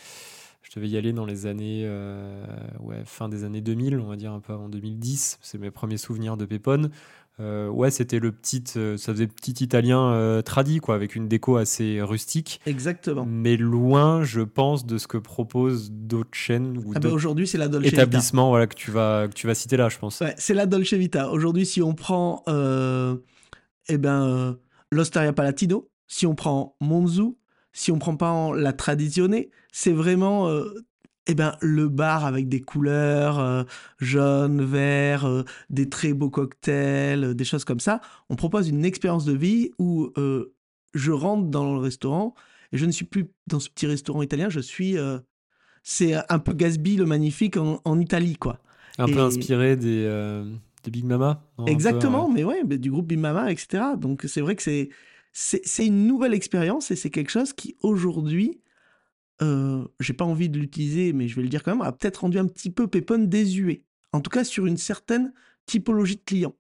devais 0.75 0.89
y 0.89 0.97
aller 0.97 1.13
dans 1.13 1.27
les 1.27 1.47
années... 1.47 1.83
Euh, 1.85 2.45
ouais, 2.81 3.03
fin 3.05 3.29
des 3.29 3.45
années 3.45 3.61
2000, 3.61 3.99
on 3.99 4.09
va 4.09 4.17
dire 4.17 4.33
un 4.33 4.41
peu 4.41 4.55
avant 4.55 4.69
2010. 4.71 5.39
C'est 5.43 5.59
mes 5.59 5.71
premiers 5.71 5.99
souvenirs 5.99 6.39
de 6.39 6.47
Pépone. 6.47 6.91
Euh, 7.41 7.69
ouais, 7.69 7.91
c'était 7.91 8.19
le 8.19 8.33
petit, 8.33 8.65
euh, 8.77 8.97
ça 8.97 9.13
faisait 9.13 9.29
petit 9.29 9.53
italien 9.63 10.11
euh, 10.11 10.43
tradit, 10.43 10.81
quoi, 10.81 10.97
avec 10.97 11.15
une 11.15 11.29
déco 11.29 11.57
assez 11.57 12.01
rustique. 12.01 12.61
Exactement. 12.67 13.25
Mais 13.29 13.57
loin, 13.57 14.25
je 14.25 14.41
pense, 14.41 14.87
de 14.87 14.99
ce 14.99 15.07
que 15.07 15.19
proposent 15.19 15.93
d'autres 15.93 16.37
chaînes 16.37 16.79
ou 16.79 16.93
ah 16.97 17.01
bah 17.01 17.11
aujourd'hui, 17.11 17.47
c'est 17.47 17.59
la 17.59 17.69
Dolce 17.69 17.87
établissements, 17.87 18.49
voilà, 18.49 18.67
que 18.67 18.75
tu 18.75 18.91
vas, 18.91 19.29
que 19.29 19.35
tu 19.35 19.47
vas 19.47 19.55
citer 19.55 19.77
là, 19.77 19.89
je 19.89 19.99
pense. 19.99 20.21
Ouais, 20.21 20.35
c'est 20.37 20.55
la 20.55 20.67
Dolce 20.67 20.95
Vita. 20.95 21.31
Aujourd'hui, 21.31 21.65
si 21.65 21.81
on 21.81 21.95
prend, 21.95 22.43
eh 23.89 23.99
ben, 23.99 24.59
l'Osteria 24.91 25.33
Palatino, 25.33 25.89
si 26.09 26.27
on 26.27 26.35
prend 26.35 26.77
Monzu, 26.81 27.37
si 27.73 27.93
on 27.93 27.99
prend 27.99 28.17
pas 28.17 28.51
la 28.57 28.73
Tradizione, 28.73 29.45
c'est 29.71 29.93
vraiment 29.93 30.51
eh 31.29 31.35
ben, 31.35 31.55
le 31.61 31.89
bar 31.89 32.25
avec 32.25 32.49
des 32.49 32.63
couleurs 32.63 33.39
euh, 33.39 33.63
jaunes, 33.99 34.65
verts, 34.65 35.27
euh, 35.27 35.45
des 35.69 35.89
très 35.89 36.15
beaux 36.15 36.31
cocktails, 36.31 37.23
euh, 37.23 37.35
des 37.35 37.45
choses 37.45 37.65
comme 37.65 37.81
ça. 37.81 38.01
On 38.31 38.35
propose 38.35 38.69
une 38.69 38.85
expérience 38.85 39.27
de 39.27 39.35
vie 39.35 39.71
où 39.79 40.11
je 40.95 41.13
rentre 41.13 41.49
dans 41.49 41.75
le 41.75 41.79
restaurant 41.79 42.35
et 42.73 42.79
je 42.79 42.87
ne 42.87 42.91
suis 42.91 43.05
plus 43.05 43.31
dans 43.47 43.61
ce 43.61 43.69
petit 43.69 43.87
restaurant 43.87 44.23
italien, 44.23 44.49
je 44.49 44.61
suis. 44.61 44.97
c'est 45.83 46.15
un 46.29 46.39
peu 46.39 46.55
Gatsby 46.55 46.97
le 46.97 47.05
magnifique 47.05 47.57
en, 47.57 48.01
Italie, 48.01 48.37
quoi. 48.37 48.59
Un 48.99 49.07
peu 49.07 49.21
inspiré 49.21 49.77
des, 49.77 50.43
des 50.83 50.91
Big 50.91 51.05
Mama 51.05 51.45
Exactement, 51.67 52.29
mais 52.29 52.43
ouais, 52.43 52.65
du 52.65 52.91
groupe 52.91 53.07
Big 53.07 53.19
Mama, 53.19 53.53
etc. 53.53 53.85
Donc 53.99 54.25
c'est 54.27 54.41
vrai 54.41 54.57
que 54.57 54.63
c'est, 54.63 54.91
c'est 55.33 55.87
une 55.87 56.07
nouvelle 56.07 56.35
expérience 56.35 56.91
et 56.91 56.97
c'est 56.97 57.11
quelque 57.11 57.31
chose 57.31 57.53
qui 57.53 57.77
aujourd'hui 57.83 58.61
euh, 59.43 59.85
j'ai 60.01 60.13
pas 60.13 60.25
envie 60.25 60.49
de 60.49 60.59
l'utiliser, 60.59 61.13
mais 61.13 61.29
je 61.29 61.37
vais 61.37 61.43
le 61.43 61.49
dire 61.49 61.63
quand 61.63 61.73
même, 61.73 61.87
a 61.87 61.93
peut-être 61.93 62.19
rendu 62.19 62.39
un 62.39 62.47
petit 62.47 62.71
peu 62.71 62.89
Pépon 62.89 63.19
désuet. 63.19 63.85
En 64.13 64.21
tout 64.21 64.31
cas, 64.31 64.45
sur 64.45 64.67
une 64.67 64.77
certaine 64.77 65.33
typologie 65.67 66.17
de 66.17 66.23
clients. 66.25 66.57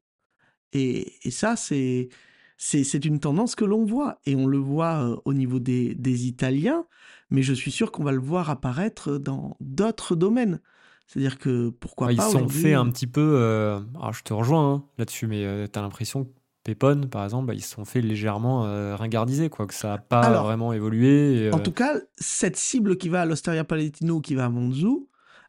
Et, 0.73 1.13
ça, 1.31 1.57
c'est, 1.57 2.09
c'est 2.57 3.05
une 3.05 3.21
tendance 3.21 3.55
que 3.55 3.65
l'on 3.65 3.85
voit. 3.85 4.21
Et 4.27 4.37
on 4.37 4.47
le 4.47 4.59
voit 4.59 5.03
euh, 5.03 5.17
au 5.25 5.35
niveau 5.35 5.59
des, 5.61 5.95
des 5.95 6.27
Italiens, 6.27 6.85
mais 7.31 7.43
je 7.43 7.55
suis 7.55 7.71
sûr 7.71 7.91
qu'on 7.91 8.05
va 8.05 8.13
le 8.13 8.21
voir 8.21 8.51
apparaître 8.51 9.19
dans 9.19 9.57
d'autres 9.61 10.15
domaines. 10.15 10.61
C'est-à-dire 11.07 11.39
que 11.39 11.71
pourquoi 11.71 12.09
Ouais, 12.09 12.17
pas 12.17 12.27
ils 12.27 12.31
sont 12.31 12.37
aujourd'hui, 12.37 12.61
fait 12.61 12.75
euh, 12.75 12.81
un 12.81 12.91
petit 12.91 13.07
peu. 13.07 13.37
euh, 13.37 13.81
alors, 13.95 14.13
je 14.13 14.23
te 14.23 14.35
rejoins 14.35 14.75
hein, 14.75 14.85
là-dessus, 14.99 15.27
mais 15.27 15.69
tu 15.73 15.79
as 15.79 15.83
l'impression 15.83 16.29
que 16.75 16.79
Pépon, 16.79 17.09
par 17.09 17.25
exemple, 17.25 17.47
bah, 17.47 17.55
ils 17.55 17.63
se 17.63 17.75
sont 17.75 17.85
fait 17.85 18.01
légèrement 18.01 18.67
euh, 18.67 18.95
ringardiser, 18.97 19.49
quoi, 19.49 19.67
que 19.67 19.75
ça 19.75 19.89
n'a 19.89 19.99
pas 19.99 20.21
Alors, 20.21 20.45
vraiment 20.45 20.73
évolué. 20.73 21.47
et, 21.47 21.53
En 21.53 21.59
euh, 21.59 21.63
tout 21.63 21.73
cas, 21.73 21.95
cette 22.17 22.57
cible 22.57 22.97
qui 22.97 23.09
va 23.09 23.23
à 23.23 23.25
l'Osteria 23.27 23.65
Palatino 23.65 24.21
qui 24.21 24.35
va 24.35 24.47
à 24.47 24.49
Monzu 24.49 24.87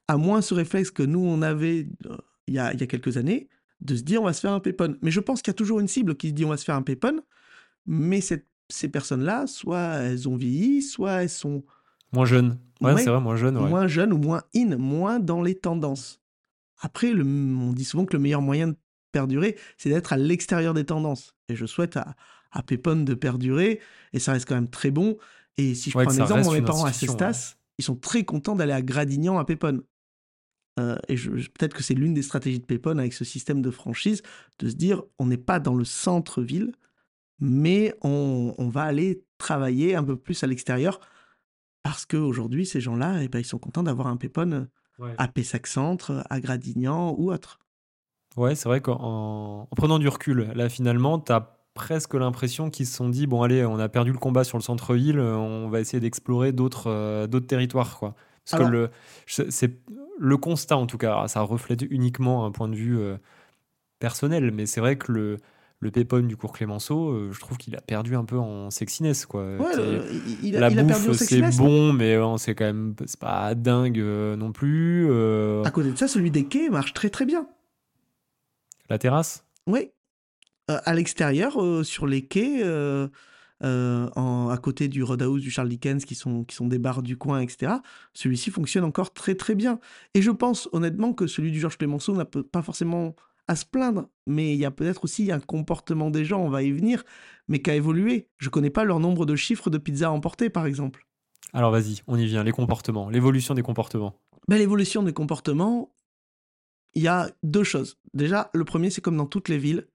a 0.07 0.17
moins 0.17 0.41
ce 0.41 0.53
réflexe 0.53 0.91
que 0.91 1.03
nous, 1.03 1.19
on 1.19 1.41
avait 1.41 1.87
euh, 2.05 2.17
il 2.47 2.53
y, 2.55 2.59
a, 2.59 2.73
il 2.73 2.79
y 2.79 2.83
a 2.83 2.87
quelques 2.87 3.17
années, 3.17 3.47
de 3.81 3.95
se 3.95 4.01
dire 4.01 4.21
on 4.21 4.25
va 4.25 4.33
se 4.33 4.41
faire 4.41 4.51
un 4.53 4.59
pépon. 4.59 4.95
Mais 5.01 5.11
je 5.11 5.19
pense 5.19 5.41
qu'il 5.41 5.51
y 5.51 5.55
a 5.55 5.55
toujours 5.55 5.79
une 5.79 5.87
cible 5.87 6.15
qui 6.15 6.29
se 6.29 6.33
dit 6.33 6.45
on 6.45 6.49
va 6.49 6.57
se 6.57 6.65
faire 6.65 6.75
un 6.75 6.81
pépon, 6.81 7.19
mais 7.85 8.21
cette- 8.21 8.47
ces 8.69 8.89
personnes-là, 8.89 9.47
soit 9.47 9.79
elles 10.01 10.27
ont 10.29 10.35
vieilli, 10.35 10.81
soit 10.81 11.23
elles 11.23 11.29
sont 11.29 11.63
moins 12.13 12.25
jeune. 12.25 12.59
Ouais, 12.81 12.93
Ouais, 12.93 13.01
c'est 13.03 13.09
vrai, 13.09 13.19
moins 13.21 13.35
jeune. 13.35 13.57
Ouais. 13.57 13.67
moins 13.69 13.87
jeunes 13.87 14.13
ou 14.13 14.17
moins 14.17 14.41
in, 14.55 14.77
moins 14.77 15.19
dans 15.19 15.41
les 15.41 15.55
tendances. 15.55 16.21
Après, 16.81 17.11
le- 17.11 17.23
on 17.25 17.73
dit 17.73 17.83
souvent 17.83 18.05
que 18.05 18.15
le 18.15 18.21
meilleur 18.21 18.41
moyen 18.41 18.69
de 18.69 18.75
perdurer, 19.11 19.57
c'est 19.77 19.89
d'être 19.89 20.13
à 20.13 20.17
l'extérieur 20.17 20.73
des 20.73 20.85
tendances. 20.85 21.35
Et 21.49 21.55
je 21.55 21.65
souhaite 21.65 21.97
à, 21.97 22.15
à 22.51 22.63
Pépon 22.63 22.97
de 23.03 23.13
perdurer, 23.13 23.79
et 24.13 24.19
ça 24.19 24.33
reste 24.33 24.47
quand 24.47 24.55
même 24.55 24.69
très 24.69 24.91
bon. 24.91 25.17
Et 25.57 25.75
si 25.75 25.91
je 25.91 25.97
Ouais, 25.97 26.05
prends 26.05 26.13
un 26.13 26.23
exemple, 26.23 26.55
mes 26.55 26.61
parents 26.61 26.85
à 26.85 26.93
Cestas, 26.93 27.55
ils 27.77 27.83
sont 27.83 27.95
très 27.95 28.23
contents 28.23 28.55
d'aller 28.55 28.73
à 28.73 28.81
Gradignan 28.81 29.37
à 29.37 29.45
Pépon. 29.45 29.81
Euh, 30.79 30.97
et 31.09 31.15
peut-être 31.15 31.75
que 31.75 31.83
c'est 31.83 31.93
l'une 31.93 32.13
des 32.13 32.21
stratégies 32.21 32.59
de 32.59 32.65
Pépon 32.65 32.97
avec 32.97 33.13
ce 33.13 33.25
système 33.25 33.61
de 33.61 33.71
franchise, 33.71 34.21
de 34.59 34.69
se 34.69 34.75
dire 34.75 35.03
on 35.17 35.25
n'est 35.25 35.37
pas 35.37 35.59
dans 35.59 35.75
le 35.75 35.83
centre-ville, 35.85 36.71
mais 37.39 37.93
on, 38.01 38.53
on 38.57 38.69
va 38.69 38.83
aller 38.83 39.23
travailler 39.37 39.95
un 39.95 40.03
peu 40.03 40.15
plus 40.17 40.41
à 40.43 40.47
l'extérieur 40.47 40.99
parce 41.83 42.05
qu'aujourd'hui, 42.05 42.65
ces 42.65 42.81
gens-là, 42.81 43.23
eh 43.23 43.27
ben, 43.29 43.39
ils 43.39 43.45
sont 43.45 43.57
contents 43.59 43.83
d'avoir 43.83 44.07
un 44.07 44.17
Pépon 44.17 44.67
Ouais. 44.99 45.15
à 45.17 45.29
Pessac 45.29 45.65
Centre, 45.65 46.25
à 46.29 46.41
Gradignan 46.41 47.15
ou 47.17 47.31
autre. 47.31 47.57
Ouais, 48.37 48.55
c'est 48.55 48.69
vrai 48.69 48.79
qu'en 48.81 49.67
en 49.69 49.75
prenant 49.75 49.99
du 49.99 50.07
recul, 50.07 50.51
là 50.55 50.69
finalement, 50.69 51.19
tu 51.19 51.31
as 51.31 51.55
presque 51.73 52.13
l'impression 52.13 52.69
qu'ils 52.69 52.85
se 52.87 52.95
sont 52.95 53.09
dit 53.09 53.25
bon, 53.27 53.41
allez, 53.41 53.65
on 53.65 53.79
a 53.79 53.89
perdu 53.89 54.11
le 54.11 54.17
combat 54.17 54.43
sur 54.43 54.57
le 54.57 54.63
centre-ville, 54.63 55.19
on 55.19 55.69
va 55.69 55.79
essayer 55.79 55.99
d'explorer 55.99 56.51
d'autres 56.51 56.87
euh, 56.87 57.27
d'autres 57.27 57.47
territoires. 57.47 57.97
Quoi. 57.97 58.15
Parce 58.45 58.61
Alors- 58.61 58.67
que 58.69 58.73
le, 58.73 58.89
c'est 59.49 59.79
le 60.19 60.37
constat, 60.37 60.77
en 60.77 60.85
tout 60.85 60.97
cas, 60.97 61.27
ça 61.27 61.41
reflète 61.41 61.81
uniquement 61.89 62.45
un 62.45 62.51
point 62.51 62.67
de 62.67 62.75
vue 62.75 62.97
euh, 62.99 63.17
personnel, 63.99 64.51
mais 64.51 64.65
c'est 64.65 64.81
vrai 64.81 64.97
que 64.97 65.11
le, 65.11 65.37
le 65.79 65.91
Pépone 65.91 66.27
du 66.27 66.35
cours 66.35 66.51
Clémenceau, 66.51 67.09
euh, 67.11 67.29
je 67.31 67.39
trouve 67.39 67.57
qu'il 67.57 67.75
a 67.75 67.81
perdu 67.81 68.15
un 68.15 68.25
peu 68.25 68.37
en 68.37 68.69
sexiness. 68.69 69.25
Quoi. 69.25 69.55
Ouais, 69.57 69.71
il, 70.43 70.55
a, 70.57 70.59
la 70.59 70.69
il 70.69 70.83
bouffe, 70.83 71.11
c'est 71.13 71.41
bon, 71.57 71.93
mais 71.93 72.15
euh, 72.15 72.37
c'est 72.37 72.55
quand 72.55 72.65
même 72.65 72.95
c'est 73.05 73.19
pas 73.19 73.55
dingue 73.55 73.99
euh, 73.99 74.35
non 74.35 74.51
plus. 74.51 75.05
À 75.65 75.71
côté 75.71 75.91
de 75.91 75.97
ça, 75.97 76.07
celui 76.07 76.31
des 76.31 76.45
quais 76.45 76.69
marche 76.69 76.93
très 76.93 77.09
très 77.09 77.25
bien. 77.25 77.47
La 78.89 78.97
terrasse? 78.97 79.45
Oui. 79.67 79.91
Euh, 80.71 80.79
à 80.85 80.93
l'extérieur, 80.93 81.61
euh, 81.61 81.83
sur 81.83 82.05
les 82.07 82.25
quais, 82.27 82.61
euh, 82.63 83.07
en- 83.61 84.49
à 84.49 84.57
côté 84.57 84.87
du 84.87 85.03
Roadhouse 85.03 85.41
du 85.41 85.51
Charles 85.51 85.69
Dickens, 85.69 86.05
qui 86.05 86.15
sont, 86.15 86.43
qui 86.43 86.55
sont 86.55 86.67
des 86.67 86.79
bars 86.79 87.01
du 87.01 87.17
coin, 87.17 87.41
etc., 87.41 87.73
celui-ci 88.13 88.51
fonctionne 88.51 88.83
encore 88.83 89.13
très 89.13 89.35
très 89.35 89.55
bien. 89.55 89.79
Et 90.13 90.21
je 90.21 90.31
pense 90.31 90.69
honnêtement 90.71 91.13
que 91.13 91.27
celui 91.27 91.51
du 91.51 91.59
Georges 91.59 91.77
Clemenceau 91.77 92.15
n'a 92.15 92.25
pas 92.25 92.61
forcément 92.61 93.15
à 93.47 93.55
se 93.55 93.65
plaindre, 93.65 94.07
mais 94.27 94.53
il 94.53 94.59
y 94.59 94.65
a 94.65 94.71
peut-être 94.71 95.03
aussi 95.03 95.31
un 95.31 95.39
comportement 95.39 96.11
des 96.11 96.23
gens, 96.23 96.39
on 96.39 96.49
va 96.49 96.61
y 96.61 96.71
venir, 96.71 97.03
mais 97.47 97.61
qui 97.61 97.71
a 97.71 97.75
évolué. 97.75 98.27
Je 98.37 98.49
connais 98.49 98.69
pas 98.69 98.83
leur 98.83 98.99
nombre 98.99 99.25
de 99.25 99.35
chiffres 99.35 99.71
de 99.71 99.79
pizzas 99.79 100.11
emportées, 100.11 100.51
par 100.51 100.67
exemple. 100.67 101.07
Alors 101.51 101.71
vas-y, 101.71 102.01
on 102.05 102.15
y 102.15 102.27
vient, 102.27 102.43
les 102.43 102.51
comportements, 102.51 103.09
l'évolution 103.09 103.55
des 103.55 103.63
comportements. 103.63 104.13
Ben, 104.47 104.57
L'évolution 104.57 105.01
des 105.01 105.13
comportements, 105.13 105.91
il 106.95 107.03
y 107.03 107.07
a 107.07 107.29
deux 107.43 107.63
choses. 107.63 107.97
Déjà, 108.13 108.49
le 108.53 108.65
premier, 108.65 108.89
c'est 108.89 109.01
comme 109.01 109.17
dans 109.17 109.25
toutes 109.27 109.49
les 109.49 109.57
villes, 109.57 109.87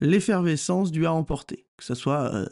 l'effervescence 0.00 0.90
du 0.92 1.06
à 1.06 1.12
emporter. 1.12 1.66
Que 1.76 1.84
ce 1.84 1.94
soit 1.94 2.32
euh, 2.34 2.46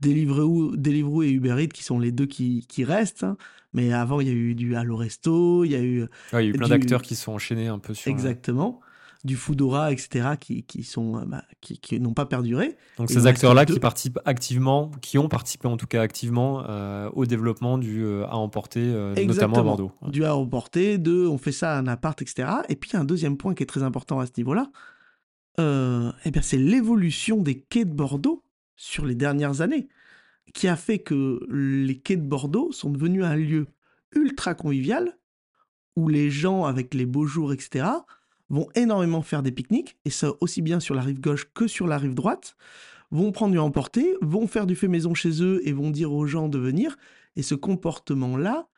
Deliveroo, 0.00 0.76
Deliveroo 0.76 1.22
et 1.22 1.30
Uber 1.30 1.56
Eats 1.62 1.68
qui 1.68 1.82
sont 1.82 1.98
les 1.98 2.12
deux 2.12 2.26
qui, 2.26 2.66
qui 2.68 2.84
restent. 2.84 3.24
hein. 3.24 3.36
Mais 3.72 3.92
avant, 3.92 4.20
il 4.20 4.26
y 4.28 4.30
a 4.30 4.34
eu 4.34 4.54
du 4.54 4.74
Allo 4.74 4.96
Resto, 4.96 5.64
il 5.64 5.72
y 5.72 5.74
a 5.74 5.82
eu 5.82 6.02
Ouais, 6.32 6.44
il 6.44 6.44
y 6.44 6.46
a 6.46 6.50
eu 6.50 6.52
plein 6.54 6.66
Du- 6.68 6.70
d'acteurs 6.70 7.02
qui 7.02 7.14
se 7.14 7.24
sont 7.24 7.32
enchaînés 7.32 7.68
un 7.68 7.78
peu 7.78 7.92
sur. 7.94 8.08
euh, 8.10 8.12
exactement 8.12 8.80
du 9.26 9.36
Foodora, 9.36 9.92
etc., 9.92 10.30
qui, 10.40 10.62
qui, 10.62 10.84
sont, 10.84 11.18
euh, 11.18 11.24
bah, 11.26 11.42
qui, 11.60 11.78
qui 11.78 12.00
n'ont 12.00 12.14
pas 12.14 12.24
perduré. 12.24 12.76
Donc 12.96 13.10
ces 13.10 13.26
acteurs-là 13.26 13.66
qui 13.66 13.78
participent 13.78 14.20
activement, 14.24 14.90
qui 15.02 15.18
ont 15.18 15.28
participé 15.28 15.68
en 15.68 15.76
tout 15.76 15.86
cas 15.86 16.00
activement 16.00 16.64
euh, 16.68 17.10
au 17.12 17.26
développement 17.26 17.76
du 17.76 18.04
euh, 18.04 18.24
à 18.26 18.36
emporter, 18.36 18.80
euh, 18.80 19.14
notamment 19.26 19.58
à. 19.58 19.62
Bordeaux. 19.62 19.92
Du 20.08 20.24
à 20.24 20.36
emporter, 20.36 20.96
de 20.96 21.26
on 21.26 21.38
fait 21.38 21.52
ça 21.52 21.74
à 21.74 21.78
un 21.78 21.86
appart, 21.88 22.20
etc. 22.22 22.48
Et 22.68 22.76
puis 22.76 22.90
il 22.90 22.94
y 22.94 22.96
a 22.96 23.00
un 23.00 23.04
deuxième 23.04 23.36
point 23.36 23.54
qui 23.54 23.62
est 23.62 23.66
très 23.66 23.82
important 23.82 24.20
à 24.20 24.26
ce 24.26 24.32
niveau-là. 24.38 24.70
Eh 25.58 26.30
bien, 26.30 26.42
c'est 26.42 26.58
l'évolution 26.58 27.38
des 27.38 27.58
quais 27.58 27.86
de 27.86 27.92
Bordeaux 27.92 28.44
sur 28.76 29.06
les 29.06 29.14
dernières 29.14 29.62
années 29.62 29.88
qui 30.52 30.68
a 30.68 30.76
fait 30.76 30.98
que 30.98 31.40
les 31.50 31.98
quais 31.98 32.16
de 32.16 32.26
Bordeaux 32.26 32.72
sont 32.72 32.90
devenus 32.90 33.24
un 33.24 33.36
lieu 33.36 33.66
ultra 34.14 34.54
convivial 34.54 35.18
où 35.96 36.08
les 36.08 36.30
gens, 36.30 36.64
avec 36.64 36.94
les 36.94 37.06
beaux 37.06 37.26
jours, 37.26 37.52
etc., 37.52 37.86
vont 38.48 38.68
énormément 38.74 39.22
faire 39.22 39.42
des 39.42 39.52
pique-niques, 39.52 39.96
et 40.04 40.10
ça 40.10 40.32
aussi 40.40 40.62
bien 40.62 40.80
sur 40.80 40.94
la 40.94 41.02
rive 41.02 41.20
gauche 41.20 41.46
que 41.54 41.66
sur 41.66 41.86
la 41.86 41.98
rive 41.98 42.14
droite, 42.14 42.56
vont 43.10 43.32
prendre 43.32 43.52
du 43.52 43.58
emporter, 43.58 44.14
vont 44.20 44.46
faire 44.46 44.66
du 44.66 44.74
fait 44.74 44.88
maison 44.88 45.14
chez 45.14 45.42
eux 45.42 45.60
et 45.64 45.72
vont 45.72 45.90
dire 45.90 46.12
aux 46.12 46.26
gens 46.26 46.48
de 46.48 46.58
venir. 46.58 46.96
Et 47.36 47.42
ce 47.42 47.54
comportement-là, 47.54 48.68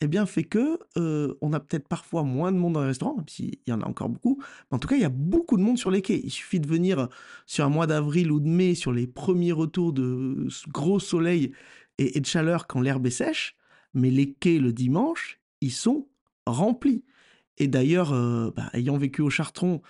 eh 0.00 0.06
bien, 0.06 0.26
fait 0.26 0.44
que 0.44 0.78
euh, 0.96 1.34
on 1.40 1.52
a 1.52 1.60
peut-être 1.60 1.88
parfois 1.88 2.22
moins 2.22 2.52
de 2.52 2.56
monde 2.56 2.74
dans 2.74 2.82
les 2.82 2.88
restaurants, 2.88 3.16
même 3.16 3.28
s'il 3.28 3.58
y 3.66 3.72
en 3.72 3.80
a 3.80 3.86
encore 3.86 4.08
beaucoup. 4.08 4.38
Mais 4.70 4.76
en 4.76 4.78
tout 4.78 4.88
cas, 4.88 4.96
il 4.96 5.02
y 5.02 5.06
a 5.06 5.10
beaucoup 5.10 5.56
de 5.56 5.62
monde 5.62 5.78
sur 5.78 5.90
les 5.90 6.02
quais. 6.02 6.20
Il 6.22 6.30
suffit 6.30 6.60
de 6.60 6.68
venir 6.68 7.08
sur 7.46 7.64
un 7.64 7.68
mois 7.68 7.86
d'avril 7.86 8.30
ou 8.30 8.40
de 8.40 8.48
mai, 8.48 8.74
sur 8.74 8.92
les 8.92 9.06
premiers 9.06 9.52
retours 9.52 9.92
de 9.92 10.46
gros 10.68 11.00
soleil 11.00 11.52
et, 11.98 12.16
et 12.16 12.20
de 12.20 12.26
chaleur 12.26 12.66
quand 12.66 12.80
l'herbe 12.80 13.06
est 13.06 13.10
sèche, 13.10 13.56
mais 13.94 14.10
les 14.10 14.32
quais 14.34 14.58
le 14.58 14.72
dimanche, 14.72 15.40
ils 15.60 15.72
sont 15.72 16.06
remplis. 16.46 17.02
Et 17.58 17.68
d'ailleurs, 17.68 18.12
euh, 18.12 18.50
bah, 18.56 18.70
ayant 18.72 18.96
vécu 18.96 19.22
au 19.22 19.30
Chartron, 19.30 19.82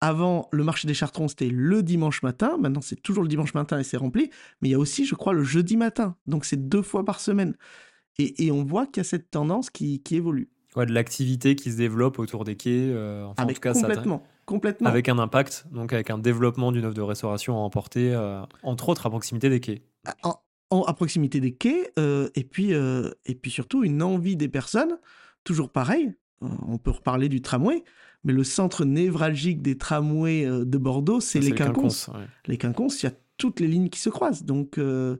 avant 0.00 0.48
le 0.50 0.64
marché 0.64 0.88
des 0.88 0.94
Chartrons, 0.94 1.28
c'était 1.28 1.48
le 1.48 1.82
dimanche 1.82 2.22
matin. 2.22 2.56
Maintenant, 2.58 2.80
c'est 2.80 3.00
toujours 3.00 3.22
le 3.22 3.28
dimanche 3.28 3.54
matin 3.54 3.78
et 3.78 3.84
c'est 3.84 3.96
rempli. 3.96 4.30
Mais 4.60 4.68
il 4.68 4.72
y 4.72 4.74
a 4.74 4.78
aussi, 4.78 5.04
je 5.06 5.14
crois, 5.14 5.32
le 5.32 5.44
jeudi 5.44 5.76
matin. 5.76 6.16
Donc, 6.26 6.44
c'est 6.44 6.68
deux 6.68 6.82
fois 6.82 7.04
par 7.04 7.20
semaine. 7.20 7.54
Et, 8.18 8.44
et 8.46 8.50
on 8.50 8.64
voit 8.64 8.86
qu'il 8.86 8.98
y 8.98 9.00
a 9.00 9.04
cette 9.04 9.30
tendance 9.30 9.70
qui, 9.70 10.02
qui 10.02 10.16
évolue. 10.16 10.50
Ouais, 10.74 10.86
de 10.86 10.92
l'activité 10.92 11.54
qui 11.54 11.70
se 11.70 11.76
développe 11.76 12.18
autour 12.18 12.44
des 12.44 12.56
quais. 12.56 12.70
euh, 12.90 13.24
enfin, 13.26 13.44
en 13.44 13.46
tout 13.46 13.60
cas, 13.60 13.74
ça- 13.74 13.82
complètement. 13.82 14.22
complètement. 14.46 14.88
avec 14.88 15.08
un 15.08 15.18
impact, 15.18 15.66
donc 15.70 15.92
avec 15.92 16.10
un 16.10 16.18
développement 16.18 16.72
d'une 16.72 16.84
offre 16.86 16.94
de 16.94 17.02
restauration 17.02 17.54
à 17.56 17.60
emporter, 17.60 18.12
euh, 18.14 18.42
entre 18.62 18.88
autres 18.88 19.06
à 19.06 19.10
proximité 19.10 19.50
des 19.50 19.60
quais. 19.60 19.82
en- 20.24 20.34
en- 20.70 20.82
à 20.82 20.94
proximité 20.94 21.40
des 21.40 21.52
quais, 21.54 21.92
euh, 21.98 22.28
et, 22.34 22.42
puis, 22.44 22.70
et 22.72 23.34
puis 23.34 23.50
surtout 23.50 23.84
une 23.84 24.02
envie 24.02 24.34
des 24.36 24.48
personnes, 24.48 24.98
toujours 25.44 25.70
pareil, 25.70 26.14
on 26.68 26.78
peut 26.78 26.90
reparler 26.90 27.28
du 27.28 27.40
tramway, 27.42 27.84
mais 28.24 28.32
le 28.32 28.44
centre 28.44 28.84
névralgique 28.84 29.62
des 29.62 29.76
tramways 29.78 30.44
euh, 30.46 30.64
de 30.64 30.78
Bordeaux, 30.78 31.20
c'est 31.20 31.40
Ça, 31.40 31.48
les 31.48 31.54
quinconces. 31.54 32.08
ouais. 32.08 32.26
Les 32.46 32.56
quinconces, 32.58 33.02
il 33.02 33.06
y 33.06 33.08
a 33.08 33.12
toutes 33.38 33.60
les 33.60 33.66
lignes 33.68 33.88
qui 33.88 33.98
se 34.00 34.10
croisent, 34.10 34.44
donc 34.44 34.78
euh, 34.78 35.16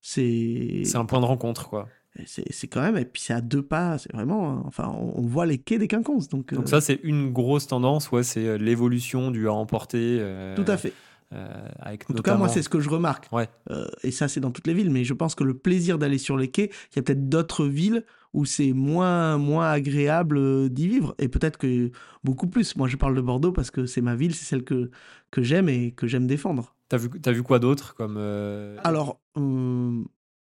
c'est 0.00 0.82
C'est 0.84 0.96
un 0.96 1.04
point 1.04 1.20
de 1.20 1.24
rencontre, 1.26 1.68
quoi. 1.68 1.88
c'est 2.26 2.66
quand 2.68 2.80
même, 2.82 2.96
et 2.96 3.04
puis 3.04 3.22
c'est 3.22 3.32
à 3.34 3.40
deux 3.40 3.62
pas, 3.62 3.98
c'est 3.98 4.12
vraiment, 4.12 4.52
euh, 4.58 4.60
enfin, 4.66 4.88
on, 4.96 5.18
on 5.20 5.26
voit 5.26 5.46
les 5.46 5.58
quais 5.58 5.78
des 5.78 5.88
quinconces, 5.88 6.28
donc, 6.28 6.52
euh, 6.52 6.64
ça, 6.66 6.80
c'est 6.80 7.00
une 7.02 7.32
grosse 7.32 7.66
tendance, 7.66 8.10
ouais, 8.10 8.22
c'est 8.22 8.58
l'évolution 8.58 9.30
du 9.30 9.48
à 9.48 9.52
emporter. 9.52 10.18
euh, 10.20 10.54
tout 10.56 10.70
à 10.70 10.76
fait. 10.76 10.92
euh, 11.32 11.68
avec 11.80 12.08
En 12.10 12.14
tout 12.14 12.22
cas, 12.22 12.36
moi, 12.36 12.48
c'est 12.48 12.62
ce 12.62 12.68
que 12.68 12.80
je 12.80 12.88
remarque. 12.88 13.28
Ouais. 13.32 13.48
Euh, 13.70 13.86
et 14.04 14.10
ça, 14.12 14.28
c'est 14.28 14.40
dans 14.40 14.50
toutes 14.52 14.66
les 14.68 14.74
villes. 14.74 14.90
Mais 14.90 15.02
je 15.04 15.12
pense 15.12 15.34
que 15.34 15.42
le 15.44 15.54
plaisir 15.54 15.98
d'aller 15.98 16.18
sur 16.18 16.36
les 16.36 16.48
quais, 16.48 16.70
il 16.92 16.96
y 16.96 16.98
a 17.00 17.02
peut-être 17.02 17.28
d'autres 17.28 17.66
villes 17.66 18.04
où 18.36 18.44
c'est 18.44 18.72
moins, 18.72 19.38
moins 19.38 19.70
agréable 19.70 20.36
euh, 20.36 20.68
d'y 20.68 20.86
vivre. 20.86 21.14
Et 21.18 21.28
peut-être 21.28 21.56
que 21.56 21.90
beaucoup 22.22 22.46
plus. 22.46 22.76
Moi, 22.76 22.86
je 22.86 22.96
parle 22.96 23.16
de 23.16 23.20
Bordeaux 23.20 23.50
parce 23.50 23.70
que 23.70 23.86
c'est 23.86 24.02
ma 24.02 24.14
ville, 24.14 24.34
c'est 24.34 24.44
celle 24.44 24.62
que, 24.62 24.90
que 25.30 25.42
j'aime 25.42 25.68
et 25.68 25.92
que 25.92 26.06
j'aime 26.06 26.26
défendre. 26.26 26.76
T'as 26.88 26.98
vu, 26.98 27.08
t'as 27.20 27.32
vu 27.32 27.42
quoi 27.42 27.58
d'autre 27.58 27.94
comme 27.94 28.16
euh, 28.18 28.76
Alors, 28.84 29.18
euh, 29.38 30.02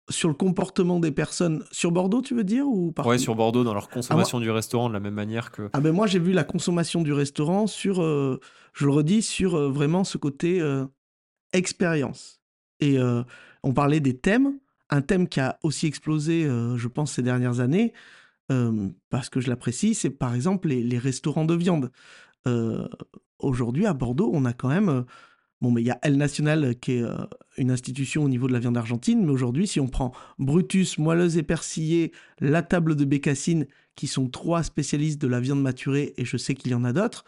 sur 0.08 0.28
le 0.28 0.34
comportement 0.34 1.00
des 1.00 1.10
personnes, 1.10 1.64
sur 1.72 1.90
Bordeaux, 1.90 2.22
tu 2.22 2.34
veux 2.34 2.44
dire 2.44 2.66
ou 2.66 2.92
partout? 2.92 3.10
Ouais 3.10 3.18
sur 3.18 3.34
Bordeaux 3.34 3.64
dans 3.64 3.74
leur 3.74 3.88
consommation 3.88 4.40
du 4.40 4.50
restaurant 4.50 4.88
de 4.88 4.94
la 4.94 5.00
même 5.00 5.14
manière 5.14 5.50
que 5.50 5.68
Ah 5.72 5.80
ben 5.80 5.92
moi 5.92 6.06
j'ai 6.06 6.18
vu 6.18 6.32
la 6.32 6.44
consommation 6.44 7.02
du 7.02 7.12
restaurant 7.12 7.66
sur, 7.66 8.02
euh, 8.02 8.40
je 8.72 8.86
le 8.86 8.92
redis, 8.92 9.22
sur 9.22 9.56
euh, 9.56 9.68
vraiment 9.68 10.04
ce 10.04 10.16
côté 10.16 10.60
euh, 10.60 10.86
expérience. 11.52 12.40
Et 12.80 12.98
euh, 12.98 13.22
on 13.62 13.72
parlait 13.72 14.00
des 14.00 14.16
thèmes, 14.16 14.58
un 14.90 15.02
thème 15.02 15.28
qui 15.28 15.40
a 15.40 15.58
aussi 15.62 15.86
explosé, 15.86 16.44
euh, 16.44 16.76
je 16.76 16.88
pense, 16.88 17.12
ces 17.12 17.22
dernières 17.22 17.60
années, 17.60 17.92
euh, 18.50 18.88
parce 19.08 19.30
que 19.30 19.40
je 19.40 19.48
l'apprécie, 19.48 19.94
c'est 19.94 20.10
par 20.10 20.34
exemple 20.34 20.68
les, 20.68 20.82
les 20.82 20.98
restaurants 20.98 21.44
de 21.44 21.54
viande. 21.54 21.90
Euh, 22.46 22.88
Aujourd'hui 23.38 23.86
à 23.86 23.94
Bordeaux, 23.94 24.30
on 24.34 24.44
a 24.44 24.52
quand 24.52 24.68
même 24.68 25.04
Bon, 25.62 25.70
mais 25.70 25.82
il 25.82 25.86
y 25.86 25.90
a 25.90 25.98
El 26.02 26.16
Nacional 26.16 26.74
qui 26.78 26.92
est 26.92 27.04
une 27.58 27.70
institution 27.70 28.24
au 28.24 28.28
niveau 28.28 28.48
de 28.48 28.52
la 28.52 28.58
viande 28.58 28.78
argentine, 28.78 29.24
mais 29.24 29.30
aujourd'hui, 29.30 29.66
si 29.66 29.78
on 29.78 29.88
prend 29.88 30.12
Brutus, 30.38 30.98
Moelleuse 30.98 31.36
et 31.36 31.42
Persillé, 31.42 32.12
La 32.38 32.62
Table 32.62 32.96
de 32.96 33.04
Bécassine, 33.04 33.66
qui 33.94 34.06
sont 34.06 34.28
trois 34.28 34.62
spécialistes 34.62 35.20
de 35.20 35.26
la 35.26 35.38
viande 35.38 35.60
maturée, 35.60 36.14
et 36.16 36.24
je 36.24 36.38
sais 36.38 36.54
qu'il 36.54 36.70
y 36.72 36.74
en 36.74 36.84
a 36.84 36.94
d'autres. 36.94 37.24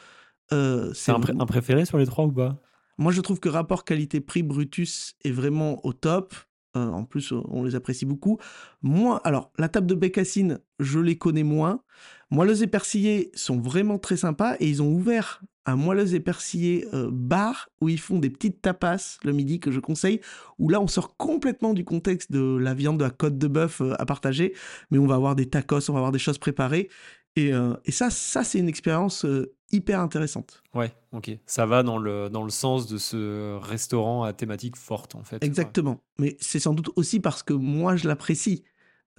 c'est 0.50 1.12
un, 1.12 1.20
un, 1.40 1.46
préféré 1.46 1.84
sur 1.84 1.98
les 1.98 2.06
trois 2.06 2.24
ou 2.24 2.32
pas? 2.32 2.58
Moi, 2.98 3.12
je 3.12 3.20
trouve 3.20 3.40
que 3.40 3.48
rapport 3.48 3.84
qualité-prix 3.84 4.42
Brutus 4.42 5.14
est 5.24 5.30
vraiment 5.30 5.84
au 5.84 5.92
top. 5.92 6.34
Euh, 6.76 6.88
en 6.88 7.04
plus, 7.04 7.32
on 7.32 7.64
les 7.64 7.74
apprécie 7.74 8.06
beaucoup. 8.06 8.38
Moi, 8.82 9.20
alors, 9.24 9.52
la 9.58 9.68
table 9.68 9.86
de 9.86 9.94
Bécassine, 9.94 10.58
je 10.80 10.98
les 11.00 11.18
connais 11.18 11.42
moins. 11.42 11.82
Moelleuse 12.30 12.62
et 12.62 12.66
Persillé 12.66 13.30
sont 13.34 13.60
vraiment 13.60 13.98
très 13.98 14.16
sympas 14.16 14.56
et 14.58 14.68
ils 14.68 14.80
ont 14.80 14.90
ouvert 14.90 15.42
un 15.66 15.76
Moelleuse 15.76 16.14
et 16.14 16.20
Persillé 16.20 16.86
euh, 16.94 17.10
bar 17.12 17.68
où 17.80 17.88
ils 17.88 18.00
font 18.00 18.18
des 18.18 18.30
petites 18.30 18.62
tapas 18.62 19.18
le 19.22 19.32
midi 19.32 19.60
que 19.60 19.70
je 19.70 19.80
conseille. 19.80 20.20
Où 20.58 20.70
là, 20.70 20.80
on 20.80 20.86
sort 20.86 21.16
complètement 21.16 21.74
du 21.74 21.84
contexte 21.84 22.32
de 22.32 22.56
la 22.56 22.72
viande 22.72 22.98
de 22.98 23.04
la 23.04 23.10
côte 23.10 23.36
de 23.36 23.48
bœuf 23.48 23.80
euh, 23.82 23.94
à 23.98 24.06
partager, 24.06 24.54
mais 24.90 24.98
on 24.98 25.06
va 25.06 25.16
avoir 25.16 25.36
des 25.36 25.46
tacos, 25.46 25.90
on 25.90 25.92
va 25.92 25.98
avoir 25.98 26.12
des 26.12 26.18
choses 26.18 26.38
préparées. 26.38 26.88
Et, 27.36 27.52
et 27.84 27.92
ça, 27.92 28.10
ça 28.10 28.44
c'est 28.44 28.58
une 28.58 28.68
expérience 28.68 29.24
hyper 29.72 30.00
intéressante. 30.00 30.62
Ouais, 30.74 30.92
ok. 31.12 31.30
Ça 31.46 31.66
va 31.66 31.82
dans 31.82 31.98
le, 31.98 32.28
dans 32.28 32.44
le 32.44 32.50
sens 32.50 32.86
de 32.86 32.98
ce 32.98 33.56
restaurant 33.58 34.22
à 34.22 34.32
thématique 34.32 34.76
forte, 34.76 35.14
en 35.14 35.24
fait. 35.24 35.42
Exactement. 35.42 36.02
Mais 36.18 36.36
c'est 36.40 36.60
sans 36.60 36.74
doute 36.74 36.90
aussi 36.96 37.20
parce 37.20 37.42
que 37.42 37.54
moi, 37.54 37.96
je 37.96 38.06
l'apprécie. 38.06 38.62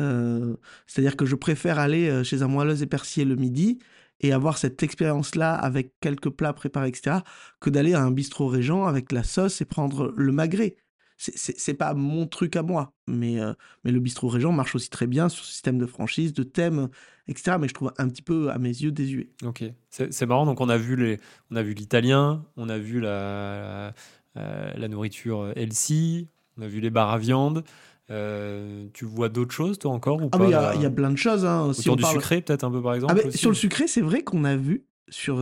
Euh, 0.01 0.55
c'est-à-dire 0.87 1.17
que 1.17 1.25
je 1.25 1.35
préfère 1.35 1.79
aller 1.79 2.09
euh, 2.09 2.23
chez 2.23 2.41
un 2.41 2.47
moelleuse 2.47 2.81
et 2.81 2.87
persillé 2.87 3.25
le 3.25 3.35
midi 3.35 3.79
et 4.21 4.31
avoir 4.31 4.57
cette 4.57 4.81
expérience-là 4.81 5.53
avec 5.53 5.93
quelques 5.99 6.29
plats 6.29 6.53
préparés, 6.53 6.87
etc., 6.87 7.17
que 7.59 7.69
d'aller 7.69 7.93
à 7.93 8.01
un 8.01 8.11
bistrot 8.11 8.47
régent 8.47 8.85
avec 8.85 9.11
la 9.11 9.23
sauce 9.23 9.61
et 9.61 9.65
prendre 9.65 10.13
le 10.15 10.31
magret 10.31 10.77
c'est 11.17 11.73
pas 11.73 11.93
mon 11.93 12.27
truc 12.27 12.55
à 12.55 12.63
moi, 12.63 12.93
mais, 13.07 13.39
euh, 13.39 13.53
mais 13.83 13.91
le 13.91 13.99
bistrot 13.99 14.27
régent 14.27 14.51
marche 14.51 14.75
aussi 14.75 14.89
très 14.89 15.07
bien 15.07 15.29
sur 15.29 15.45
ce 15.45 15.51
système 15.51 15.77
de 15.77 15.85
franchise, 15.85 16.33
de 16.33 16.43
thème, 16.43 16.89
etc. 17.27 17.57
Mais 17.59 17.67
je 17.67 17.73
trouve 17.73 17.93
un 17.97 18.09
petit 18.09 18.21
peu, 18.21 18.49
à 18.51 18.57
mes 18.57 18.69
yeux, 18.69 18.91
désuet. 18.91 19.29
Ok, 19.43 19.63
c'est 19.89 20.25
marrant. 20.25 20.45
Donc, 20.45 20.61
on 20.61 20.69
a 20.69 20.77
vu 20.77 20.95
les, 20.95 21.19
on 21.51 21.55
a 21.55 21.63
vu 21.63 21.73
l'italien, 21.73 22.43
on 22.57 22.69
a 22.69 22.77
vu 22.77 22.99
la, 22.99 23.93
la, 24.35 24.41
euh, 24.41 24.87
nourriture 24.87 25.53
healthy, 25.55 26.27
on 26.57 26.63
a 26.63 26.67
vu 26.67 26.79
les 26.79 26.89
bars 26.89 27.11
à 27.11 27.17
viande. 27.17 27.63
Euh, 28.09 28.87
tu 28.93 29.05
vois 29.05 29.29
d'autres 29.29 29.53
choses, 29.53 29.79
toi, 29.79 29.91
encore 29.91 30.21
ou 30.21 30.29
ah 30.33 30.37
pas 30.37 30.75
Il 30.75 30.81
y, 30.81 30.85
a 30.85 30.89
plein 30.89 31.09
de 31.09 31.17
choses. 31.17 31.45
Hein. 31.45 31.71
Si 31.73 31.89
Autour 31.89 31.95
du 31.95 32.03
sucré, 32.03 32.41
peut-être 32.41 32.65
un 32.65 32.71
peu, 32.71 32.81
par 32.81 32.95
exemple 32.95 33.21
ah 33.25 33.31
Sur 33.31 33.49
le 33.49 33.55
sucré, 33.55 33.87
c'est 33.87 34.01
vrai 34.01 34.23
qu'on 34.23 34.43
a 34.43 34.55
vu 34.55 34.83
sur 35.09 35.39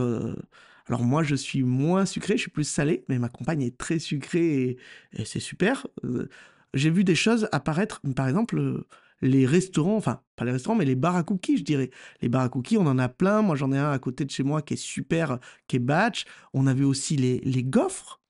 alors 0.92 1.06
moi, 1.06 1.22
je 1.22 1.34
suis 1.34 1.62
moins 1.62 2.04
sucré, 2.04 2.36
je 2.36 2.42
suis 2.42 2.50
plus 2.50 2.64
salé, 2.64 3.02
mais 3.08 3.18
ma 3.18 3.30
compagne 3.30 3.62
est 3.62 3.78
très 3.78 3.98
sucrée 3.98 4.76
et, 5.14 5.24
c'est 5.24 5.40
super. 5.40 5.86
Euh, 6.04 6.28
j'ai 6.74 6.90
vu 6.90 7.02
des 7.02 7.14
choses 7.14 7.48
apparaître, 7.50 8.02
par 8.14 8.28
exemple, 8.28 8.58
euh, 8.58 8.86
les 9.22 9.46
restaurants, 9.46 9.96
enfin, 9.96 10.20
pas 10.36 10.44
les 10.44 10.52
restaurants, 10.52 10.76
mais 10.76 10.84
les 10.84 10.94
bars 10.94 11.16
à 11.16 11.22
cookies, 11.22 11.56
je 11.56 11.64
dirais. 11.64 11.90
Les 12.20 12.28
bars 12.28 12.42
à 12.42 12.50
cookies, 12.50 12.76
on 12.76 12.86
en 12.86 12.98
a 12.98 13.08
plein. 13.08 13.40
Moi, 13.40 13.56
j'en 13.56 13.72
ai 13.72 13.78
un 13.78 13.90
à 13.90 13.98
côté 13.98 14.26
de 14.26 14.30
chez 14.30 14.42
moi 14.42 14.60
qui 14.60 14.74
est 14.74 14.76
super, 14.76 15.38
qui 15.66 15.76
est 15.76 15.78
batch. 15.78 16.26
On 16.52 16.66
avait 16.66 16.84
aussi 16.84 17.16
les, 17.16 17.38
les 17.38 17.64
gaufres. 17.64 18.20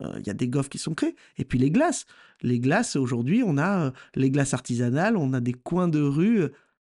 Euh, 0.00 0.14
il 0.20 0.26
y 0.28 0.30
a 0.30 0.34
des 0.34 0.46
gaufres 0.46 0.68
qui 0.68 0.78
sont 0.78 0.94
créées. 0.94 1.16
Et 1.36 1.44
puis 1.44 1.58
les 1.58 1.72
glaces. 1.72 2.06
Les 2.42 2.60
glaces, 2.60 2.94
aujourd'hui, 2.94 3.42
on 3.44 3.58
a 3.58 3.92
les 4.14 4.30
glaces 4.30 4.54
artisanales, 4.54 5.16
on 5.16 5.32
a 5.32 5.40
des 5.40 5.54
coins 5.54 5.88
de 5.88 6.00
rue. 6.00 6.44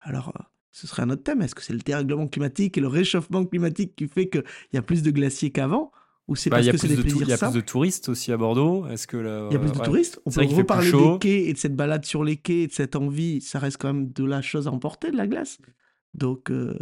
Alors, 0.00 0.32
ce 0.72 0.86
serait 0.86 1.02
un 1.02 1.10
autre 1.10 1.22
thème. 1.22 1.42
Est-ce 1.42 1.54
que 1.54 1.62
c'est 1.62 1.72
le 1.72 1.80
dérèglement 1.80 2.26
climatique 2.26 2.78
et 2.78 2.80
le 2.80 2.88
réchauffement 2.88 3.44
climatique 3.44 3.94
qui 3.96 4.08
fait 4.08 4.28
qu'il 4.28 4.44
y 4.72 4.76
a 4.76 4.82
plus 4.82 5.02
de 5.02 5.10
glaciers 5.10 5.50
qu'avant? 5.50 5.92
Ou 6.28 6.36
c'est 6.36 6.48
bah, 6.48 6.58
parce 6.58 6.70
que 6.70 6.76
c'est 6.76 6.88
des 6.88 6.96
plaisirs 6.96 7.22
Il 7.22 7.28
y 7.28 7.32
a 7.32 7.38
plus 7.38 7.52
de 7.52 7.60
touristes 7.60 8.08
aussi 8.08 8.30
à 8.30 8.36
Bordeaux. 8.36 8.86
Est-ce 8.86 9.08
que 9.08 9.16
il 9.50 9.52
y 9.52 9.56
a 9.56 9.58
plus 9.58 9.72
de 9.72 9.78
touristes? 9.78 10.20
On 10.24 10.30
peut 10.30 10.44
reparler 10.44 10.92
des 10.92 11.18
quais 11.18 11.42
et 11.48 11.52
de 11.52 11.58
cette 11.58 11.74
balade 11.74 12.04
sur 12.04 12.22
les 12.22 12.36
quais 12.36 12.60
et 12.60 12.66
de 12.68 12.72
cette 12.72 12.94
envie. 12.94 13.40
Ça 13.40 13.58
reste 13.58 13.78
quand 13.78 13.92
même 13.92 14.12
de 14.12 14.24
la 14.24 14.40
chose 14.40 14.68
à 14.68 14.70
emporter, 14.70 15.10
de 15.10 15.16
la 15.16 15.26
glace. 15.26 15.58
Donc. 16.14 16.50
Euh, 16.50 16.78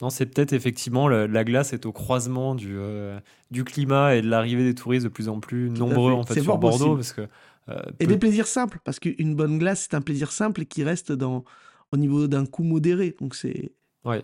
non, 0.00 0.08
c'est 0.08 0.24
peut-être 0.24 0.54
effectivement 0.54 1.08
la, 1.08 1.44
glace 1.44 1.74
est 1.74 1.84
au 1.84 1.92
croisement 1.92 2.54
du, 2.54 2.76
euh, 2.78 3.20
du 3.50 3.64
climat 3.64 4.16
et 4.16 4.22
de 4.22 4.28
l'arrivée 4.28 4.64
des 4.64 4.74
touristes 4.74 5.04
de 5.04 5.10
plus 5.10 5.28
en 5.28 5.40
plus 5.40 5.68
nombreux 5.68 6.12
en 6.12 6.22
fait 6.22 6.40
sur 6.40 6.56
Bordeaux 6.56 6.94
parce 6.94 7.12
que 7.12 7.28
euh, 7.68 7.82
et 7.98 8.06
des 8.06 8.16
plaisirs 8.16 8.46
simples 8.46 8.78
parce 8.82 8.98
qu'une 8.98 9.34
bonne 9.34 9.58
glace 9.58 9.88
c'est 9.90 9.94
un 9.94 10.00
plaisir 10.00 10.32
simple 10.32 10.62
et 10.62 10.64
qui 10.64 10.84
reste 10.84 11.12
dans 11.12 11.44
au 11.92 11.96
niveau 11.96 12.26
d'un 12.26 12.46
coût 12.46 12.62
modéré. 12.62 13.14
Donc 13.20 13.34
c'est. 13.34 13.72
Ouais. 14.04 14.22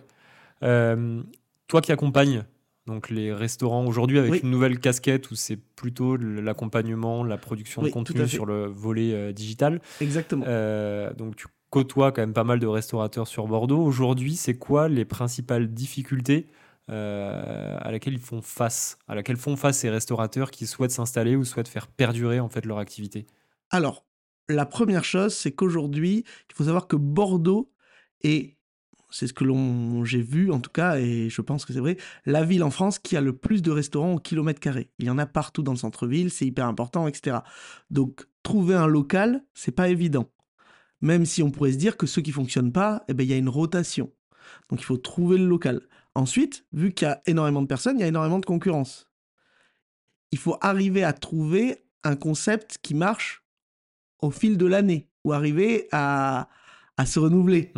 Euh, 0.63 1.21
toi 1.67 1.81
qui 1.81 1.91
accompagnes 1.91 2.43
donc 2.87 3.09
les 3.09 3.33
restaurants 3.33 3.85
aujourd'hui 3.85 4.17
avec 4.17 4.43
une 4.43 4.49
nouvelle 4.49 4.79
casquette 4.79 5.29
où 5.29 5.35
c'est 5.35 5.57
plutôt 5.57 6.15
l'accompagnement, 6.15 7.23
la 7.23 7.37
production 7.37 7.81
de 7.81 7.89
contenu 7.89 8.27
sur 8.27 8.45
le 8.45 8.65
volet 8.65 9.13
euh, 9.13 9.33
digital. 9.33 9.81
Exactement. 9.99 10.45
Euh, 10.47 11.13
donc 11.13 11.35
tu 11.35 11.47
côtoies 11.69 12.13
quand 12.13 12.21
même 12.21 12.33
pas 12.33 12.45
mal 12.45 12.59
de 12.59 12.67
restaurateurs 12.67 13.27
sur 13.27 13.45
Bordeaux. 13.45 13.83
Aujourd'hui, 13.83 14.37
c'est 14.37 14.57
quoi 14.57 14.87
les 14.87 15.03
principales 15.03 15.67
difficultés 15.67 16.47
à 16.89 17.91
laquelle 17.91 18.13
ils 18.13 18.21
font 18.21 18.41
face, 18.41 18.97
à 19.09 19.15
laquelle 19.15 19.35
font 19.35 19.57
face 19.57 19.79
ces 19.79 19.89
restaurateurs 19.89 20.51
qui 20.51 20.65
souhaitent 20.65 20.91
s'installer 20.91 21.35
ou 21.35 21.43
souhaitent 21.43 21.67
faire 21.67 21.87
perdurer 21.87 22.39
en 22.39 22.47
fait 22.47 22.65
leur 22.65 22.77
activité? 22.77 23.27
Alors, 23.69 24.05
la 24.49 24.65
première 24.65 25.03
chose, 25.03 25.33
c'est 25.33 25.51
qu'aujourd'hui, 25.51 26.23
il 26.49 26.55
faut 26.55 26.65
savoir 26.65 26.87
que 26.87 26.95
Bordeaux 26.95 27.71
est, 28.21 28.57
c'est 29.09 29.27
ce 29.27 29.33
que 29.33 29.43
l'on 29.43 30.03
j'ai 30.05 30.21
vu 30.21 30.51
en 30.51 30.59
tout 30.59 30.69
cas, 30.69 30.97
et 30.97 31.29
je 31.29 31.41
pense 31.41 31.65
que 31.65 31.73
c'est 31.73 31.79
vrai, 31.79 31.97
la 32.25 32.43
ville 32.43 32.63
en 32.63 32.71
France 32.71 32.99
qui 32.99 33.17
a 33.17 33.21
le 33.21 33.35
plus 33.35 33.61
de 33.61 33.71
restaurants 33.71 34.13
au 34.13 34.19
kilomètre 34.19 34.59
carré. 34.59 34.91
Il 34.99 35.05
y 35.05 35.09
en 35.09 35.17
a 35.17 35.25
partout 35.25 35.63
dans 35.63 35.73
le 35.73 35.77
centre-ville, 35.77 36.31
c'est 36.31 36.45
hyper 36.45 36.67
important, 36.67 37.07
etc. 37.07 37.39
Donc, 37.89 38.25
trouver 38.43 38.75
un 38.75 38.87
local, 38.87 39.43
c'est 39.53 39.71
pas 39.71 39.89
évident. 39.89 40.29
Même 41.01 41.25
si 41.25 41.43
on 41.43 41.51
pourrait 41.51 41.73
se 41.73 41.77
dire 41.77 41.97
que 41.97 42.07
ceux 42.07 42.21
qui 42.21 42.31
fonctionnent 42.31 42.71
pas, 42.71 43.03
eh 43.07 43.13
ben, 43.13 43.23
il 43.23 43.29
y 43.29 43.33
a 43.33 43.37
une 43.37 43.49
rotation. 43.49 44.11
Donc, 44.69 44.81
il 44.81 44.85
faut 44.85 44.97
trouver 44.97 45.37
le 45.37 45.45
local. 45.45 45.81
Ensuite, 46.15 46.65
vu 46.73 46.93
qu'il 46.93 47.07
y 47.07 47.11
a 47.11 47.21
énormément 47.27 47.61
de 47.61 47.67
personnes, 47.67 47.99
il 47.99 48.01
y 48.01 48.05
a 48.05 48.07
énormément 48.07 48.39
de 48.39 48.45
concurrence. 48.45 49.07
Il 50.31 50.39
faut 50.39 50.57
arriver 50.61 51.03
à 51.03 51.13
trouver 51.13 51.85
un 52.03 52.15
concept 52.15 52.79
qui 52.81 52.95
marche 52.95 53.43
au 54.21 54.31
fil 54.31 54.57
de 54.57 54.65
l'année 54.65 55.07
ou 55.23 55.33
arriver 55.33 55.87
à, 55.91 56.47
à 56.97 57.05
se 57.05 57.19
renouveler. 57.19 57.71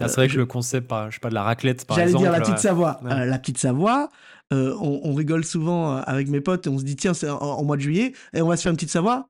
Ah, 0.00 0.08
c'est 0.08 0.16
vrai 0.16 0.28
que 0.28 0.36
le 0.36 0.46
concept, 0.46 0.90
je 1.08 1.14
sais 1.14 1.20
pas, 1.20 1.28
de 1.28 1.34
la 1.34 1.42
raclette, 1.42 1.84
par 1.84 1.98
exemple. 1.98 2.24
J'allais 2.24 2.32
dire 2.32 2.40
la 2.40 2.44
petite 2.44 2.62
Savoie. 2.62 3.00
Euh, 3.04 3.24
la 3.26 3.38
petite 3.38 3.58
Savoie, 3.58 4.08
euh, 4.52 4.74
on, 4.80 5.14
rigole 5.14 5.44
souvent 5.44 5.96
euh, 5.96 6.00
avec 6.06 6.28
mes 6.28 6.40
potes 6.40 6.66
et 6.66 6.70
on 6.70 6.78
se 6.78 6.84
dit, 6.84 6.96
tiens, 6.96 7.14
c'est 7.14 7.28
en, 7.28 7.62
mois 7.62 7.76
de 7.76 7.82
juillet, 7.82 8.12
et 8.32 8.40
on 8.40 8.48
va 8.48 8.56
se 8.56 8.62
faire 8.62 8.70
une 8.70 8.76
petite 8.76 8.90
Savoie? 8.90 9.28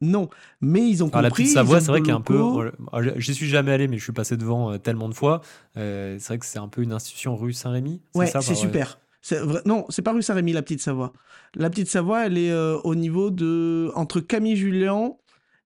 Non. 0.00 0.28
Mais 0.60 0.88
ils 0.88 1.02
ont 1.02 1.08
compris. 1.08 1.22
la 1.22 1.30
petite 1.30 1.48
Savoie, 1.48 1.80
c'est 1.80 1.88
vrai 1.88 2.00
qu'il 2.00 2.08
y 2.08 2.12
a 2.12 2.16
un 2.16 2.20
peu. 2.20 2.72
J'y 3.16 3.34
suis 3.34 3.48
jamais 3.48 3.72
allé, 3.72 3.88
mais 3.88 3.98
je 3.98 4.04
suis 4.04 4.12
passé 4.12 4.36
devant 4.36 4.78
tellement 4.78 5.08
de 5.08 5.14
fois. 5.14 5.42
c'est 5.74 6.26
vrai 6.26 6.38
que 6.38 6.46
c'est 6.46 6.58
un 6.58 6.68
peu 6.68 6.82
une 6.82 6.92
institution 6.92 7.36
rue 7.36 7.52
Saint-Rémy. 7.52 8.00
Ouais, 8.14 8.26
c'est 8.26 8.54
super. 8.54 8.98
Vrai... 9.30 9.60
Non, 9.66 9.84
c'est 9.88 10.02
pas 10.02 10.12
rue 10.12 10.22
Saint-Rémy, 10.22 10.52
la 10.52 10.62
petite 10.62 10.80
Savoie. 10.80 11.12
La 11.54 11.68
petite 11.68 11.90
Savoie, 11.90 12.26
elle 12.26 12.38
est 12.38 12.54
au 12.54 12.94
niveau 12.94 13.30
de. 13.30 13.90
entre 13.94 14.20
Camille 14.20 14.56
Julien 14.56 15.12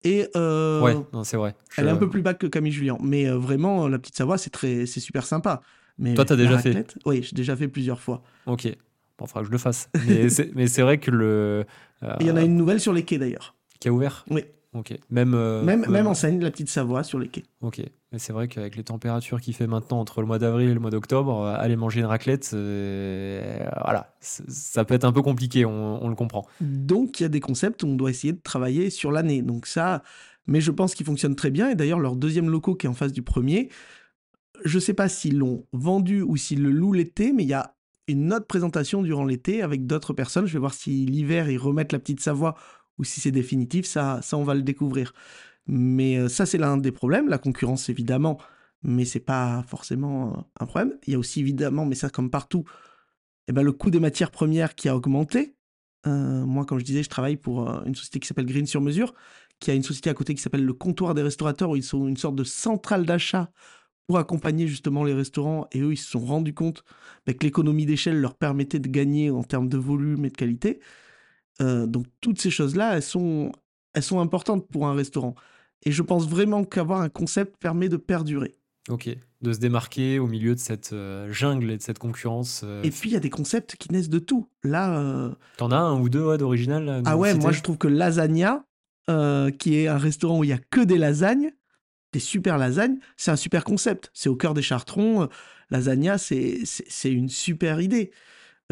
et 0.04 0.28
euh, 0.36 0.80
ouais, 0.80 0.96
c'est 1.24 1.36
vrai. 1.36 1.54
Elle 1.76 1.86
est 1.86 1.90
un 1.90 1.96
peu 1.96 2.08
plus 2.08 2.22
bas 2.22 2.34
que 2.34 2.46
Camille 2.46 2.72
Julien, 2.72 2.98
mais 3.02 3.26
euh, 3.26 3.36
vraiment 3.38 3.88
la 3.88 3.98
petite 3.98 4.16
Savoie, 4.16 4.38
c'est 4.38 4.50
très, 4.50 4.86
c'est 4.86 5.00
super 5.00 5.24
sympa. 5.26 5.62
Mais 5.98 6.14
Toi, 6.14 6.24
t'as 6.24 6.36
déjà 6.36 6.58
fait 6.58 6.94
Oui, 7.06 7.22
j'ai 7.22 7.34
déjà 7.34 7.56
fait 7.56 7.68
plusieurs 7.68 8.00
fois. 8.00 8.22
Ok, 8.46 8.68
bon, 9.18 9.26
faudra 9.26 9.40
que 9.40 9.46
je 9.46 9.52
le 9.52 9.58
fasse. 9.58 9.88
mais 10.06 10.28
c'est 10.68 10.82
vrai 10.82 10.98
que 10.98 11.10
le. 11.10 11.64
Il 12.20 12.26
y 12.26 12.30
en 12.30 12.36
a 12.36 12.42
une 12.42 12.56
nouvelle 12.56 12.80
sur 12.80 12.92
les 12.92 13.04
quais 13.04 13.18
d'ailleurs. 13.18 13.54
Qui 13.80 13.88
a 13.88 13.92
ouvert? 13.92 14.24
Oui. 14.30 14.44
Ok. 14.74 14.92
Même, 15.08 15.34
euh, 15.34 15.62
même, 15.62 15.86
même 15.88 16.08
enseigne, 16.08 16.40
la 16.40 16.50
petite 16.50 16.68
Savoie 16.68 17.04
sur 17.04 17.20
les 17.20 17.28
quais. 17.28 17.44
Ok. 17.60 17.80
Mais 18.12 18.18
c'est 18.18 18.32
vrai 18.32 18.48
qu'avec 18.48 18.74
les 18.76 18.82
températures 18.82 19.40
qu'il 19.40 19.54
fait 19.54 19.68
maintenant 19.68 20.00
entre 20.00 20.20
le 20.20 20.26
mois 20.26 20.40
d'avril 20.40 20.68
et 20.68 20.74
le 20.74 20.80
mois 20.80 20.90
d'octobre, 20.90 21.42
euh, 21.42 21.54
aller 21.56 21.76
manger 21.76 22.00
une 22.00 22.06
raclette, 22.06 22.50
euh, 22.54 23.64
voilà, 23.82 24.14
ça 24.20 24.84
peut 24.84 24.94
être 24.94 25.04
un 25.04 25.12
peu 25.12 25.22
compliqué, 25.22 25.64
on, 25.64 26.08
le 26.08 26.14
comprend. 26.16 26.44
Donc 26.60 27.20
il 27.20 27.22
y 27.22 27.26
a 27.26 27.28
des 27.28 27.40
concepts 27.40 27.82
où 27.84 27.86
on 27.86 27.94
doit 27.94 28.10
essayer 28.10 28.32
de 28.32 28.40
travailler 28.40 28.90
sur 28.90 29.12
l'année. 29.12 29.42
Donc 29.42 29.66
ça, 29.66 30.02
mais 30.46 30.60
je 30.60 30.72
pense 30.72 30.94
qu'ils 30.94 31.06
fonctionnent 31.06 31.36
très 31.36 31.50
bien. 31.50 31.70
Et 31.70 31.76
d'ailleurs, 31.76 32.00
leur 32.00 32.16
deuxième 32.16 32.50
locaux 32.50 32.74
qui 32.74 32.86
est 32.86 32.90
en 32.90 32.94
face 32.94 33.12
du 33.12 33.22
premier, 33.22 33.68
je 34.64 34.76
ne 34.76 34.80
sais 34.80 34.94
pas 34.94 35.08
s'ils 35.08 35.38
l'ont 35.38 35.66
vendu 35.72 36.22
ou 36.22 36.36
s'ils 36.36 36.62
le 36.62 36.70
louent 36.70 36.92
l'été, 36.92 37.32
mais 37.32 37.44
il 37.44 37.48
y 37.48 37.54
a 37.54 37.74
une 38.06 38.32
autre 38.32 38.46
présentation 38.46 39.02
durant 39.02 39.24
l'été 39.24 39.62
avec 39.62 39.86
d'autres 39.86 40.12
personnes. 40.12 40.46
Je 40.46 40.52
vais 40.52 40.58
voir 40.58 40.74
si 40.74 41.06
l'hiver 41.06 41.48
ils 41.48 41.58
remettent 41.58 41.92
la 41.92 41.98
petite 41.98 42.20
Savoie 42.20 42.54
ou 42.98 43.04
si 43.04 43.20
c'est 43.20 43.30
définitif, 43.30 43.86
ça, 43.86 44.20
ça 44.22 44.36
on 44.36 44.44
va 44.44 44.54
le 44.54 44.62
découvrir. 44.62 45.12
Mais 45.66 46.18
euh, 46.18 46.28
ça 46.28 46.46
c'est 46.46 46.58
l'un 46.58 46.76
des 46.76 46.92
problèmes, 46.92 47.28
la 47.28 47.38
concurrence 47.38 47.88
évidemment, 47.88 48.38
mais 48.82 49.04
c'est 49.04 49.20
pas 49.20 49.64
forcément 49.68 50.32
euh, 50.32 50.40
un 50.60 50.66
problème. 50.66 50.98
Il 51.06 51.12
y 51.12 51.16
a 51.16 51.18
aussi 51.18 51.40
évidemment, 51.40 51.86
mais 51.86 51.94
ça 51.94 52.10
comme 52.10 52.30
partout, 52.30 52.64
eh 53.48 53.52
ben, 53.52 53.62
le 53.62 53.72
coût 53.72 53.90
des 53.90 54.00
matières 54.00 54.30
premières 54.30 54.74
qui 54.74 54.88
a 54.88 54.96
augmenté. 54.96 55.56
Euh, 56.06 56.44
moi, 56.44 56.66
comme 56.66 56.78
je 56.78 56.84
disais, 56.84 57.02
je 57.02 57.08
travaille 57.08 57.36
pour 57.36 57.68
une 57.86 57.94
société 57.94 58.20
qui 58.20 58.26
s'appelle 58.26 58.46
Green 58.46 58.66
sur 58.66 58.80
mesure, 58.82 59.14
qui 59.60 59.70
a 59.70 59.74
une 59.74 59.82
société 59.82 60.10
à 60.10 60.14
côté 60.14 60.34
qui 60.34 60.42
s'appelle 60.42 60.64
le 60.64 60.74
comptoir 60.74 61.14
des 61.14 61.22
restaurateurs, 61.22 61.70
où 61.70 61.76
ils 61.76 61.82
sont 61.82 62.06
une 62.06 62.16
sorte 62.16 62.36
de 62.36 62.44
centrale 62.44 63.06
d'achat 63.06 63.50
pour 64.06 64.18
accompagner 64.18 64.66
justement 64.68 65.04
les 65.04 65.14
restaurants. 65.14 65.66
Et 65.72 65.80
eux, 65.80 65.92
ils 65.92 65.96
se 65.96 66.10
sont 66.10 66.20
rendus 66.20 66.54
compte 66.54 66.84
ben, 67.26 67.34
que 67.34 67.44
l'économie 67.44 67.86
d'échelle 67.86 68.20
leur 68.20 68.34
permettait 68.34 68.78
de 68.80 68.88
gagner 68.88 69.30
en 69.30 69.42
termes 69.42 69.68
de 69.68 69.78
volume 69.78 70.24
et 70.26 70.30
de 70.30 70.36
qualité. 70.36 70.80
Euh, 71.60 71.86
donc 71.86 72.06
toutes 72.20 72.40
ces 72.40 72.50
choses-là, 72.50 72.96
elles 72.96 73.02
sont, 73.02 73.52
elles 73.94 74.02
sont 74.02 74.20
importantes 74.20 74.66
pour 74.68 74.86
un 74.86 74.94
restaurant. 74.94 75.34
Et 75.84 75.92
je 75.92 76.02
pense 76.02 76.26
vraiment 76.28 76.64
qu'avoir 76.64 77.00
un 77.00 77.08
concept 77.08 77.56
permet 77.58 77.88
de 77.88 77.96
perdurer. 77.96 78.54
Ok, 78.90 79.08
de 79.40 79.52
se 79.52 79.58
démarquer 79.58 80.18
au 80.18 80.26
milieu 80.26 80.54
de 80.54 80.60
cette 80.60 80.92
euh, 80.92 81.32
jungle 81.32 81.70
et 81.70 81.76
de 81.78 81.82
cette 81.82 81.98
concurrence. 81.98 82.62
euh, 82.64 82.82
Et 82.82 82.90
puis 82.90 83.08
il 83.10 83.12
y 83.12 83.16
a 83.16 83.20
des 83.20 83.30
concepts 83.30 83.76
qui 83.76 83.90
naissent 83.92 84.10
de 84.10 84.18
tout. 84.18 84.48
Là, 84.62 84.98
euh, 84.98 85.30
T'en 85.56 85.70
as 85.70 85.76
un 85.78 85.98
ou 86.00 86.08
deux 86.10 86.24
ouais, 86.26 86.36
d'original 86.38 87.02
ah 87.06 87.16
ouais, 87.16 87.34
moi 87.34 87.52
je 87.52 87.62
trouve 87.62 87.78
que 87.78 87.88
Lasagna, 87.88 88.64
qui 89.58 89.76
est 89.76 89.88
un 89.88 89.98
restaurant 89.98 90.38
où 90.40 90.44
il 90.44 90.50
y 90.50 90.52
a 90.54 90.58
que 90.58 90.80
des 90.80 90.98
lasagnes, 90.98 91.52
des 92.12 92.20
super 92.20 92.58
lasagnes, 92.58 92.98
c'est 93.16 93.30
un 93.30 93.36
super 93.36 93.64
concept. 93.64 94.10
C'est 94.14 94.28
au 94.28 94.36
cœur 94.36 94.54
des 94.54 94.62
Chartrons. 94.62 95.28
Lasagna, 95.70 96.18
c'est 96.18 96.60
c'est- 96.64 96.84
c'est 96.88 97.12
une 97.12 97.28
super 97.28 97.80
idée. 97.80 98.10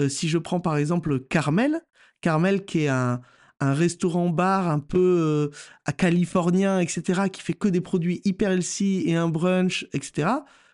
Si 0.08 0.28
je 0.28 0.38
prends 0.38 0.60
par 0.60 0.76
exemple 0.76 1.20
Carmel, 1.20 1.80
Carmel 2.22 2.64
qui 2.64 2.84
est 2.84 2.88
un, 2.88 3.20
un 3.60 3.74
restaurant-bar 3.74 4.70
un 4.70 4.78
peu 4.78 5.50
euh, 5.52 5.56
à 5.84 5.92
californien, 5.92 6.80
etc., 6.80 7.28
qui 7.30 7.42
fait 7.42 7.52
que 7.52 7.68
des 7.68 7.82
produits 7.82 8.22
hyper 8.24 8.52
healthy 8.52 9.02
et 9.06 9.14
un 9.14 9.28
brunch, 9.28 9.86
etc., 9.92 10.28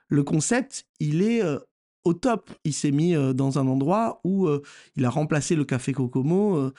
le 0.09 0.23
concept, 0.23 0.87
il 1.01 1.23
est 1.23 1.43
euh, 1.43 1.59
au 2.05 2.15
top. 2.15 2.51
Il 2.65 2.73
s'est 2.73 2.93
mis 2.93 3.15
euh, 3.17 3.33
dans 3.33 3.59
un 3.59 3.67
endroit 3.67 4.21
où 4.25 4.49
il 4.97 5.05
a 5.05 5.11
remplacé 5.11 5.57
le 5.57 5.65
café 5.65 5.93
Kokomo. 5.93 6.71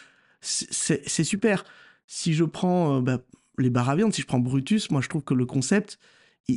c'est- 0.42 1.24
super. 1.24 1.66
Si 2.08 2.34
je 2.34 2.46
prends 2.46 3.02
bah, 3.02 3.20
les 3.60 3.70
bars 3.70 3.90
à 3.90 3.96
viande, 3.96 4.14
si 4.14 4.22
je 4.22 4.28
prends 4.28 4.40
Brutus, 4.40 4.90
moi 4.90 5.02
je 5.02 5.10
trouve 5.10 5.24
que 5.24 5.34
le 5.36 5.46
concept, 5.46 6.00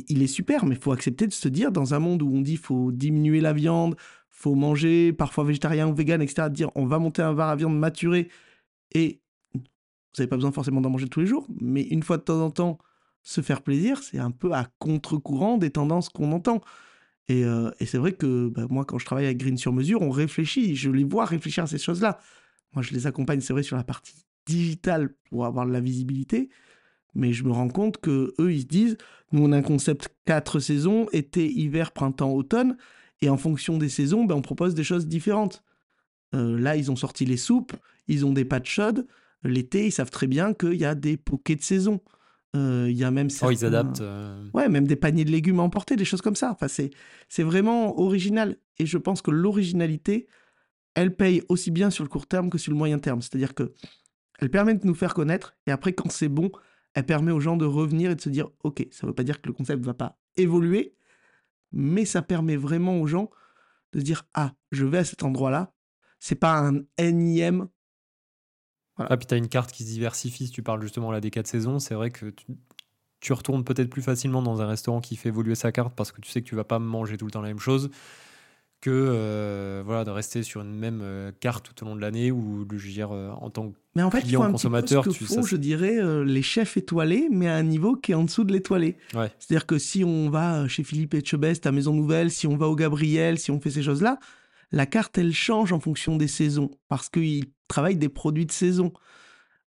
il, 0.09 0.21
est 0.21 0.27
super, 0.27 0.65
mais 0.65 0.75
il 0.75 0.81
faut 0.81 0.91
accepter 0.91 1.27
de 1.27 1.33
se 1.33 1.47
dire, 1.47 1.71
dans 1.71 1.93
un 1.93 1.99
monde 1.99 2.21
où 2.21 2.31
on 2.33 2.41
dit 2.41 2.57
faut 2.57 2.91
diminuer 2.91 3.41
la 3.41 3.53
viande, 3.53 3.95
faut 4.29 4.55
manger 4.55 5.13
parfois 5.13 5.43
végétarien 5.43 5.87
ou 5.87 5.93
vegan, 5.93 6.21
etc., 6.21 6.49
de 6.49 6.53
dire 6.53 6.69
on 6.75 6.85
va 6.85 6.99
monter 6.99 7.21
un 7.21 7.33
bar 7.33 7.49
à 7.49 7.55
viande 7.55 7.77
maturé 7.77 8.29
et 8.93 9.21
vous 9.53 9.61
n'avez 10.17 10.29
pas 10.29 10.35
besoin 10.35 10.51
forcément 10.51 10.81
d'en 10.81 10.89
manger 10.89 11.07
tous 11.07 11.21
les 11.21 11.25
jours, 11.25 11.47
mais 11.59 11.81
une 11.83 12.03
fois 12.03 12.17
de 12.17 12.23
temps 12.23 12.41
en 12.41 12.51
temps, 12.51 12.77
se 13.23 13.41
faire 13.41 13.61
plaisir, 13.61 14.03
c'est 14.03 14.19
un 14.19 14.31
peu 14.31 14.53
à 14.53 14.67
contre-courant 14.79 15.57
des 15.57 15.71
tendances 15.71 16.09
qu'on 16.09 16.31
entend. 16.33 16.61
Et, 17.29 17.45
euh, 17.45 17.71
c'est 17.85 17.97
vrai 17.97 18.11
que 18.11 18.49
bah, 18.49 18.67
moi, 18.69 18.85
quand 18.85 18.99
je 18.99 19.05
travaille 19.05 19.25
avec 19.25 19.37
Green 19.37 19.57
sur 19.57 19.71
mesure, 19.71 20.01
on 20.01 20.09
réfléchit, 20.09 20.75
je 20.75 20.91
les 20.91 21.05
vois 21.05 21.25
réfléchir 21.25 21.63
à 21.63 21.67
ces 21.67 21.77
choses-là. 21.77 22.19
Moi, 22.73 22.83
je 22.83 22.93
les 22.93 23.07
accompagne, 23.07 23.39
c'est 23.39 23.53
vrai, 23.53 23.63
sur 23.63 23.77
la 23.77 23.83
partie 23.83 24.25
digitale 24.45 25.15
pour 25.29 25.45
avoir 25.45 25.65
de 25.65 25.71
la 25.71 25.79
visibilité, 25.79 26.49
mais 27.15 27.33
je 27.33 27.43
me 27.43 27.51
rends 27.51 27.69
compte 27.69 27.97
que 27.97 28.33
eux, 28.39 28.53
ils 28.53 28.61
se 28.61 28.65
disent, 28.65 28.97
nous, 29.31 29.43
on 29.43 29.51
a 29.51 29.57
un 29.57 29.61
concept 29.61 30.09
quatre 30.25 30.59
saisons, 30.59 31.07
été, 31.11 31.49
hiver, 31.51 31.91
printemps, 31.91 32.31
automne, 32.31 32.77
et 33.21 33.29
en 33.29 33.37
fonction 33.37 33.77
des 33.77 33.89
saisons, 33.89 34.25
ben, 34.25 34.35
on 34.35 34.41
propose 34.41 34.75
des 34.75 34.83
choses 34.83 35.07
différentes. 35.07 35.63
Euh, 36.35 36.59
là, 36.59 36.75
ils 36.75 36.91
ont 36.91 36.95
sorti 36.95 37.25
les 37.25 37.37
soupes, 37.37 37.73
ils 38.07 38.25
ont 38.25 38.33
des 38.33 38.45
pâtes 38.45 38.65
chaudes. 38.65 39.07
L'été, 39.43 39.87
ils 39.87 39.91
savent 39.91 40.09
très 40.09 40.27
bien 40.27 40.53
qu'il 40.53 40.73
y 40.75 40.85
a 40.85 40.95
des 40.95 41.17
pokés 41.17 41.55
de 41.55 41.61
saison. 41.61 42.01
Euh, 42.55 42.87
Il 42.89 42.95
y 42.97 43.03
a 43.03 43.11
même 43.11 43.27
Oh, 43.41 43.49
ils 43.51 43.57
certains- 43.57 43.67
adaptent. 43.67 44.01
euh, 44.01 44.47
Ouais, 44.53 44.69
même 44.69 44.87
des 44.87 44.95
paniers 44.95 45.25
de 45.25 45.31
légumes 45.31 45.59
à 45.59 45.63
emporter, 45.63 45.95
des 45.95 46.05
choses 46.05 46.21
comme 46.21 46.35
ça. 46.35 46.51
Enfin, 46.51 46.67
c'est, 46.67 46.91
c'est 47.29 47.43
vraiment 47.43 47.99
original. 47.99 48.57
Et 48.79 48.85
je 48.85 48.97
pense 48.97 49.21
que 49.21 49.31
l'originalité, 49.31 50.27
elle 50.95 51.15
paye 51.15 51.41
aussi 51.49 51.71
bien 51.71 51.89
sur 51.89 52.03
le 52.03 52.09
court 52.09 52.27
terme 52.27 52.49
que 52.49 52.57
sur 52.57 52.71
le 52.71 52.77
moyen 52.77 52.99
terme. 52.99 53.21
C'est-à-dire 53.21 53.53
que 53.55 53.73
elle 54.39 54.49
permet 54.49 54.75
de 54.75 54.85
nous 54.85 54.93
faire 54.95 55.13
connaître. 55.13 55.55
Et 55.67 55.71
après, 55.71 55.93
quand 55.93 56.11
c'est 56.11 56.29
bon, 56.29 56.51
elle 56.93 57.05
permet 57.05 57.31
aux 57.31 57.39
gens 57.39 57.57
de 57.57 57.65
revenir 57.65 58.11
et 58.11 58.15
de 58.15 58.21
se 58.21 58.29
dire, 58.29 58.49
OK, 58.63 58.87
ça 58.91 59.07
veut 59.07 59.13
pas 59.13 59.23
dire 59.23 59.41
que 59.41 59.47
le 59.47 59.53
concept 59.53 59.83
va 59.83 59.93
pas 59.93 60.17
évoluer, 60.37 60.95
mais 61.71 62.05
ça 62.05 62.21
permet 62.21 62.55
vraiment 62.55 62.99
aux 62.99 63.07
gens 63.07 63.29
de 63.93 63.99
se 63.99 64.03
dire, 64.03 64.25
ah, 64.33 64.53
je 64.71 64.85
vais 64.85 64.99
à 64.99 65.05
cet 65.05 65.23
endroit-là. 65.23 65.73
C'est 66.19 66.35
pas 66.35 66.57
un 66.57 66.81
énième. 66.97 67.67
Ah, 68.97 69.17
puis 69.17 69.25
t'as 69.25 69.37
une 69.37 69.49
carte 69.49 69.71
qui 69.71 69.83
se 69.83 69.89
diversifie. 69.89 70.47
Si 70.47 70.51
tu 70.51 70.63
parles 70.63 70.81
justement 70.81 71.11
là 71.11 71.19
des 71.19 71.31
quatre 71.31 71.47
saisons, 71.47 71.79
c'est 71.79 71.95
vrai 71.95 72.11
que 72.11 72.29
tu, 72.29 72.45
tu 73.19 73.33
retournes 73.33 73.63
peut-être 73.63 73.89
plus 73.89 74.01
facilement 74.01 74.41
dans 74.41 74.61
un 74.61 74.67
restaurant 74.67 75.01
qui 75.01 75.15
fait 75.15 75.29
évoluer 75.29 75.55
sa 75.55 75.71
carte 75.71 75.95
parce 75.95 76.11
que 76.11 76.21
tu 76.21 76.29
sais 76.29 76.41
que 76.41 76.47
tu 76.47 76.55
vas 76.55 76.63
pas 76.63 76.79
manger 76.79 77.17
tout 77.17 77.25
le 77.25 77.31
temps 77.31 77.41
la 77.41 77.47
même 77.47 77.59
chose 77.59 77.89
que 78.83 78.89
euh, 78.91 79.81
voilà 79.85 80.03
de 80.03 80.09
rester 80.09 80.43
sur 80.43 80.59
une 80.59 80.75
même 80.75 80.99
euh, 81.01 81.31
carte 81.39 81.71
tout 81.73 81.85
au 81.85 81.87
long 81.87 81.95
de 81.95 82.01
l'année 82.01 82.31
ou 82.31 82.67
je 82.69 82.85
veux 82.85 82.91
dire 82.91 83.13
euh, 83.13 83.29
en 83.39 83.49
tant 83.49 83.69
que 83.69 83.77
Mais 83.95 84.03
en 84.03 84.11
fait, 84.11 84.23
Client, 84.23 84.41
faut 84.41 84.43
un 84.43 84.47
petit 84.47 84.51
peu 84.51 84.51
consommateur, 84.71 85.03
ce 85.05 85.09
que 85.09 85.15
tu- 85.15 85.23
font, 85.23 85.41
ça, 85.41 85.47
je 85.49 85.55
dirais, 85.55 85.99
euh, 86.01 86.25
les 86.25 86.41
chefs 86.41 86.75
étoilés, 86.75 87.29
mais 87.31 87.47
à 87.47 87.55
un 87.55 87.63
niveau 87.63 87.95
qui 87.95 88.11
est 88.11 88.15
en 88.15 88.25
dessous 88.25 88.43
de 88.43 88.51
l'étoilé. 88.51 88.97
Ouais. 89.13 89.31
C'est-à-dire 89.39 89.65
que 89.65 89.77
si 89.77 90.03
on 90.03 90.29
va 90.29 90.67
chez 90.67 90.83
Philippe 90.83 91.13
Etchebest 91.13 91.65
à 91.65 91.71
Maison 91.71 91.93
Nouvelle, 91.93 92.29
si 92.29 92.45
on 92.45 92.57
va 92.57 92.67
au 92.67 92.75
Gabriel, 92.75 93.39
si 93.39 93.51
on 93.51 93.61
fait 93.61 93.71
ces 93.71 93.83
choses-là, 93.83 94.19
la 94.73 94.85
carte, 94.85 95.17
elle 95.17 95.33
change 95.33 95.71
en 95.71 95.79
fonction 95.79 96.17
des 96.17 96.27
saisons, 96.27 96.69
parce 96.89 97.07
qu'ils 97.07 97.45
travaillent 97.69 97.95
des 97.95 98.09
produits 98.09 98.45
de 98.45 98.51
saison. 98.51 98.91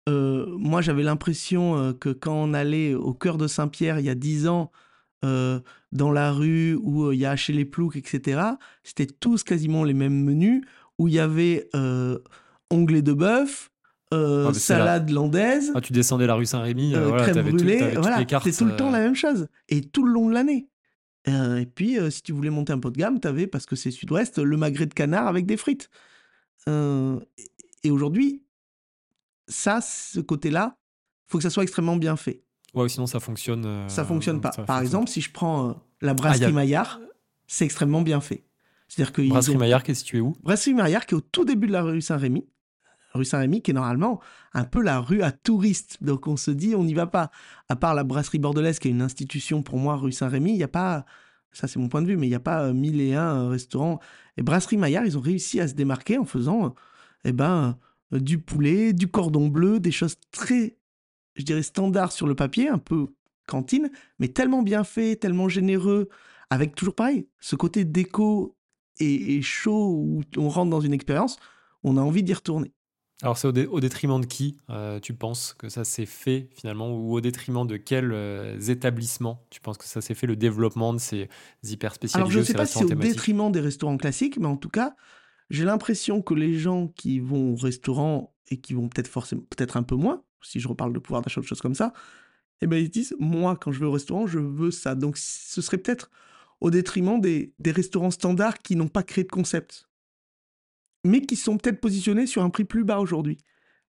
Moi, 0.08 0.82
j'avais 0.82 1.02
l'impression 1.02 1.92
que 1.94 2.10
quand 2.10 2.34
on 2.34 2.52
allait 2.54 2.94
au 2.94 3.14
cœur 3.14 3.38
de 3.38 3.46
Saint-Pierre 3.46 3.98
il 3.98 4.04
y 4.04 4.10
a 4.10 4.14
10 4.14 4.46
ans, 4.46 4.70
euh, 5.24 5.60
dans 5.96 6.12
la 6.12 6.32
rue 6.32 6.74
où 6.82 7.04
euh, 7.06 7.14
il 7.14 7.20
y 7.20 7.26
a 7.26 7.34
chez 7.36 7.52
les 7.52 7.64
Ploucs, 7.64 7.96
etc., 7.96 8.40
c'était 8.84 9.06
tous 9.06 9.42
quasiment 9.42 9.84
les 9.84 9.94
mêmes 9.94 10.22
menus, 10.24 10.62
où 10.98 11.08
il 11.08 11.14
y 11.14 11.18
avait 11.18 11.68
euh, 11.74 12.18
onglet 12.70 13.02
de 13.02 13.12
bœuf, 13.12 13.70
euh, 14.14 14.44
la- 14.44 14.54
salade 14.54 15.10
landaise, 15.10 15.72
ah, 15.74 15.80
tu 15.80 15.92
descendais 15.92 16.26
la 16.26 16.34
rue 16.34 16.46
Saint-Rémy 16.46 16.94
euh, 16.94 17.08
voilà, 17.08 17.22
crème 17.28 17.44
tout- 17.44 17.56
brûlée, 17.56 17.78
toutes 17.78 17.98
voilà, 18.00 18.18
c'était 18.18 18.52
tout 18.52 18.64
le 18.66 18.76
temps 18.76 18.88
euh, 18.88 18.92
la 18.92 19.00
même 19.00 19.14
chose. 19.16 19.48
Et 19.68 19.80
tout 19.82 20.04
le 20.04 20.12
long 20.12 20.28
de 20.28 20.34
l'année. 20.34 20.68
Et 21.28 21.66
puis, 21.66 21.98
si 22.10 22.22
tu 22.22 22.30
voulais 22.32 22.50
monter 22.50 22.72
un 22.72 22.78
peu 22.78 22.88
de 22.92 22.96
gamme, 22.96 23.18
t'avais, 23.18 23.48
parce 23.48 23.66
que 23.66 23.74
c'est 23.74 23.90
sud-ouest, 23.90 24.38
le 24.38 24.56
magret 24.56 24.86
de 24.86 24.94
canard 24.94 25.26
avec 25.26 25.44
des 25.44 25.56
frites. 25.56 25.90
Et- 27.82 27.90
aujourd'hui, 27.90 28.42
ça, 29.48 29.80
ce 29.80 30.20
côté-là, 30.20 30.76
faut 31.26 31.38
que 31.38 31.42
ça 31.42 31.50
soit 31.50 31.62
extrêmement 31.62 31.96
bien 31.96 32.16
fait. 32.16 32.42
ouais 32.74 32.88
sinon 32.88 33.06
ça 33.06 33.20
fonctionne 33.20 33.88
ça 33.88 34.04
fonctionne 34.04 34.40
pas. 34.40 34.52
ça 34.52 34.62
Par 34.62 34.76
fonctionne 34.76 34.84
exemple, 34.86 35.08
si 35.10 35.20
je 35.20 35.30
prends 35.32 35.80
la 36.00 36.14
brasserie 36.14 36.44
Ah, 36.46 36.48
a- 36.48 36.52
Maillard, 36.52 37.00
c'est 37.46 37.64
extrêmement 37.64 38.02
bien 38.02 38.20
fait. 38.20 38.44
C'est-à-dire 38.88 39.12
que 39.12 39.22
ils 39.22 39.28
Brasserie 39.30 39.56
ont- 39.56 39.58
Maillard 39.58 39.82
qui 39.82 39.90
est 39.92 39.94
située 39.94 40.20
où? 40.20 40.36
Brasserie 40.42 40.74
Maillard 40.74 41.06
qui 41.06 41.14
est 41.14 41.18
au 41.18 41.20
tout 41.20 41.44
début 41.44 41.66
de 41.66 41.72
la 41.72 41.82
rue 41.82 42.00
Saint-Rémy. 42.00 42.46
Rue 43.14 43.24
Saint-Rémy 43.24 43.62
qui 43.62 43.70
est 43.70 43.74
normalement 43.74 44.20
un 44.52 44.64
peu 44.64 44.82
la 44.82 45.00
rue 45.00 45.22
à 45.22 45.32
touristes. 45.32 45.98
Donc 46.02 46.26
on 46.26 46.36
se 46.36 46.50
dit, 46.50 46.74
on 46.74 46.84
n'y 46.84 46.94
va 46.94 47.06
pas. 47.06 47.30
À 47.68 47.76
part 47.76 47.94
la 47.94 48.04
brasserie 48.04 48.38
bordelaise 48.38 48.78
qui 48.78 48.88
est 48.88 48.90
une 48.90 49.02
institution 49.02 49.62
pour 49.62 49.78
moi, 49.78 49.96
rue 49.96 50.12
Saint-Rémy, 50.12 50.50
il 50.52 50.56
n'y 50.56 50.62
a 50.62 50.68
pas, 50.68 51.06
ça 51.52 51.66
c'est 51.66 51.78
mon 51.78 51.88
point 51.88 52.02
de 52.02 52.06
vue, 52.06 52.16
mais 52.16 52.26
il 52.26 52.30
n'y 52.30 52.36
a 52.36 52.40
pas 52.40 52.64
euh, 52.64 52.72
mille 52.74 53.00
et 53.00 53.14
un 53.14 53.44
euh, 53.44 53.48
restaurants. 53.48 53.98
Et 54.36 54.42
brasserie 54.42 54.76
Maillard, 54.76 55.04
ils 55.06 55.16
ont 55.16 55.22
réussi 55.22 55.60
à 55.60 55.66
se 55.68 55.74
démarquer 55.74 56.18
en 56.18 56.24
faisant 56.26 56.74
eh 57.24 57.32
ben, 57.32 57.78
euh, 58.12 58.20
du 58.20 58.38
poulet, 58.38 58.92
du 58.92 59.08
cordon 59.08 59.48
bleu, 59.48 59.80
des 59.80 59.90
choses 59.92 60.16
très, 60.30 60.76
je 61.36 61.42
dirais, 61.42 61.62
standards 61.62 62.12
sur 62.12 62.26
le 62.26 62.34
papier, 62.34 62.68
un 62.68 62.78
peu 62.78 63.08
cantine, 63.46 63.90
mais 64.18 64.28
tellement 64.28 64.62
bien 64.62 64.84
fait, 64.84 65.16
tellement 65.16 65.48
généreux, 65.48 66.08
avec 66.50 66.74
toujours 66.74 66.94
pareil, 66.94 67.28
ce 67.40 67.56
côté 67.56 67.84
déco 67.84 68.56
et, 69.00 69.36
et 69.36 69.42
chaud 69.42 69.92
où 69.94 70.22
on 70.36 70.48
rentre 70.48 70.70
dans 70.70 70.80
une 70.80 70.92
expérience, 70.92 71.38
on 71.82 71.96
a 71.96 72.00
envie 72.00 72.22
d'y 72.22 72.34
retourner. 72.34 72.72
Alors 73.22 73.38
c'est 73.38 73.48
au, 73.48 73.52
dé- 73.52 73.66
au 73.66 73.80
détriment 73.80 74.20
de 74.20 74.26
qui 74.26 74.58
euh, 74.68 75.00
tu 75.00 75.14
penses 75.14 75.54
que 75.54 75.70
ça 75.70 75.84
s'est 75.84 76.04
fait 76.04 76.50
finalement 76.54 76.90
ou 76.94 77.14
au 77.14 77.20
détriment 77.22 77.66
de 77.66 77.78
quels 77.78 78.12
euh, 78.12 78.60
établissements 78.60 79.42
tu 79.48 79.60
penses 79.62 79.78
que 79.78 79.86
ça 79.86 80.02
s'est 80.02 80.14
fait 80.14 80.26
le 80.26 80.36
développement 80.36 80.92
de 80.92 80.98
ces 80.98 81.28
hyper 81.64 81.94
spécialisés 81.94 82.20
Alors 82.20 82.30
je 82.30 82.38
ne 82.40 82.44
sais 82.44 82.52
pas 82.52 82.66
si 82.66 82.74
c'est 82.78 82.84
au 82.84 82.88
détriment 82.88 83.50
des 83.50 83.60
restaurants 83.60 83.96
classiques, 83.96 84.38
mais 84.38 84.46
en 84.46 84.58
tout 84.58 84.68
cas, 84.68 84.96
j'ai 85.48 85.64
l'impression 85.64 86.20
que 86.20 86.34
les 86.34 86.58
gens 86.58 86.88
qui 86.88 87.18
vont 87.20 87.52
au 87.54 87.56
restaurant 87.56 88.34
et 88.50 88.58
qui 88.58 88.74
vont 88.74 88.88
peut-être 88.88 89.08
forcément 89.08 89.42
peut-être 89.48 89.78
un 89.78 89.82
peu 89.82 89.94
moins, 89.94 90.22
si 90.42 90.60
je 90.60 90.68
reparle 90.68 90.92
de 90.92 90.98
pouvoir 90.98 91.22
d'achat, 91.22 91.40
de 91.40 91.46
choses 91.46 91.62
comme 91.62 91.74
ça, 91.74 91.94
eh 92.62 92.66
ben 92.66 92.78
ils 92.78 92.86
se 92.86 92.90
disent 92.90 93.16
moi 93.18 93.56
quand 93.56 93.72
je 93.72 93.80
vais 93.80 93.86
au 93.86 93.92
restaurant, 93.92 94.26
je 94.26 94.38
veux 94.38 94.70
ça. 94.70 94.94
Donc 94.94 95.16
ce 95.18 95.60
serait 95.60 95.78
peut-être 95.78 96.10
au 96.60 96.70
détriment 96.70 97.20
des, 97.20 97.52
des 97.58 97.70
restaurants 97.70 98.10
standards 98.10 98.58
qui 98.58 98.76
n'ont 98.76 98.88
pas 98.88 99.02
créé 99.02 99.24
de 99.24 99.30
concept, 99.30 99.88
mais 101.04 101.20
qui 101.20 101.36
sont 101.36 101.58
peut-être 101.58 101.80
positionnés 101.80 102.26
sur 102.26 102.42
un 102.42 102.50
prix 102.50 102.64
plus 102.64 102.84
bas 102.84 102.98
aujourd'hui. 102.98 103.38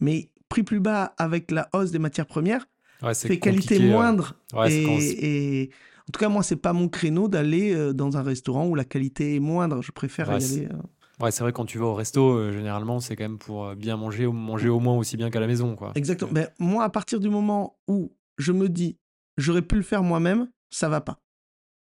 Mais 0.00 0.30
prix 0.48 0.62
plus 0.62 0.80
bas 0.80 1.14
avec 1.18 1.50
la 1.50 1.68
hausse 1.72 1.90
des 1.90 1.98
matières 1.98 2.26
premières, 2.26 2.66
Ouais, 3.02 3.14
c'est 3.14 3.26
fait 3.28 3.38
qualité 3.38 3.80
moindre. 3.80 4.36
ouais, 4.54 4.70
et, 4.70 5.70
en 6.08 6.12
tout 6.12 6.20
cas, 6.20 6.28
moi, 6.28 6.42
c'est 6.44 6.56
pas 6.56 6.72
mon 6.72 6.88
créneau 6.88 7.26
d'aller 7.28 7.74
euh, 7.74 7.92
dans 7.92 8.16
un 8.16 8.22
restaurant 8.22 8.66
où 8.68 8.74
la 8.76 8.84
qualité 8.84 9.34
est 9.34 9.40
moindre. 9.40 9.82
Je 9.82 9.90
préfère 9.92 10.28
Ouais, 10.28 10.40
y 10.40 10.44
aller. 10.44 10.66
euh, 10.66 10.76
Ouais, 11.20 11.30
c'est 11.30 11.42
vrai 11.42 11.52
quand 11.52 11.64
tu 11.66 11.78
vas 11.78 11.86
au 11.86 11.94
resto, 11.94 12.32
euh, 12.32 12.52
généralement 12.52 12.98
c'est 12.98 13.14
quand 13.16 13.24
même 13.24 13.38
pour 13.38 13.74
bien 13.76 13.96
manger 13.96 14.26
ou 14.26 14.32
manger 14.32 14.68
au 14.68 14.80
moins 14.80 14.96
aussi 14.96 15.16
bien 15.16 15.30
qu'à 15.30 15.38
la 15.40 15.46
maison 15.46 15.76
quoi. 15.76 15.92
Exactement. 15.94 16.32
Ben, 16.32 16.48
moi, 16.58 16.84
à 16.84 16.88
partir 16.90 17.20
du 17.20 17.28
moment 17.28 17.76
où 17.86 18.12
je 18.38 18.52
me 18.52 18.68
dis, 18.68 18.98
j'aurais 19.36 19.62
pu 19.62 19.76
le 19.76 19.82
faire 19.82 20.02
moi-même, 20.02 20.50
ça 20.70 20.88
va 20.88 21.00
pas. 21.00 21.20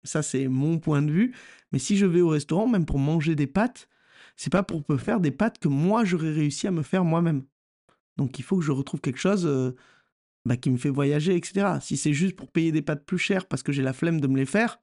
Ça, 0.04 0.22
c'est 0.22 0.48
mon 0.48 0.80
point 0.80 1.02
de 1.02 1.12
vue. 1.12 1.36
Mais 1.72 1.80
si 1.80 1.98
je 1.98 2.06
vais 2.06 2.22
au 2.22 2.30
restaurant, 2.30 2.68
même 2.68 2.86
pour 2.86 3.00
manger 3.00 3.36
des 3.36 3.48
pâtes, 3.48 3.90
c'est 4.36 4.52
pas 4.52 4.64
pour 4.64 4.84
me 4.90 4.98
faire 4.98 5.20
des 5.20 5.32
pâtes 5.32 5.60
que 5.60 5.68
moi, 5.68 6.06
j'aurais 6.06 6.32
réussi 6.32 6.68
à 6.68 6.72
me 6.72 6.84
faire 6.84 7.04
moi-même. 7.04 7.44
Donc, 8.18 8.40
il 8.40 8.44
faut 8.44 8.58
que 8.58 8.64
je 8.64 8.72
retrouve 8.72 9.02
quelque 9.02 9.20
chose 9.20 9.46
euh, 9.46 9.76
bah, 10.46 10.58
qui 10.58 10.70
me 10.70 10.78
fait 10.78 10.90
voyager, 10.90 11.36
etc. 11.36 11.80
Si 11.82 11.98
c'est 11.98 12.14
juste 12.14 12.36
pour 12.36 12.52
payer 12.52 12.72
des 12.72 12.82
pâtes 12.82 13.06
plus 13.06 13.18
chères 13.18 13.48
parce 13.48 13.64
que 13.64 13.72
j'ai 13.72 13.82
la 13.82 13.94
flemme 13.94 14.22
de 14.22 14.28
me 14.28 14.38
les 14.38 14.46
faire, 14.46 14.80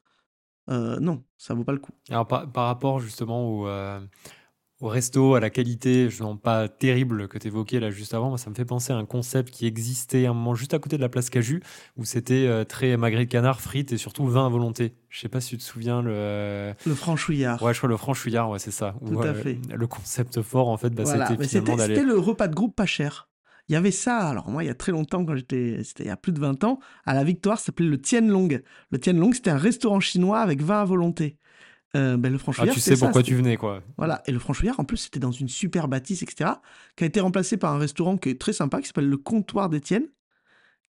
euh, 0.70 0.98
non, 1.00 1.24
ça 1.38 1.54
vaut 1.54 1.64
pas 1.64 1.72
le 1.72 1.78
coup. 1.78 1.92
Alors 2.08 2.26
par, 2.26 2.50
rapport 2.54 3.00
justement 3.00 3.48
au, 3.48 3.68
euh, 3.68 4.00
au 4.82 4.88
resto, 4.88 5.36
à 5.36 5.40
la 5.40 5.48
qualité, 5.48 6.10
je 6.10 6.22
non 6.24 6.36
pas 6.36 6.68
terrible 6.68 7.28
que 7.28 7.38
tu 7.38 7.46
évoquais 7.46 7.78
là 7.78 7.90
juste 7.90 8.14
avant, 8.14 8.36
ça 8.36 8.50
me 8.50 8.54
fait 8.54 8.64
penser 8.64 8.92
à 8.92 8.96
un 8.96 9.04
concept 9.04 9.50
qui 9.50 9.64
existait 9.64 10.26
à 10.26 10.30
un 10.30 10.34
moment 10.34 10.56
juste 10.56 10.74
à 10.74 10.80
côté 10.80 10.96
de 10.96 11.02
la 11.02 11.08
place 11.08 11.30
Caju, 11.30 11.62
où 11.96 12.04
c'était 12.04 12.46
euh, 12.48 12.64
très 12.64 12.96
magret 12.96 13.24
de 13.24 13.30
canard, 13.30 13.60
frites 13.60 13.92
et 13.92 13.96
surtout 13.96 14.26
vin 14.26 14.44
à 14.44 14.48
volonté. 14.48 14.94
Je 15.08 15.20
sais 15.20 15.28
pas 15.28 15.40
si 15.40 15.50
tu 15.50 15.58
te 15.58 15.62
souviens 15.62 16.02
le. 16.02 16.74
Le 16.84 16.94
franchouillard. 16.96 17.62
Ouais, 17.62 17.72
je 17.72 17.78
crois 17.78 17.88
le 17.88 17.96
franchouillard, 17.96 18.50
ouais, 18.50 18.58
c'est 18.58 18.72
ça. 18.72 18.96
Tout 19.06 19.20
à 19.20 19.32
fait. 19.34 19.58
Le 19.72 19.86
concept 19.86 20.42
fort, 20.42 20.68
en 20.68 20.76
fait, 20.76 20.90
bah, 20.90 21.04
Voilà. 21.04 21.28
c'était 21.42 22.02
le 22.02 22.18
repas 22.18 22.48
de 22.48 22.54
groupe 22.54 22.74
pas 22.74 22.86
cher. 22.86 23.28
Il 23.68 23.72
y 23.74 23.76
avait 23.76 23.92
ça, 23.92 24.18
alors 24.28 24.50
moi, 24.50 24.64
il 24.64 24.66
y 24.66 24.70
a 24.70 24.74
très 24.74 24.90
longtemps, 24.90 25.24
quand 25.24 25.36
j'étais, 25.36 25.84
c'était 25.84 26.02
il 26.02 26.08
y 26.08 26.10
a 26.10 26.16
plus 26.16 26.32
de 26.32 26.40
20 26.40 26.64
ans, 26.64 26.80
à 27.06 27.14
la 27.14 27.22
Victoire, 27.22 27.58
ça 27.58 27.66
s'appelait 27.66 27.86
le 27.86 28.00
Tianlong. 28.00 28.60
Le 28.90 28.98
Tianlong, 28.98 29.32
c'était 29.32 29.50
un 29.50 29.56
restaurant 29.56 30.00
chinois 30.00 30.40
avec 30.40 30.60
vin 30.60 30.80
à 30.80 30.84
volonté. 30.84 31.38
Euh, 31.94 32.16
ben, 32.16 32.30
le 32.30 32.36
Ah, 32.36 32.38
franchouillard, 32.38 32.74
tu 32.74 32.80
c'était 32.80 32.94
sais 32.96 33.00
ça, 33.00 33.06
pourquoi 33.06 33.22
tu 33.22 33.34
venais, 33.34 33.56
quoi. 33.56 33.82
Voilà, 33.98 34.22
et 34.26 34.32
le 34.32 34.38
franchouillard, 34.38 34.80
en 34.80 34.84
plus, 34.84 34.96
c'était 34.96 35.20
dans 35.20 35.30
une 35.30 35.48
super 35.48 35.88
bâtisse, 35.88 36.22
etc., 36.22 36.50
qui 36.96 37.04
a 37.04 37.06
été 37.06 37.20
remplacé 37.20 37.56
par 37.58 37.72
un 37.74 37.78
restaurant 37.78 38.16
qui 38.16 38.30
est 38.30 38.40
très 38.40 38.52
sympa, 38.54 38.80
qui 38.80 38.86
s'appelle 38.86 39.08
le 39.08 39.16
Comptoir 39.18 39.68
d'Étienne, 39.68 40.06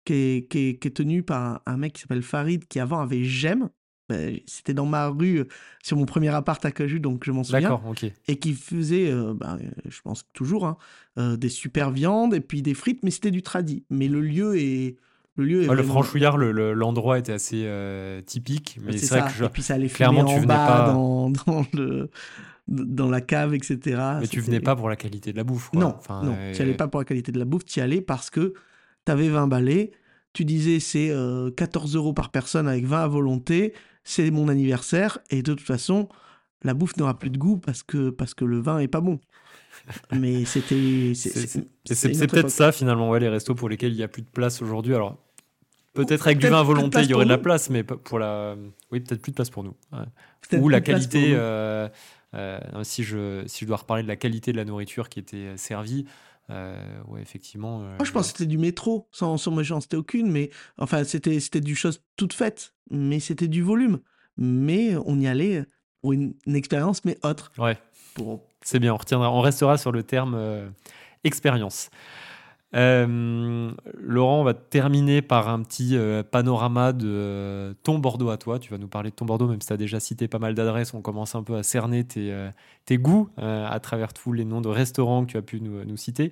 qui 0.05 0.13
est, 0.13 0.47
qui, 0.49 0.69
est, 0.69 0.77
qui 0.77 0.87
est 0.87 0.91
tenu 0.91 1.23
par 1.23 1.41
un, 1.41 1.61
un 1.65 1.77
mec 1.77 1.93
qui 1.93 2.01
s'appelle 2.01 2.23
Farid, 2.23 2.65
qui 2.67 2.79
avant 2.79 3.01
avait 3.01 3.23
Gem. 3.23 3.69
Ben, 4.09 4.37
c'était 4.45 4.73
dans 4.73 4.85
ma 4.85 5.07
rue, 5.07 5.39
euh, 5.39 5.47
sur 5.81 5.95
mon 5.95 6.05
premier 6.05 6.27
appart 6.29 6.63
à 6.65 6.71
Caju, 6.71 6.99
donc 6.99 7.23
je 7.25 7.31
m'en 7.31 7.43
souviens 7.43 7.61
D'accord, 7.61 7.85
ok. 7.87 8.05
et 8.27 8.37
qui 8.37 8.53
faisait, 8.53 9.09
euh, 9.09 9.33
euh, 9.41 9.57
je 9.87 10.01
pense 10.01 10.25
toujours, 10.33 10.65
hein, 10.65 10.77
euh, 11.17 11.37
des 11.37 11.47
super 11.47 11.89
viandes 11.89 12.33
et 12.33 12.41
puis 12.41 12.61
des 12.61 12.73
frites, 12.73 13.01
mais 13.03 13.11
c'était 13.11 13.31
du 13.31 13.41
tradi. 13.41 13.85
Mais 13.89 14.09
le 14.09 14.19
lieu 14.19 14.57
est, 14.57 14.97
le 15.35 15.45
lieu 15.45 15.63
est 15.63 15.69
Ouais, 15.69 15.75
le 15.75 15.83
franchouillard, 15.83 16.37
le- 16.37 16.51
le- 16.51 16.73
l'endroit 16.73 17.17
était 17.19 17.33
assez 17.33 17.63
euh, 17.65 18.21
typique, 18.21 18.79
mais 18.83 18.97
c'est 18.97 19.07
vrai 19.09 19.19
ça. 19.21 19.27
que 19.27 19.33
je- 19.33 19.43
Et 19.45 19.49
puis 19.49 19.61
ça 19.63 19.75
allait 19.75 19.87
clairement, 19.89 20.25
tu 20.25 20.33
en 20.33 20.35
venais 20.37 20.47
pas- 20.47 20.91
dans, 20.91 21.29
dans 21.47 21.65
le 21.73 22.09
dans 22.69 23.09
la 23.09 23.19
cave, 23.19 23.53
etc. 23.53 23.77
mais 24.21 24.27
tu 24.27 24.39
venais 24.39 24.61
pas 24.61 24.75
pour 24.75 24.87
la 24.87 24.95
qualité 24.95 25.31
de 25.33 25.37
la 25.37 25.43
bouffe. 25.43 25.69
Quoi. 25.69 25.81
Non, 25.81 25.95
Enfin, 25.97 26.23
non, 26.23 26.33
euh, 26.37 26.53
tu 26.53 26.61
allais 26.61 26.73
pas 26.75 26.87
pour 26.87 27.01
la 27.01 27.05
qualité 27.05 27.31
de 27.33 27.39
la 27.39 27.43
bouffe, 27.45 27.65
tu 27.65 27.79
y 27.79 27.81
allais 27.81 27.99
parce 27.99 28.29
que 28.29 28.53
tu 29.05 29.11
avais 29.11 29.27
20 29.27 29.47
balais, 29.47 29.91
tu 30.31 30.45
disais 30.45 30.79
c'est 30.79 31.09
euh, 31.09 31.51
14 31.51 31.95
euros 31.95 32.13
par 32.13 32.29
personne 32.31 32.67
avec 32.69 32.85
20 32.85 33.03
à 33.03 33.07
volonté, 33.07 33.73
c'est 34.05 34.31
mon 34.31 34.47
anniversaire, 34.47 35.19
et 35.29 35.41
de 35.41 35.53
toute 35.53 35.59
façon, 35.65 36.07
la 36.63 36.73
bouffe 36.73 36.95
n'aura 36.95 37.19
plus 37.19 37.29
de 37.31 37.37
goût 37.37 37.57
parce 37.57 37.83
que, 37.83 38.09
parce 38.09 38.33
que 38.33 38.45
le 38.45 38.59
vin 38.61 38.79
est 38.79 38.87
pas 38.87 39.01
bon. 39.01 39.19
Mais 40.11 40.45
c'était. 40.45 41.13
c'est- 41.15 42.27
peut-être 42.27 42.49
ça 42.49 42.71
finalement, 42.71 43.09
ouais, 43.09 43.19
les 43.19 43.29
restos 43.29 43.55
pour 43.55 43.69
lesquels 43.69 43.91
il 43.91 43.97
n'y 43.97 44.03
a 44.03 44.07
plus 44.07 44.21
de 44.21 44.29
place 44.29 44.61
aujourd'hui. 44.61 44.95
Alors 44.95 45.17
peut-être 45.93 46.25
avec 46.27 46.37
du 46.37 46.41
peut-être 46.43 46.53
vin 46.53 46.59
à 46.59 46.63
volonté, 46.63 46.89
place 46.89 47.05
il 47.05 47.11
y 47.11 47.13
aurait 47.13 47.25
de 47.25 47.29
la 47.29 47.37
place, 47.37 47.69
mais 47.69 47.83
pour 47.83 48.19
la, 48.19 48.55
oui, 48.91 48.99
peut-être 48.99 49.21
plus 49.21 49.31
de 49.31 49.35
place 49.35 49.49
pour 49.49 49.63
nous. 49.63 49.75
ouais. 49.91 50.59
Ou 50.59 50.69
la 50.69 50.81
qualité. 50.81 51.33
euh, 51.35 51.87
euh, 52.35 52.59
si 52.83 53.03
je 53.03 53.43
si 53.45 53.61
je 53.61 53.67
dois 53.67 53.77
reparler 53.77 54.03
de 54.03 54.07
la 54.07 54.15
qualité 54.15 54.51
de 54.51 54.57
la 54.57 54.65
nourriture 54.65 55.09
qui 55.09 55.19
était 55.19 55.55
servie, 55.55 56.05
euh, 56.49 56.75
ouais, 57.07 57.21
effectivement. 57.21 57.79
Moi, 57.79 58.03
je 58.03 58.11
pense 58.11 58.31
que 58.31 58.37
c'était 58.37 58.49
du 58.49 58.57
métro, 58.57 59.07
sans, 59.11 59.37
sans 59.37 59.51
méchanceté 59.51 59.95
aucune, 59.97 60.31
mais 60.31 60.49
enfin, 60.77 61.03
c'était 61.03 61.39
c'était 61.39 61.61
du 61.61 61.75
chose 61.75 62.01
toute 62.17 62.33
faite, 62.33 62.73
mais 62.89 63.19
c'était 63.19 63.47
du 63.47 63.61
volume. 63.61 63.99
Mais 64.35 64.95
on 65.05 65.19
y 65.19 65.27
allait 65.27 65.63
pour 66.01 66.13
une, 66.13 66.33
une 66.47 66.55
expérience, 66.55 67.05
mais 67.05 67.17
autre. 67.23 67.51
Ouais, 67.57 67.77
Pour... 68.15 68.43
c'est 68.63 68.79
bien. 68.79 68.93
On 68.93 68.97
retiendra, 68.97 69.31
on 69.31 69.41
restera 69.41 69.77
sur 69.77 69.91
le 69.91 70.03
terme 70.03 70.35
euh, 70.35 70.67
expérience. 71.23 71.89
Euh, 72.75 73.71
Laurent, 73.99 74.41
on 74.41 74.43
va 74.43 74.55
terminer 74.55 75.21
par 75.21 75.47
un 75.47 75.61
petit 75.61 75.95
euh, 75.95 76.23
panorama 76.23 76.91
de 76.91 77.75
ton 77.83 77.99
Bordeaux 77.99 78.29
à 78.29 78.37
toi. 78.37 78.57
Tu 78.57 78.71
vas 78.71 78.79
nous 78.79 78.87
parler 78.87 79.11
de 79.11 79.15
ton 79.15 79.25
Bordeaux, 79.25 79.47
même 79.47 79.61
si 79.61 79.67
tu 79.67 79.73
as 79.73 79.77
déjà 79.77 79.99
cité 79.99 80.27
pas 80.27 80.39
mal 80.39 80.55
d'adresses. 80.55 80.93
On 80.93 81.01
commence 81.01 81.35
un 81.35 81.43
peu 81.43 81.55
à 81.55 81.63
cerner 81.63 82.03
tes, 82.03 82.97
goûts 82.97 83.29
à 83.37 83.79
travers 83.79 84.13
tous 84.13 84.33
les 84.33 84.45
noms 84.45 84.61
de 84.61 84.69
restaurants 84.69 85.25
que 85.25 85.31
tu 85.31 85.37
as 85.37 85.43
pu 85.43 85.61
nous, 85.61 85.85
nous 85.85 85.97
citer. 85.97 86.31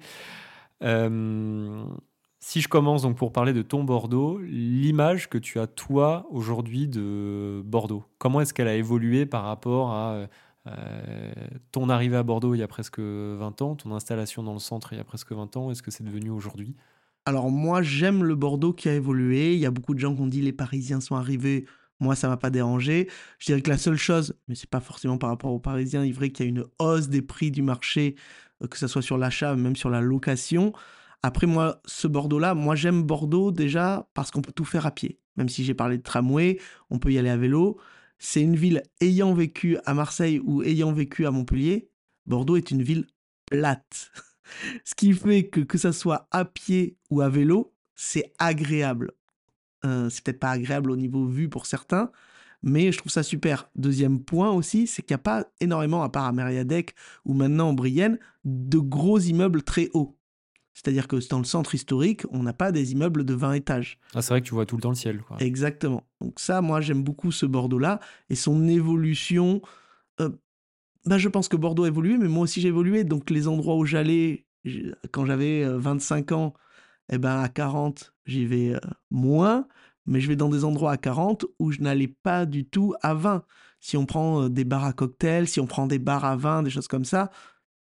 Si 2.43 2.59
je 2.59 2.67
commence 2.67 3.03
donc 3.03 3.17
pour 3.17 3.32
parler 3.32 3.53
de 3.53 3.61
ton 3.61 3.84
Bordeaux, 3.84 4.39
l'image 4.39 5.29
que 5.29 5.38
tu 5.38 5.59
as 5.59 5.67
toi 5.67 6.25
aujourd'hui 6.32 6.88
de 6.88 7.61
Bordeaux, 7.63 8.03
comment 8.17 8.41
est-ce 8.41 8.55
qu'elle 8.55 8.67
a 8.67 8.73
évolué 8.73 9.27
par 9.27 9.43
rapport 9.43 9.91
à 9.91 10.25
euh, 10.68 11.34
ton 11.72 11.89
arrivée 11.89 12.18
à 12.18 12.24
Bordeaux 12.24 12.53
il 12.53 12.59
y 12.59 12.64
a 12.64 12.68
presque 12.68 12.99
20 12.99 13.62
ans, 13.62 13.76
ton 13.76 13.93
installation 13.93 14.43
dans 14.43 14.53
le 14.53 14.59
centre 14.59 14.93
il 14.93 14.97
y 14.97 15.01
a 15.01 15.03
presque 15.03 15.32
20 15.32 15.57
ans, 15.57 15.72
est-ce 15.72 15.82
que 15.82 15.91
c'est 15.91 16.03
devenu 16.03 16.30
aujourd'hui? 16.30 16.76
Alors, 17.26 17.51
moi, 17.51 17.84
j'aime 17.84 18.24
le 18.24 18.34
Bordeaux 18.36 18.74
qui 18.74 18.89
a 18.89 18.95
évolué. 18.95 19.53
Il 19.53 19.59
y 19.59 19.68
a 19.68 19.72
beaucoup 19.72 19.93
de 19.93 19.99
gens 19.99 20.16
qui 20.16 20.22
ont 20.22 20.28
dit 20.28 20.41
les 20.41 20.53
Parisiens 20.53 20.99
sont 20.99 21.16
arrivés. 21.16 21.66
Moi, 21.99 22.16
ça 22.16 22.28
m'a 22.28 22.38
pas 22.38 22.49
dérangé. 22.49 23.09
Je 23.38 23.45
dirais 23.45 23.62
que 23.62 23.70
la 23.70 23.78
seule 23.78 23.95
chose, 23.95 24.36
mais 24.47 24.55
c'est 24.55 24.70
pas 24.70 24.80
forcément 24.80 25.20
par 25.20 25.30
rapport 25.30 25.51
aux 25.51 25.59
Parisiens, 25.59 26.03
il 26.03 26.09
est 26.09 26.14
vrai 26.14 26.32
qu'il 26.32 26.45
y 26.45 26.49
a 26.49 26.49
une 26.49 26.66
hausse 26.80 27.09
des 27.09 27.22
prix 27.22 27.51
du 27.51 27.62
marché, 27.62 28.16
euh, 28.64 28.68
que 28.68 28.78
ce 28.78 28.88
soit 28.88 29.03
sur 29.03 29.20
l'achat, 29.20 29.55
même 29.55 29.76
sur 29.76 29.91
la 29.91 30.01
location. 30.01 30.74
Après, 31.22 31.45
moi, 31.45 31.80
ce 31.86 32.07
Bordeaux-là, 32.07 32.55
moi, 32.55 32.76
j'aime 32.76 33.03
Bordeaux 33.03 33.51
déjà 33.51 34.07
parce 34.16 34.32
qu'on 34.32 34.41
peut 34.41 34.51
tout 34.51 34.66
faire 34.66 34.88
à 34.88 34.91
pied. 34.91 35.20
Même 35.38 35.47
si 35.47 35.64
j'ai 35.64 35.76
parlé 35.76 35.97
de 35.99 36.03
tramway, 36.03 36.59
on 36.89 36.97
peut 36.97 37.12
y 37.12 37.20
aller 37.20 37.30
à 37.30 37.38
vélo. 37.38 37.80
C'est 38.24 38.43
une 38.43 38.55
ville 38.55 38.84
ayant 39.01 39.34
vécu 39.34 39.80
à 39.84 39.95
Marseille 39.95 40.39
ou 40.43 40.61
ayant 40.61 40.93
vécu 40.93 41.26
à 41.26 41.32
Montpellier. 41.32 41.89
Bordeaux 42.28 42.55
est 42.55 42.69
une 42.69 42.84
ville 42.84 43.07
plate. 43.47 44.11
Ce 44.86 44.93
qui 44.93 45.13
fait 45.13 45.47
que 45.47 45.59
que 45.59 45.80
ça 45.80 45.91
soit 45.91 46.28
à 46.30 46.45
pied 46.45 46.97
ou 47.09 47.22
à 47.22 47.30
vélo, 47.30 47.74
c'est 47.95 48.32
agréable. 48.38 49.13
Euh, 49.86 50.07
c'est 50.11 50.24
peut-être 50.24 50.39
pas 50.39 50.51
agréable 50.51 50.91
au 50.91 50.97
niveau 50.97 51.26
vue 51.26 51.49
pour 51.49 51.65
certains, 51.65 52.11
mais 52.61 52.91
je 52.91 52.99
trouve 52.99 53.11
ça 53.11 53.24
super. 53.24 53.72
Deuxième 53.76 54.24
point 54.24 54.51
aussi, 54.51 54.86
c'est 54.86 55.01
qu'il 55.01 55.15
n'y 55.15 55.19
a 55.22 55.24
pas 55.24 55.47
énormément, 55.59 56.03
à 56.03 56.09
part 56.09 56.26
à 56.26 56.32
Mériadec 56.32 56.93
ou 57.26 57.34
maintenant 57.34 57.69
en 57.69 57.74
Brienne, 57.74 58.19
de 58.45 58.78
gros 58.78 59.17
immeubles 59.17 59.63
très 59.63 59.89
hauts. 59.95 60.15
C'est-à-dire 60.74 61.07
que 61.07 61.17
dans 61.30 61.38
le 61.39 61.43
centre 61.43 61.76
historique, 61.76 62.24
on 62.32 62.43
n'a 62.43 62.53
pas 62.53 62.72
des 62.72 62.93
immeubles 62.93 63.26
de 63.26 63.34
20 63.34 63.53
étages. 63.53 63.99
ah, 64.15 64.22
C'est 64.22 64.34
vrai 64.34 64.41
que 64.41 64.47
tu 64.47 64.53
vois 64.53 64.65
tout 64.65 64.78
le 64.78 64.82
temps 64.82 64.89
le 64.89 64.95
ciel. 64.95 65.22
Quoi. 65.22 65.38
Exactement. 65.39 66.03
Donc 66.22 66.39
ça, 66.39 66.61
moi, 66.61 66.80
j'aime 66.82 67.03
beaucoup 67.03 67.32
ce 67.32 67.45
Bordeaux-là 67.45 67.99
et 68.30 68.36
son 68.36 68.67
évolution. 68.67 69.61
euh, 70.19 70.30
bah, 71.05 71.17
je 71.17 71.28
pense 71.30 71.47
que 71.49 71.57
Bordeaux 71.57 71.84
a 71.84 71.88
évolué, 71.88 72.17
mais 72.17 72.28
moi 72.28 72.43
aussi 72.43 72.61
j'ai 72.61 72.67
évolué. 72.67 73.03
Donc 73.03 73.30
les 73.32 73.47
endroits 73.47 73.76
où 73.76 73.86
j'allais 73.86 74.45
quand 75.11 75.26
j'avais 75.26 75.63
euh, 75.63 75.80
25 75.80 76.32
ans, 76.32 76.53
eh 77.11 77.17
ben 77.17 77.39
à 77.41 77.49
40, 77.49 78.13
j'y 78.26 78.45
vais 78.45 78.76
euh, 78.76 78.80
moins, 79.09 79.67
mais 80.05 80.22
je 80.22 80.28
vais 80.28 80.36
dans 80.36 80.49
des 80.49 80.63
endroits 80.63 80.91
à 80.91 80.97
40 80.97 81.45
où 81.59 81.72
je 81.72 81.82
n'allais 81.82 82.07
pas 82.07 82.45
du 82.45 82.65
tout 82.65 82.93
à 83.01 83.13
20. 83.15 83.43
Si 83.80 83.97
on 83.97 84.05
prend 84.05 84.43
euh, 84.43 84.49
des 84.49 84.63
bars 84.63 84.86
à 84.86 84.93
cocktails, 84.93 85.47
si 85.47 85.59
on 85.59 85.65
prend 85.65 85.88
des 85.88 85.97
bars 85.99 86.24
à 86.24 86.36
vin, 86.36 86.61
des 86.61 86.69
choses 86.69 86.88
comme 86.88 87.05
ça, 87.05 87.32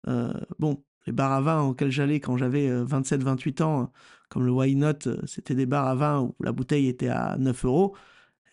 euh, 0.10 0.34
bon, 0.60 0.84
les 1.06 1.14
bars 1.14 1.32
à 1.32 1.41
vin 1.41 1.62
auxquels 1.64 1.91
j'allais 1.91 2.20
quand 2.20 2.38
j'avais 2.38 2.70
27-28 2.84 3.62
ans, 3.62 3.82
euh, 3.82 3.86
comme 4.30 4.45
le 4.45 4.51
Why 4.51 4.76
Not, 4.76 5.08
euh, 5.08 5.18
c'était 5.26 5.56
des 5.56 5.66
bars 5.66 5.88
à 5.88 5.95
vin 5.95 6.22
où 6.22 6.36
la 6.43 6.51
bouteille 6.51 6.88
était 6.88 7.10
à 7.10 7.38
9 7.38 7.64
euros. 7.66 7.95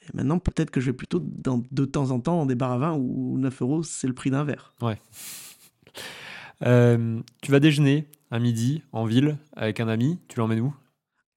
Et 0.03 0.09
maintenant, 0.15 0.39
peut-être 0.39 0.71
que 0.71 0.81
je 0.81 0.87
vais 0.87 0.97
plutôt 0.97 1.21
dans- 1.21 1.63
de 1.71 1.85
temps 1.85 2.11
en 2.11 2.21
temps 2.21 2.37
dans 2.37 2.47
des 2.47 2.55
bars 2.57 2.73
à 2.73 2.79
vin 2.79 2.93
où 2.95 3.39
9 3.39 3.63
euros, 3.63 3.83
c'est 3.83 4.07
le 4.09 4.15
prix 4.15 4.31
d'un 4.31 4.45
verre. 4.45 4.75
Euh, 6.65 7.21
tu 7.41 7.51
vas 7.51 7.59
déjeuner 7.59 8.07
à 8.31 8.39
midi 8.39 8.83
en 8.93 9.05
ville 9.05 9.37
avec 9.57 9.81
un 9.81 9.89
ami, 9.89 10.21
tu 10.29 10.39
l'emmènes 10.39 10.61
où? 10.61 10.73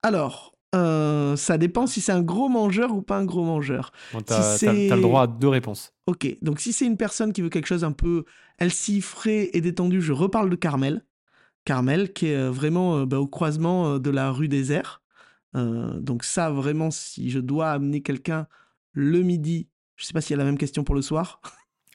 Alors, 0.04 0.55
euh, 0.76 1.36
ça 1.36 1.58
dépend 1.58 1.88
si 1.88 2.02
c'est 2.02 2.12
un 2.12 2.22
gros 2.22 2.50
mangeur 2.50 2.94
ou 2.94 3.02
pas 3.02 3.18
un 3.18 3.26
gros 3.26 3.44
mangeur. 3.44 3.92
Bon, 4.14 4.22
T'as 4.22 4.58
Si 4.58 4.66
le 4.66 5.02
droit 5.02 5.24
à 5.24 5.28
deux 5.28 5.48
réponses. 5.48 5.94
Ok, 6.06 6.28
donc 6.42 6.60
si 6.60 6.74
c'est 6.74 6.86
une 6.86 6.98
personne 6.98 7.34
qui 7.34 7.42
veut 7.42 7.50
quelque 7.50 7.68
chose 7.68 7.84
un 7.84 7.92
peu 7.92 8.26
healthy, 8.60 9.02
frais 9.02 9.50
et 9.54 9.62
détendu, 9.62 10.02
je 10.02 10.14
reparle 10.14 10.50
de 10.50 10.56
Carmel. 10.56 11.04
Carmel, 11.66 12.14
qui 12.14 12.28
est 12.28 12.36
euh, 12.36 12.52
vraiment 12.52 12.98
euh, 12.98 13.06
bah, 13.06 13.20
au 13.20 13.28
croisement 13.28 13.98
de 13.98 14.10
la 14.12 14.32
rue 14.32 14.48
des 14.48 14.72
Airs. 14.72 15.02
Euh, 15.56 16.00
donc 16.00 16.24
ça, 16.24 16.50
vraiment, 16.50 16.92
si 16.92 17.30
je 17.30 17.40
dois 17.40 17.72
amener 17.72 18.02
quelqu'un 18.02 18.48
le 18.92 19.22
midi, 19.22 19.70
je 19.96 20.06
sais 20.06 20.14
pas 20.14 20.22
s'il 20.22 20.32
y 20.32 20.34
a 20.36 20.38
la 20.38 20.46
même 20.46 20.58
question 20.58 20.84
pour 20.84 20.96
le 20.96 21.02
soir. 21.02 21.42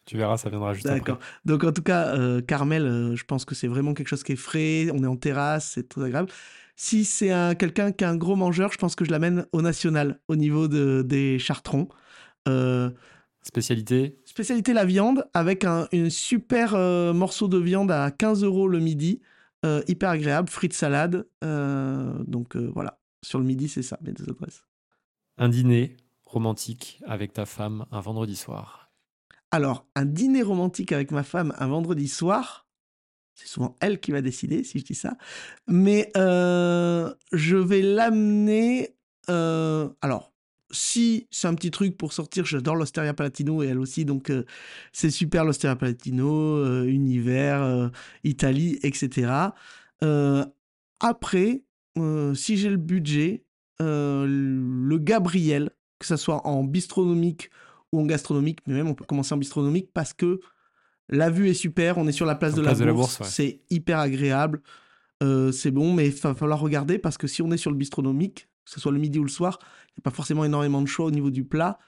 Tu 0.06 0.16
verras, 0.16 0.38
ça 0.38 0.48
viendra 0.48 0.72
juste 0.72 0.86
après. 0.86 0.98
D'accord. 0.98 1.18
Donc 1.44 1.62
en 1.62 1.72
tout 1.72 1.82
cas, 1.82 2.16
euh, 2.16 2.40
Carmel, 2.40 2.84
euh, 2.84 3.14
je 3.14 3.22
pense 3.24 3.44
que 3.44 3.54
c'est 3.54 3.68
vraiment 3.68 3.94
quelque 3.94 4.08
chose 4.08 4.24
qui 4.24 4.32
est 4.32 4.36
frais, 4.36 4.88
on 4.92 5.04
est 5.04 5.06
en 5.06 5.14
terrasse, 5.14 5.72
c'est 5.74 5.88
très 5.88 6.02
agréable. 6.02 6.30
Si 6.82 7.04
c'est 7.04 7.30
un, 7.30 7.54
quelqu'un 7.54 7.92
qui 7.92 8.04
est 8.04 8.06
un 8.06 8.16
gros 8.16 8.36
mangeur, 8.36 8.72
je 8.72 8.78
pense 8.78 8.94
que 8.94 9.04
je 9.04 9.10
l'amène 9.10 9.44
au 9.52 9.60
national, 9.60 10.18
au 10.28 10.34
niveau 10.34 10.66
de, 10.66 11.02
des 11.06 11.38
chartrons. 11.38 11.88
Euh, 12.48 12.88
Spécialité 13.42 14.16
spécialité 14.24 14.72
la 14.72 14.86
viande, 14.86 15.28
avec 15.34 15.64
un 15.64 15.88
une 15.92 16.08
super 16.08 16.74
euh, 16.74 17.12
morceau 17.12 17.48
de 17.48 17.58
viande 17.58 17.90
à 17.90 18.10
15 18.10 18.44
euros 18.44 18.66
le 18.66 18.78
midi, 18.78 19.20
euh, 19.66 19.82
hyper 19.88 20.08
agréable, 20.08 20.48
frites 20.48 20.72
salade. 20.72 21.26
donc 21.42 22.56
voilà, 22.56 22.98
sur 23.22 23.38
le 23.38 23.44
midi, 23.44 23.68
c'est 23.68 23.82
ça, 23.82 23.98
mes 24.00 24.12
deux 24.12 24.30
adresses. 24.30 24.64
Un 25.36 25.50
dîner 25.50 25.98
romantique 26.24 27.02
avec 27.06 27.34
ta 27.34 27.44
femme 27.44 27.84
un 27.90 28.00
vendredi 28.00 28.36
soir. 28.36 28.90
Alors, 29.50 29.84
un 29.96 30.06
dîner 30.06 30.40
romantique 30.40 30.92
avec 30.92 31.10
ma 31.10 31.24
femme 31.24 31.52
un 31.58 31.66
vendredi 31.66 32.08
soir, 32.08 32.69
c'est 33.41 33.49
souvent 33.49 33.76
elle 33.80 34.01
qui 34.01 34.12
va 34.12 34.20
décider 34.20 34.64
si 34.64 34.78
je 34.78 34.84
dis 34.84 34.95
ça, 34.95 35.16
mais 35.66 36.11
euh, 36.16 37.12
je 37.32 37.57
vais 37.57 37.80
l'amener. 37.80 38.95
euh, 39.30 39.88
alors, 40.03 40.32
si 40.70 41.26
c'est 41.30 41.49
un 41.49 41.55
petit 41.55 41.70
truc 41.70 41.97
pour 41.97 42.12
sortir, 42.12 42.45
j'adore 42.45 42.76
l'Osteria 42.76 43.14
Palatino 43.14 43.62
et 43.62 43.68
elle 43.68 43.78
aussi, 43.78 44.05
donc 44.05 44.30
euh, 44.30 44.45
c'est 44.93 45.11
super 45.11 45.45
l'Osteria 45.45 45.74
Palatino, 45.74 46.84
univers, 46.84 47.91
Italie, 48.24 48.78
etc. 48.82 49.55
après, 51.01 51.62
si 52.34 52.57
j'ai 52.57 52.68
le 52.68 52.76
budget, 52.76 53.45
le 53.80 54.99
Gabriel, 54.99 55.70
que 55.99 56.07
ce 56.07 56.16
soit 56.16 56.47
en 56.47 56.62
bistronomique 56.62 57.51
ou 57.93 58.01
en 58.01 58.05
gastronomique, 58.05 58.61
mais 58.66 58.74
même 58.74 58.88
on 58.88 58.95
peut 58.95 59.05
commencer 59.05 59.34
en 59.34 59.38
bistronomique 59.38 59.91
parce 59.93 60.12
que 60.12 60.41
la 61.11 61.30
vue 61.30 61.48
est 61.48 61.54
super, 61.54 61.98
on 61.98 62.06
est 62.06 62.12
sur 62.12 62.26
la 62.26 62.34
place, 62.34 62.54
de, 62.54 62.62
la 62.62 62.92
bourse, 62.92 63.20
c'est 63.24 63.61
hyper 63.68 63.98
agréable, 63.98 64.62
c'est 65.20 65.70
bon, 65.70 65.92
mais 65.92 66.08
il 66.08 66.14
va 66.14 66.34
falloir 66.34 66.61
regarder 66.61 66.98
parce 66.98 67.18
que 67.18 67.26
si 67.26 67.42
on 67.42 67.50
est 67.50 67.56
sur 67.58 67.70
le 67.70 67.76
bistronomique, 67.76 68.48
que 68.64 68.70
ce 68.70 68.80
soit 68.80 68.92
le 68.92 68.98
midi 68.98 69.18
ou 69.18 69.24
le 69.24 69.30
soir, 69.30 69.58
il 69.88 69.98
n'y 69.98 70.02
a 70.02 70.04
pas 70.04 70.14
forcément 70.14 70.44
énormément 70.44 70.80
de 70.80 70.86
choix 70.86 71.06
au 71.06 71.11
niveau 71.11 71.30
du 71.30 71.44
plat. 71.44 71.78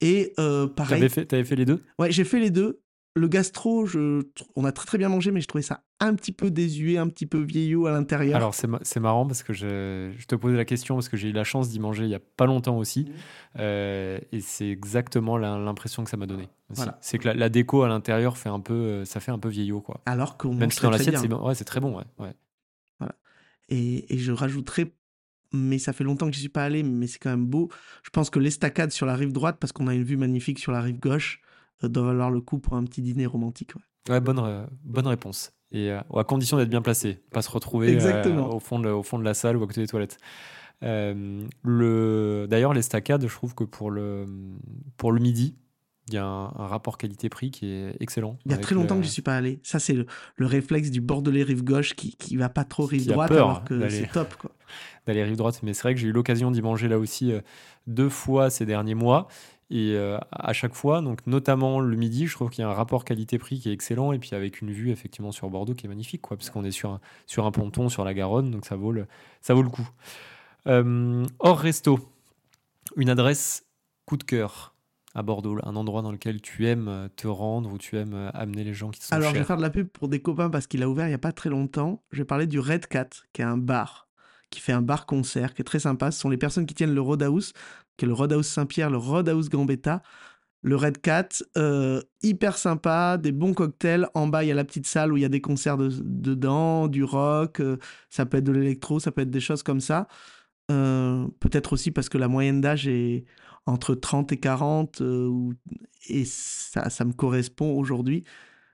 Et 0.00 0.32
euh, 0.38 0.66
pareil. 0.66 1.00
T'avais 1.00 1.08
fait, 1.08 1.32
avais 1.32 1.44
fait 1.44 1.56
les 1.56 1.64
deux? 1.64 1.82
Ouais, 1.98 2.10
j'ai 2.10 2.24
fait 2.24 2.40
les 2.40 2.50
deux. 2.50 2.80
Le 3.16 3.28
gastro, 3.28 3.86
je, 3.86 4.22
on 4.56 4.64
a 4.64 4.72
très 4.72 4.86
très 4.86 4.98
bien 4.98 5.08
mangé, 5.08 5.30
mais 5.30 5.40
je 5.40 5.46
trouvais 5.46 5.62
ça 5.62 5.84
un 6.00 6.16
petit 6.16 6.32
peu 6.32 6.50
désuet, 6.50 6.98
un 6.98 7.08
petit 7.08 7.26
peu 7.26 7.38
vieillot 7.38 7.86
à 7.86 7.92
l'intérieur. 7.92 8.36
Alors 8.36 8.54
c'est 8.54 9.00
marrant 9.00 9.24
parce 9.24 9.44
que 9.44 9.52
je, 9.52 10.10
je, 10.18 10.26
te 10.26 10.34
posais 10.34 10.56
la 10.56 10.64
question 10.64 10.96
parce 10.96 11.08
que 11.08 11.16
j'ai 11.16 11.28
eu 11.28 11.32
la 11.32 11.44
chance 11.44 11.68
d'y 11.68 11.78
manger 11.78 12.04
il 12.04 12.10
y 12.10 12.14
a 12.16 12.20
pas 12.20 12.46
longtemps 12.46 12.76
aussi, 12.76 13.04
mmh. 13.04 13.12
euh, 13.60 14.18
et 14.32 14.40
c'est 14.40 14.68
exactement 14.68 15.38
l'impression 15.38 16.02
que 16.02 16.10
ça 16.10 16.16
m'a 16.16 16.26
donné. 16.26 16.48
Voilà. 16.70 16.98
C'est 17.00 17.18
que 17.18 17.28
la, 17.28 17.48
déco 17.48 17.82
à 17.82 17.88
l'intérieur 17.88 18.36
fait 18.36 18.48
un 18.48 18.60
peu, 18.60 18.74
euh, 18.74 19.04
ça 19.04 19.20
fait 19.20 19.30
un 19.30 19.38
peu 19.38 19.48
vieillot 19.48 19.80
quoi. 19.80 20.00
Alors 20.06 20.36
qu'on 20.36 20.52
même 20.52 20.72
si 20.72 20.80
dans 20.80 20.90
l'assiette 20.90 21.16
c'est 21.16 21.32
ouais, 21.32 21.54
très 21.54 21.78
bon, 21.78 21.96
ouais. 21.96 22.04
ouais. 22.18 22.34
Voilà. 22.98 23.14
Et, 23.68 24.12
et 24.12 24.18
je 24.18 24.32
rajouterais 24.32 24.92
mais 25.54 25.78
ça 25.78 25.92
fait 25.92 26.04
longtemps 26.04 26.28
que 26.28 26.34
je 26.34 26.40
suis 26.40 26.48
pas 26.48 26.64
allé, 26.64 26.82
mais 26.82 27.06
c'est 27.06 27.18
quand 27.18 27.30
même 27.30 27.46
beau. 27.46 27.70
Je 28.02 28.10
pense 28.10 28.28
que 28.28 28.40
l'estacade 28.40 28.90
sur 28.90 29.06
la 29.06 29.14
rive 29.14 29.32
droite, 29.32 29.58
parce 29.60 29.72
qu'on 29.72 29.86
a 29.86 29.94
une 29.94 30.02
vue 30.02 30.16
magnifique 30.16 30.58
sur 30.58 30.72
la 30.72 30.80
rive 30.80 30.98
gauche, 30.98 31.40
euh, 31.82 31.88
doit 31.88 32.04
valoir 32.04 32.30
le 32.30 32.40
coup 32.40 32.58
pour 32.58 32.74
un 32.74 32.84
petit 32.84 33.02
dîner 33.02 33.26
romantique. 33.26 33.72
Ouais, 34.08 34.20
bonne, 34.20 34.66
bonne 34.84 35.06
réponse. 35.06 35.52
Et 35.72 35.90
euh, 35.90 36.00
à 36.14 36.24
condition 36.24 36.56
d'être 36.56 36.70
bien 36.70 36.82
placé, 36.82 37.22
pas 37.32 37.42
se 37.42 37.50
retrouver 37.50 37.98
euh, 38.00 38.42
au, 38.42 38.60
fond 38.60 38.78
de, 38.78 38.88
au 38.88 39.02
fond 39.02 39.18
de 39.18 39.24
la 39.24 39.34
salle 39.34 39.56
ou 39.56 39.64
à 39.64 39.66
côté 39.66 39.80
des 39.80 39.88
toilettes. 39.88 40.18
le... 40.82 42.46
D'ailleurs, 42.48 42.74
l'estacade, 42.74 43.26
je 43.26 43.34
trouve 43.34 43.54
que 43.54 43.64
pour 43.64 43.90
le, 43.90 44.26
pour 44.96 45.10
le 45.10 45.20
midi, 45.20 45.56
il 46.08 46.14
y 46.14 46.18
a 46.18 46.24
un, 46.24 46.66
rapport 46.66 46.98
qualité-prix 46.98 47.50
qui 47.50 47.72
est 47.72 47.96
excellent. 48.00 48.38
Il 48.44 48.52
y 48.52 48.54
a 48.54 48.58
très 48.58 48.74
longtemps 48.74 48.98
que 48.98 49.04
je 49.04 49.08
suis 49.08 49.22
pas 49.22 49.36
allé. 49.36 49.60
Ça, 49.62 49.78
c'est 49.78 49.94
le, 49.94 50.06
réflexe 50.46 50.90
du 50.90 51.00
Bordelais 51.00 51.42
rive 51.42 51.64
gauche 51.64 51.94
qui, 51.94 52.14
qui 52.16 52.36
va 52.36 52.48
pas 52.48 52.64
trop 52.64 52.84
rive 52.84 53.06
droite 53.06 53.30
alors 53.30 53.64
que 53.64 53.88
c'est 53.88 54.10
top. 54.12 54.34
D'aller 55.06 55.24
rive 55.24 55.36
droite. 55.36 55.60
Mais 55.62 55.74
c'est 55.74 55.82
vrai 55.82 55.94
que 55.94 56.00
j'ai 56.00 56.08
eu 56.08 56.12
l'occasion 56.12 56.50
d'y 56.50 56.62
manger 56.62 56.88
là 56.88 56.98
aussi 56.98 57.32
euh, 57.32 57.40
deux 57.86 58.08
fois 58.08 58.50
ces 58.50 58.66
derniers 58.66 58.94
mois. 58.94 59.28
Et 59.70 59.92
euh, 59.94 60.18
à 60.30 60.52
chaque 60.52 60.74
fois, 60.74 61.00
donc 61.00 61.26
notamment 61.26 61.80
le 61.80 61.96
midi, 61.96 62.26
je 62.26 62.34
trouve 62.34 62.50
qu'il 62.50 62.62
y 62.62 62.64
a 62.64 62.68
un 62.68 62.74
rapport 62.74 63.04
qualité-prix 63.04 63.60
qui 63.60 63.70
est 63.70 63.72
excellent. 63.72 64.12
Et 64.12 64.18
puis 64.18 64.34
avec 64.34 64.60
une 64.60 64.70
vue 64.70 64.90
effectivement 64.90 65.32
sur 65.32 65.48
Bordeaux 65.48 65.74
qui 65.74 65.86
est 65.86 65.88
magnifique, 65.88 66.22
quoi, 66.22 66.36
puisqu'on 66.36 66.64
est 66.64 66.70
sur 66.70 66.90
un, 66.90 67.00
sur 67.26 67.46
un 67.46 67.50
ponton 67.50 67.88
sur 67.88 68.04
la 68.04 68.14
Garonne. 68.14 68.50
Donc 68.50 68.66
ça 68.66 68.76
vaut 68.76 68.92
le, 68.92 69.06
ça 69.40 69.54
vaut 69.54 69.62
le 69.62 69.70
coup. 69.70 69.88
Euh, 70.66 71.24
hors 71.38 71.58
resto, 71.58 71.98
une 72.96 73.10
adresse 73.10 73.66
coup 74.06 74.16
de 74.16 74.24
cœur 74.24 74.74
à 75.14 75.22
Bordeaux, 75.22 75.58
un 75.62 75.76
endroit 75.76 76.02
dans 76.02 76.12
lequel 76.12 76.40
tu 76.40 76.66
aimes 76.66 76.88
euh, 76.88 77.08
te 77.14 77.28
rendre 77.28 77.72
ou 77.72 77.78
tu 77.78 77.96
aimes 77.96 78.30
amener 78.34 78.64
les 78.64 78.74
gens 78.74 78.90
qui 78.90 79.00
sont 79.00 79.14
Alors, 79.14 79.32
je 79.32 79.38
vais 79.38 79.44
faire 79.44 79.56
de 79.56 79.62
la 79.62 79.70
pub 79.70 79.86
pour 79.88 80.08
des 80.08 80.20
copains 80.20 80.50
parce 80.50 80.66
qu'il 80.66 80.82
a 80.82 80.88
ouvert 80.88 81.06
il 81.06 81.10
n'y 81.10 81.14
a 81.14 81.18
pas 81.18 81.32
très 81.32 81.50
longtemps. 81.50 82.02
Je 82.10 82.18
vais 82.18 82.24
parler 82.24 82.46
du 82.46 82.58
Red 82.58 82.86
Cat, 82.86 83.08
qui 83.32 83.42
est 83.42 83.44
un 83.44 83.56
bar, 83.56 84.08
qui 84.50 84.60
fait 84.60 84.72
un 84.72 84.82
bar-concert, 84.82 85.54
qui 85.54 85.62
est 85.62 85.64
très 85.64 85.78
sympa. 85.78 86.10
Ce 86.10 86.20
sont 86.20 86.30
les 86.30 86.36
personnes 86.36 86.66
qui 86.66 86.74
tiennent 86.74 86.94
le 86.94 87.00
Roadhouse, 87.00 87.52
qui 87.96 88.04
est 88.04 88.08
le 88.08 88.14
Roadhouse 88.14 88.46
Saint-Pierre, 88.46 88.90
le 88.90 88.98
Roadhouse 88.98 89.48
Gambetta. 89.48 90.02
Le 90.66 90.76
Red 90.76 91.02
Cat, 91.02 91.28
euh, 91.58 92.00
hyper 92.22 92.56
sympa, 92.56 93.18
des 93.18 93.32
bons 93.32 93.52
cocktails. 93.52 94.08
En 94.14 94.28
bas, 94.28 94.44
il 94.44 94.48
y 94.48 94.50
a 94.50 94.54
la 94.54 94.64
petite 94.64 94.86
salle 94.86 95.12
où 95.12 95.18
il 95.18 95.20
y 95.20 95.26
a 95.26 95.28
des 95.28 95.42
concerts 95.42 95.76
dedans, 95.76 96.88
du 96.88 97.04
rock, 97.04 97.60
ça 98.08 98.24
peut 98.24 98.38
être 98.38 98.44
de 98.44 98.52
l'électro, 98.52 98.98
ça 98.98 99.12
peut 99.12 99.20
être 99.20 99.30
des 99.30 99.40
choses 99.40 99.62
comme 99.62 99.80
ça. 99.80 100.08
Peut-être 100.68 101.74
aussi 101.74 101.90
parce 101.90 102.08
que 102.08 102.16
la 102.16 102.28
moyenne 102.28 102.62
d'âge 102.62 102.88
est 102.88 103.26
entre 103.66 103.94
30 103.94 104.32
et 104.32 104.38
40, 104.38 105.00
euh, 105.00 105.50
et 106.08 106.24
ça, 106.24 106.90
ça 106.90 107.04
me 107.04 107.12
correspond 107.12 107.76
aujourd'hui. 107.76 108.24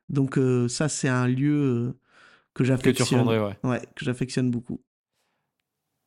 Donc 0.08 0.38
euh, 0.38 0.68
ça, 0.68 0.88
c'est 0.88 1.08
un 1.08 1.28
lieu 1.28 1.54
euh, 1.54 1.98
que 2.54 2.64
j'affectionne. 2.64 3.28
Ouais. 3.28 3.56
ouais. 3.62 3.80
que 3.94 4.04
j'affectionne 4.04 4.50
beaucoup. 4.50 4.80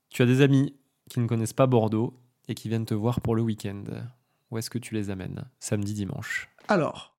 Tu 0.09 0.21
as 0.21 0.25
des 0.25 0.41
amis 0.41 0.75
qui 1.09 1.19
ne 1.19 1.27
connaissent 1.27 1.53
pas 1.53 1.67
Bordeaux 1.67 2.13
et 2.47 2.55
qui 2.55 2.69
viennent 2.69 2.85
te 2.85 2.93
voir 2.93 3.21
pour 3.21 3.35
le 3.35 3.41
week-end. 3.41 3.83
Où 4.51 4.57
est-ce 4.57 4.69
que 4.69 4.77
tu 4.77 4.93
les 4.93 5.09
amènes 5.09 5.43
Samedi, 5.59 5.93
dimanche? 5.93 6.49
Alors, 6.67 7.17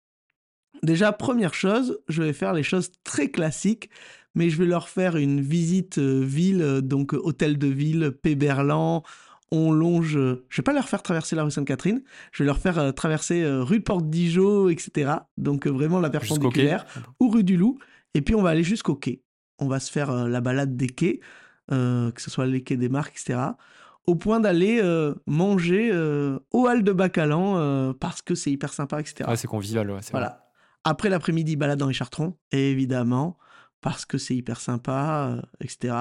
déjà, 0.83 1.12
première 1.12 1.55
chose, 1.55 1.99
je 2.09 2.22
vais 2.22 2.33
faire 2.33 2.53
les 2.53 2.62
choses 2.62 2.93
très 3.03 3.31
classiques, 3.31 3.91
mais 4.35 4.51
je 4.51 4.59
vais 4.59 4.66
leur 4.66 4.89
faire 4.89 5.16
une 5.16 5.41
visite 5.41 5.99
ville, 5.99 6.81
donc 6.83 7.12
hôtel 7.12 7.59
de 7.59 7.66
ville, 7.66 8.12
Péberlan, 8.22 9.03
on 9.51 9.72
longe. 9.72 10.18
Je 10.49 10.57
vais 10.57 10.62
pas 10.62 10.72
leur 10.72 10.89
faire 10.89 11.03
traverser 11.03 11.37
la 11.37 11.45
rue 11.45 11.51
Sainte-Catherine, 11.51 12.03
je 12.33 12.43
vais 12.43 12.47
leur 12.47 12.59
faire 12.59 12.79
euh, 12.79 12.93
traverser 12.93 13.43
euh, 13.43 13.62
rue 13.62 13.79
de 13.79 13.85
Porte-Dijon, 13.85 14.68
etc. 14.68 15.12
Donc 15.37 15.66
euh, 15.66 15.70
vraiment 15.70 16.01
la 16.01 16.11
perpendiculaire, 16.11 16.85
ou 17.20 17.29
rue 17.29 17.45
du 17.45 17.57
Loup. 17.57 17.79
Et 18.14 18.22
puis 18.22 18.35
on 18.35 18.43
va 18.43 18.51
aller 18.51 18.64
jusqu'au 18.64 18.95
quai. 18.95 19.22
On 19.59 19.68
va 19.68 19.81
se 19.81 19.91
faire 19.91 20.12
la 20.12 20.41
balade 20.41 20.77
des 20.77 20.89
quais, 20.89 21.20
que 21.68 22.12
ce 22.16 22.31
soit 22.31 22.47
les 22.47 22.62
quais 22.62 22.77
des 22.77 22.89
marques, 22.89 23.12
etc. 23.12 23.39
Au 24.07 24.17
point 24.17 24.41
d'aller 24.41 24.83
manger 25.27 25.93
au 26.51 26.69
hall 26.69 26.83
de 26.83 26.93
Bacalan 26.93 27.95
parce 27.95 28.23
que 28.23 28.35
c'est 28.35 28.51
hyper 28.51 28.73
sympa, 28.73 29.01
etc. 29.01 29.31
c'est 29.37 29.49
convivial, 29.49 29.91
ouais, 29.91 30.01
Voilà. 30.11 30.51
Après 30.85 31.09
l'après-midi, 31.09 31.57
balade 31.57 31.79
dans 31.79 31.89
les 31.89 31.95
Chartrons, 31.95 32.37
évidemment, 32.53 33.39
parce 33.81 34.05
que 34.05 34.19
c'est 34.19 34.37
hyper 34.37 34.61
sympa, 34.61 35.43
etc. 35.61 35.95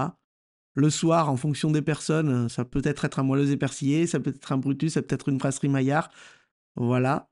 Le 0.76 0.90
soir, 0.90 1.30
en 1.30 1.38
fonction 1.38 1.72
des 1.72 1.82
personnes, 1.82 2.50
ça 2.50 2.66
peut 2.66 2.82
être 2.84 3.06
être 3.06 3.20
un 3.20 3.24
moelleuse 3.24 3.52
épercillé, 3.52 4.08
ça 4.08 4.20
peut 4.20 4.34
être 4.36 4.52
un 4.52 4.58
Brutus, 4.58 4.94
ça 4.94 5.02
peut 5.02 5.16
être 5.16 5.30
une 5.30 5.38
brasserie 5.38 5.70
Maillard. 5.70 6.10
Voilà. 6.76 7.30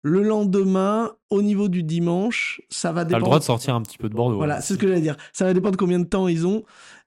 Le 0.00 0.22
lendemain, 0.22 1.12
au 1.30 1.42
niveau 1.42 1.68
du 1.68 1.82
dimanche, 1.82 2.62
ça 2.70 2.92
va 2.92 3.04
dépendre. 3.04 3.10
T'as 3.10 3.18
le 3.18 3.24
droit 3.24 3.38
de 3.38 3.44
sortir 3.44 3.74
un 3.74 3.82
petit 3.82 3.98
peu 3.98 4.08
de 4.08 4.14
Bordeaux. 4.14 4.36
Voilà, 4.36 4.60
c'est 4.60 4.74
ce 4.74 4.78
que 4.78 4.86
j'allais 4.86 5.00
dire. 5.00 5.16
Ça 5.32 5.44
va 5.44 5.54
dépendre 5.54 5.72
de 5.72 5.76
combien 5.76 5.98
de 5.98 6.04
temps 6.04 6.28
ils 6.28 6.46
ont. 6.46 6.62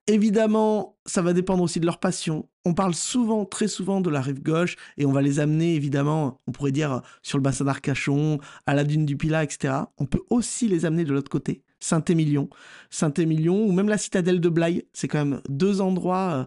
Évidemment, 0.10 0.98
ça 1.06 1.22
va 1.22 1.34
dépendre 1.34 1.62
aussi 1.62 1.82
de 1.82 1.86
leur 1.86 2.00
passion. 2.00 2.48
On 2.64 2.74
parle 2.74 2.94
souvent, 2.94 3.44
très 3.44 3.68
souvent 3.68 4.00
de 4.00 4.10
la 4.10 4.22
rive 4.22 4.42
gauche 4.42 4.78
et 4.98 5.06
on 5.06 5.12
va 5.12 5.22
les 5.22 5.40
amener, 5.40 5.76
évidemment, 5.76 6.40
on 6.48 6.54
pourrait 6.54 6.72
dire 6.72 7.02
sur 7.22 7.38
le 7.38 7.42
bassin 7.42 7.66
d'Arcachon, 7.66 8.40
à 8.66 8.74
la 8.74 8.86
dune 8.86 9.06
du 9.06 9.18
Pilat, 9.18 9.44
etc. 9.44 9.74
On 9.98 10.06
peut 10.06 10.22
aussi 10.30 10.70
les 10.70 10.86
amener 10.86 11.04
de 11.04 11.14
l'autre 11.14 11.30
côté. 11.30 11.62
Saint-Émilion. 11.80 12.50
Saint-Émilion 12.90 13.66
ou 13.66 13.74
même 13.74 13.90
la 13.90 13.98
citadelle 13.98 14.40
de 14.40 14.50
Blaye. 14.50 14.86
C'est 14.94 15.10
quand 15.10 15.26
même 15.26 15.42
deux 15.50 15.82
endroits 15.82 16.32
euh, 16.32 16.46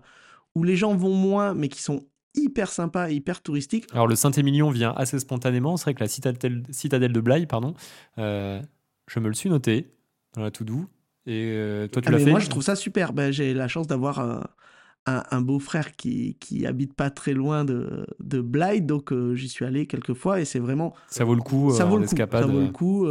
où 0.55 0.65
les 0.65 0.77
gens 0.77 0.97
vont 0.97 1.15
moins, 1.15 1.53
mais 1.53 1.69
qui 1.69 1.83
sont 1.83 2.07
hyper 2.35 2.71
sympas 2.71 3.11
et 3.11 3.15
hyper 3.15 3.43
touristiques. 3.43 3.87
Alors 3.93 4.07
le 4.07 4.17
Saint-Émilion 4.17 4.71
vient 4.71 4.93
assez 4.97 5.19
spontanément. 5.19 5.77
C'est 5.77 5.85
vrai 5.85 5.95
que 5.95 6.01
la 6.01 6.09
citadelle, 6.09 6.63
citadelle 6.71 7.13
de 7.13 7.21
Blaye, 7.21 7.47
pardon, 7.47 7.75
euh, 8.19 8.61
je 9.09 9.21
me 9.21 9.29
le 9.29 9.35
suis 9.35 9.51
noté 9.51 9.91
dans 10.35 10.43
la 10.43 10.51
tout 10.51 10.65
doux. 10.65 10.87
Et 11.27 11.53
euh, 11.55 11.87
toi, 11.89 12.03
tu 12.03 12.09
ah, 12.09 12.13
l'as 12.13 12.19
fait? 12.19 12.31
Moi, 12.31 12.41
je 12.41 12.49
trouve 12.49 12.63
ça 12.63 12.77
super. 12.77 13.13
Ben, 13.13 13.31
J'ai 13.31 13.55
la 13.55 13.69
chance 13.69 13.87
d'avoir 13.87 14.49
un, 15.07 15.41
beau-frère 15.41 15.97
qui, 15.97 16.37
qui 16.41 16.67
habite 16.67 16.95
pas 16.95 17.11
très 17.11 17.33
loin 17.33 17.65
de, 17.65 18.07
de 18.21 18.41
Blaye, 18.41 18.83
donc 18.83 19.13
j'y 19.35 19.49
suis 19.49 19.65
allé 19.65 19.87
quelques 19.87 20.15
fois 20.15 20.41
et 20.41 20.45
c'est 20.45 20.61
vraiment. 20.61 20.95
Ça 21.09 21.25
vaut 21.25 21.35
le 21.35 21.43
coup. 21.43 21.71
ça 21.73 21.85
vaut 21.85 21.99
le 21.99 22.07
coup. 22.07 22.17
Ça 22.17 22.47
vaut 22.47 22.61
le 22.61 22.69
coup. 22.69 23.07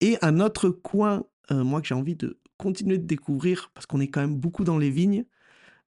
Et 0.00 0.16
un 0.22 0.40
autre 0.40 0.70
coin, 0.70 1.24
euh, 1.52 1.64
moi, 1.64 1.80
que 1.80 1.86
j'ai 1.86 1.94
envie 1.94 2.16
de 2.16 2.38
continuer 2.56 2.98
de 2.98 3.06
découvrir, 3.06 3.70
parce 3.74 3.86
qu'on 3.86 4.00
est 4.00 4.08
quand 4.08 4.20
même 4.20 4.36
beaucoup 4.36 4.64
dans 4.64 4.78
les 4.78 4.90
vignes, 4.90 5.24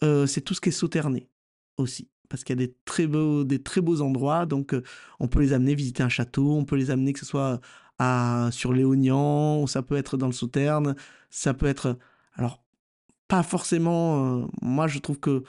euh, 0.03 0.25
c'est 0.25 0.41
tout 0.41 0.53
ce 0.53 0.61
qui 0.61 0.69
est 0.69 0.73
sauterné 0.73 1.29
aussi. 1.77 2.09
Parce 2.29 2.43
qu'il 2.43 2.59
y 2.59 2.63
a 2.63 2.65
des 2.67 2.75
très 2.85 3.07
beaux, 3.07 3.43
des 3.43 3.61
très 3.61 3.81
beaux 3.81 4.01
endroits, 4.01 4.45
donc 4.45 4.73
euh, 4.73 4.83
on 5.19 5.27
peut 5.27 5.39
les 5.39 5.53
amener 5.53 5.75
visiter 5.75 6.03
un 6.03 6.09
château, 6.09 6.53
on 6.53 6.65
peut 6.65 6.75
les 6.75 6.91
amener 6.91 7.13
que 7.13 7.19
ce 7.19 7.25
soit 7.25 7.61
à, 7.99 8.49
sur 8.51 8.73
Léognan, 8.73 9.67
ça 9.67 9.81
peut 9.81 9.97
être 9.97 10.17
dans 10.17 10.27
le 10.27 10.33
Sauterne, 10.33 10.95
ça 11.29 11.53
peut 11.53 11.65
être... 11.65 11.97
Alors, 12.35 12.63
pas 13.27 13.43
forcément... 13.43 14.47
moi, 14.61 14.87
je 14.87 14.99
trouve 14.99 15.19
que 15.19 15.43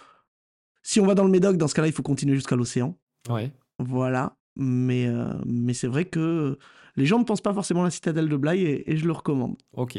si 0.83 1.01
on 1.01 1.07
va 1.07 1.15
dans 1.15 1.25
le 1.25 1.31
Médoc, 1.31 1.57
dans 1.57 1.69
ce 1.69 1.75
cas-là, 1.75 1.89
il 1.89 1.93
faut 1.93 2.03
continuer 2.03 2.35
jusqu'à 2.35 2.57
l'océan. 2.57 2.97
Ouais. 3.29 3.53
Voilà. 3.79 4.37
Mais, 4.57 5.07
mais 5.47 5.75
c'est 5.75 5.87
vrai 5.87 6.05
que 6.07 6.59
les 6.99 7.07
gens 7.07 7.21
ne 7.21 7.25
pensent 7.25 7.41
pas 7.41 7.55
forcément 7.55 7.83
à 7.83 7.85
la 7.85 7.91
citadelle 7.91 8.29
de 8.29 8.37
Blaye 8.37 8.83
et, 8.85 8.97
je 8.97 9.07
le 9.07 9.13
recommande. 9.13 9.57
Ok. 9.73 9.99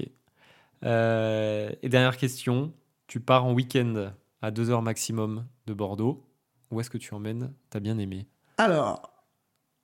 Euh, 0.84 1.72
et 1.82 1.88
dernière 1.88 2.18
question, 2.18 2.74
tu 3.08 3.22
pars 3.22 3.46
en 3.46 3.54
week-end 3.54 4.12
à 4.42 4.52
2 4.52 4.70
heures 4.70 4.82
maximum 4.82 5.46
de 5.66 5.74
Bordeaux. 5.74 6.26
Où 6.72 6.82
est-ce 6.82 6.90
que 6.90 6.98
tu 6.98 7.14
emmènes 7.14 7.54
T'as 7.70 7.80
bien 7.80 7.98
aimé 7.98 8.28
Alors, 8.58 9.14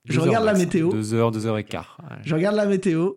je 0.05 0.19
regarde 0.19 0.45
la 0.45 0.53
météo. 0.53 0.89
2 0.89 1.13
heures, 1.13 1.31
2 1.31 1.47
heures 1.47 1.57
et 1.57 1.63
quart. 1.63 1.97
Je 2.23 2.35
regarde 2.35 2.55
la 2.55 2.65
météo. 2.65 3.13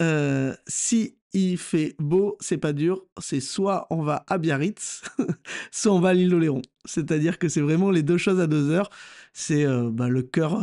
Euh, 0.00 0.54
si 0.66 1.16
il 1.34 1.56
fait 1.56 1.94
beau, 1.98 2.36
c'est 2.40 2.58
pas 2.58 2.72
dur. 2.72 3.04
C'est 3.20 3.40
soit 3.40 3.86
on 3.90 4.02
va 4.02 4.24
à 4.28 4.38
Biarritz, 4.38 5.02
soit 5.70 5.92
on 5.92 6.00
va 6.00 6.10
à 6.10 6.14
l'île 6.14 6.30
d'Oléron. 6.30 6.62
C'est-à-dire 6.84 7.38
que 7.38 7.48
c'est 7.48 7.60
vraiment 7.60 7.90
les 7.90 8.02
deux 8.02 8.18
choses 8.18 8.40
à 8.40 8.46
deux 8.46 8.70
heures. 8.70 8.90
C'est 9.32 9.64
euh, 9.64 9.90
bah, 9.90 10.08
le 10.08 10.22
cœur 10.22 10.60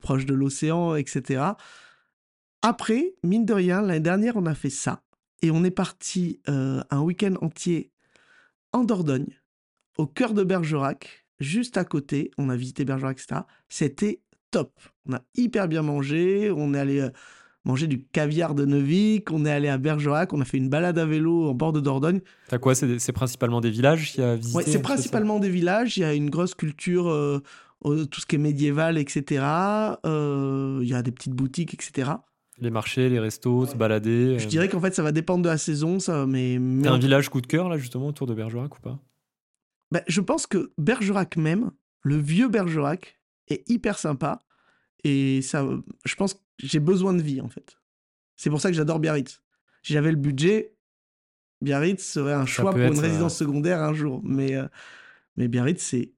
proche 0.00 0.26
de 0.26 0.34
l'océan, 0.34 0.94
etc. 0.96 1.54
Après, 2.62 3.14
mine 3.22 3.44
de 3.44 3.54
rien, 3.54 3.80
l'année 3.82 4.00
dernière, 4.00 4.36
on 4.36 4.46
a 4.46 4.54
fait 4.54 4.70
ça. 4.70 5.02
et 5.42 5.52
on 5.52 5.62
est 5.62 5.70
parti 5.70 6.40
euh, 6.48 6.82
un 6.90 7.00
week-end 7.00 7.34
entier 7.40 7.92
en 8.72 8.82
Dordogne, 8.82 9.40
au 9.96 10.06
cœur 10.06 10.34
de 10.34 10.42
Bergerac, 10.42 11.26
juste 11.38 11.76
à 11.76 11.84
côté. 11.84 12.32
On 12.36 12.48
a 12.48 12.56
visité 12.56 12.84
Bergerac, 12.84 13.20
etc. 13.20 13.42
C'était 13.68 14.20
top. 14.50 14.72
On 15.08 15.14
a 15.14 15.22
hyper 15.34 15.68
bien 15.68 15.82
mangé. 15.82 16.50
On 16.50 16.74
est 16.74 16.78
allé 16.78 17.00
euh, 17.00 17.10
manger 17.64 17.86
du 17.86 18.02
caviar 18.02 18.54
de 18.54 18.64
Neuvik. 18.64 19.30
On 19.30 19.44
est 19.44 19.50
allé 19.50 19.68
à 19.68 19.78
Bergerac. 19.78 20.32
On 20.32 20.40
a 20.40 20.44
fait 20.44 20.58
une 20.58 20.68
balade 20.68 20.98
à 20.98 21.06
vélo 21.06 21.48
en 21.48 21.54
bord 21.54 21.72
de 21.72 21.80
Dordogne. 21.80 22.20
T'as 22.48 22.58
quoi 22.58 22.74
C'est 22.74 23.12
principalement 23.12 23.60
des 23.60 23.70
villages 23.70 24.12
qui 24.12 24.22
a 24.22 24.36
visité 24.36 24.56
Ouais, 24.56 24.64
c'est 24.64 24.82
principalement 24.82 25.38
des 25.38 25.50
villages. 25.50 25.96
Il 25.96 26.00
y 26.00 26.04
a 26.04 26.14
une 26.14 26.30
grosse 26.30 26.54
culture, 26.54 27.08
euh, 27.08 27.42
tout 27.82 28.20
ce 28.20 28.26
qui 28.26 28.36
est 28.36 28.38
médiéval, 28.38 28.98
etc. 28.98 29.26
il 30.04 30.88
y 30.88 30.94
a 30.94 31.02
des 31.02 31.12
petites 31.12 31.34
boutiques, 31.34 31.74
etc. 31.74 32.10
Les 32.60 32.70
marchés, 32.70 33.08
les 33.08 33.20
restos, 33.20 33.66
se 33.66 33.76
balader. 33.76 34.38
Je 34.38 34.44
euh. 34.44 34.48
dirais 34.48 34.68
qu'en 34.68 34.80
fait, 34.80 34.94
ça 34.94 35.02
va 35.02 35.12
dépendre 35.12 35.44
de 35.44 35.48
la 35.48 35.58
saison, 35.58 36.00
ça. 36.00 36.26
Mais, 36.26 36.58
mais 36.58 36.88
un 36.88 36.98
village 36.98 37.28
coup 37.28 37.40
de 37.40 37.46
cœur, 37.46 37.68
là, 37.68 37.78
justement, 37.78 38.08
autour 38.08 38.26
de 38.26 38.34
Bergerac 38.34 38.76
ou 38.76 38.80
pas? 38.80 38.98
Ben, 39.92 40.02
Je 40.08 40.20
pense 40.20 40.46
que 40.46 40.72
Bergerac 40.76 41.36
même, 41.36 41.70
le 42.02 42.16
vieux 42.16 42.48
Bergerac, 42.48 43.17
est 43.50 43.68
hyper 43.68 43.98
sympa. 43.98 44.42
Et 45.04 45.42
ça, 45.42 45.66
je 46.04 46.14
pense 46.16 46.34
que 46.34 46.40
j'ai 46.58 46.80
besoin 46.80 47.14
de 47.14 47.22
vie, 47.22 47.40
en 47.40 47.48
fait. 47.48 47.78
C'est 48.36 48.50
pour 48.50 48.60
ça 48.60 48.70
que 48.70 48.76
j'adore 48.76 48.98
Biarritz. 48.98 49.42
Si 49.82 49.92
j'avais 49.92 50.10
le 50.10 50.16
budget, 50.16 50.74
Biarritz 51.60 52.04
serait 52.04 52.34
un 52.34 52.46
choix 52.46 52.72
pour 52.72 52.80
une 52.80 52.98
résidence 52.98 53.34
euh, 53.34 53.44
secondaire 53.44 53.82
un 53.82 53.94
jour. 53.94 54.20
Mais, 54.24 54.54
euh, 54.54 54.66
mais 55.36 55.48
Biarritz, 55.48 55.82
c'est 55.82 56.12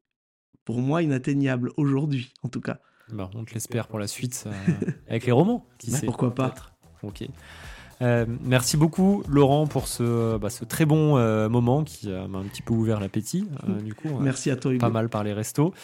pour 0.64 0.80
moi 0.80 1.02
inatteignable 1.02 1.72
aujourd'hui, 1.76 2.32
en 2.42 2.48
tout 2.48 2.60
cas. 2.60 2.80
Bah, 3.12 3.30
on 3.34 3.44
te 3.44 3.54
l'espère 3.54 3.88
pour 3.88 3.98
la 3.98 4.06
suite 4.06 4.44
avec 5.08 5.26
les 5.26 5.32
romans. 5.32 5.66
Qui 5.78 5.92
pourquoi 6.04 6.34
pas 6.34 6.54
Ok. 7.02 7.24
Euh, 8.02 8.24
merci 8.42 8.76
beaucoup 8.76 9.22
Laurent 9.28 9.66
pour 9.66 9.86
ce, 9.86 10.38
bah, 10.38 10.48
ce 10.48 10.64
très 10.64 10.86
bon 10.86 11.18
euh, 11.18 11.48
moment 11.48 11.84
qui 11.84 12.08
m'a 12.08 12.38
un 12.38 12.44
petit 12.44 12.62
peu 12.62 12.72
ouvert 12.72 12.98
l'appétit. 13.00 13.46
Euh, 13.68 13.80
du 13.80 13.94
coup, 13.94 14.08
merci 14.20 14.50
à 14.50 14.56
toi. 14.56 14.72
Pas 14.78 14.88
mal 14.88 15.08
par 15.08 15.24
les 15.24 15.32
restos 15.32 15.74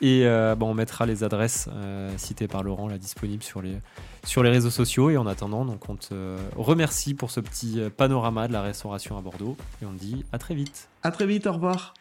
et 0.00 0.24
bah, 0.24 0.56
on 0.60 0.74
mettra 0.74 1.06
les 1.06 1.24
adresses 1.24 1.68
citées 2.16 2.48
par 2.48 2.62
Laurent 2.62 2.88
là 2.88 2.98
disponibles 2.98 3.42
sur 3.42 3.62
les 3.62 3.76
sur 4.24 4.42
les 4.42 4.50
réseaux 4.50 4.70
sociaux 4.70 5.10
et 5.10 5.16
en 5.16 5.26
attendant 5.26 5.64
donc 5.64 5.88
on 5.88 5.96
te 5.96 6.36
remercie 6.56 7.14
pour 7.14 7.30
ce 7.30 7.40
petit 7.40 7.80
panorama 7.96 8.48
de 8.48 8.52
la 8.52 8.62
restauration 8.62 9.18
à 9.18 9.20
Bordeaux 9.20 9.56
et 9.82 9.86
on 9.86 9.92
te 9.92 9.98
dit 9.98 10.24
à 10.32 10.38
très 10.38 10.54
vite. 10.54 10.88
À 11.02 11.10
très 11.10 11.26
vite. 11.26 11.46
Au 11.46 11.52
revoir. 11.52 11.94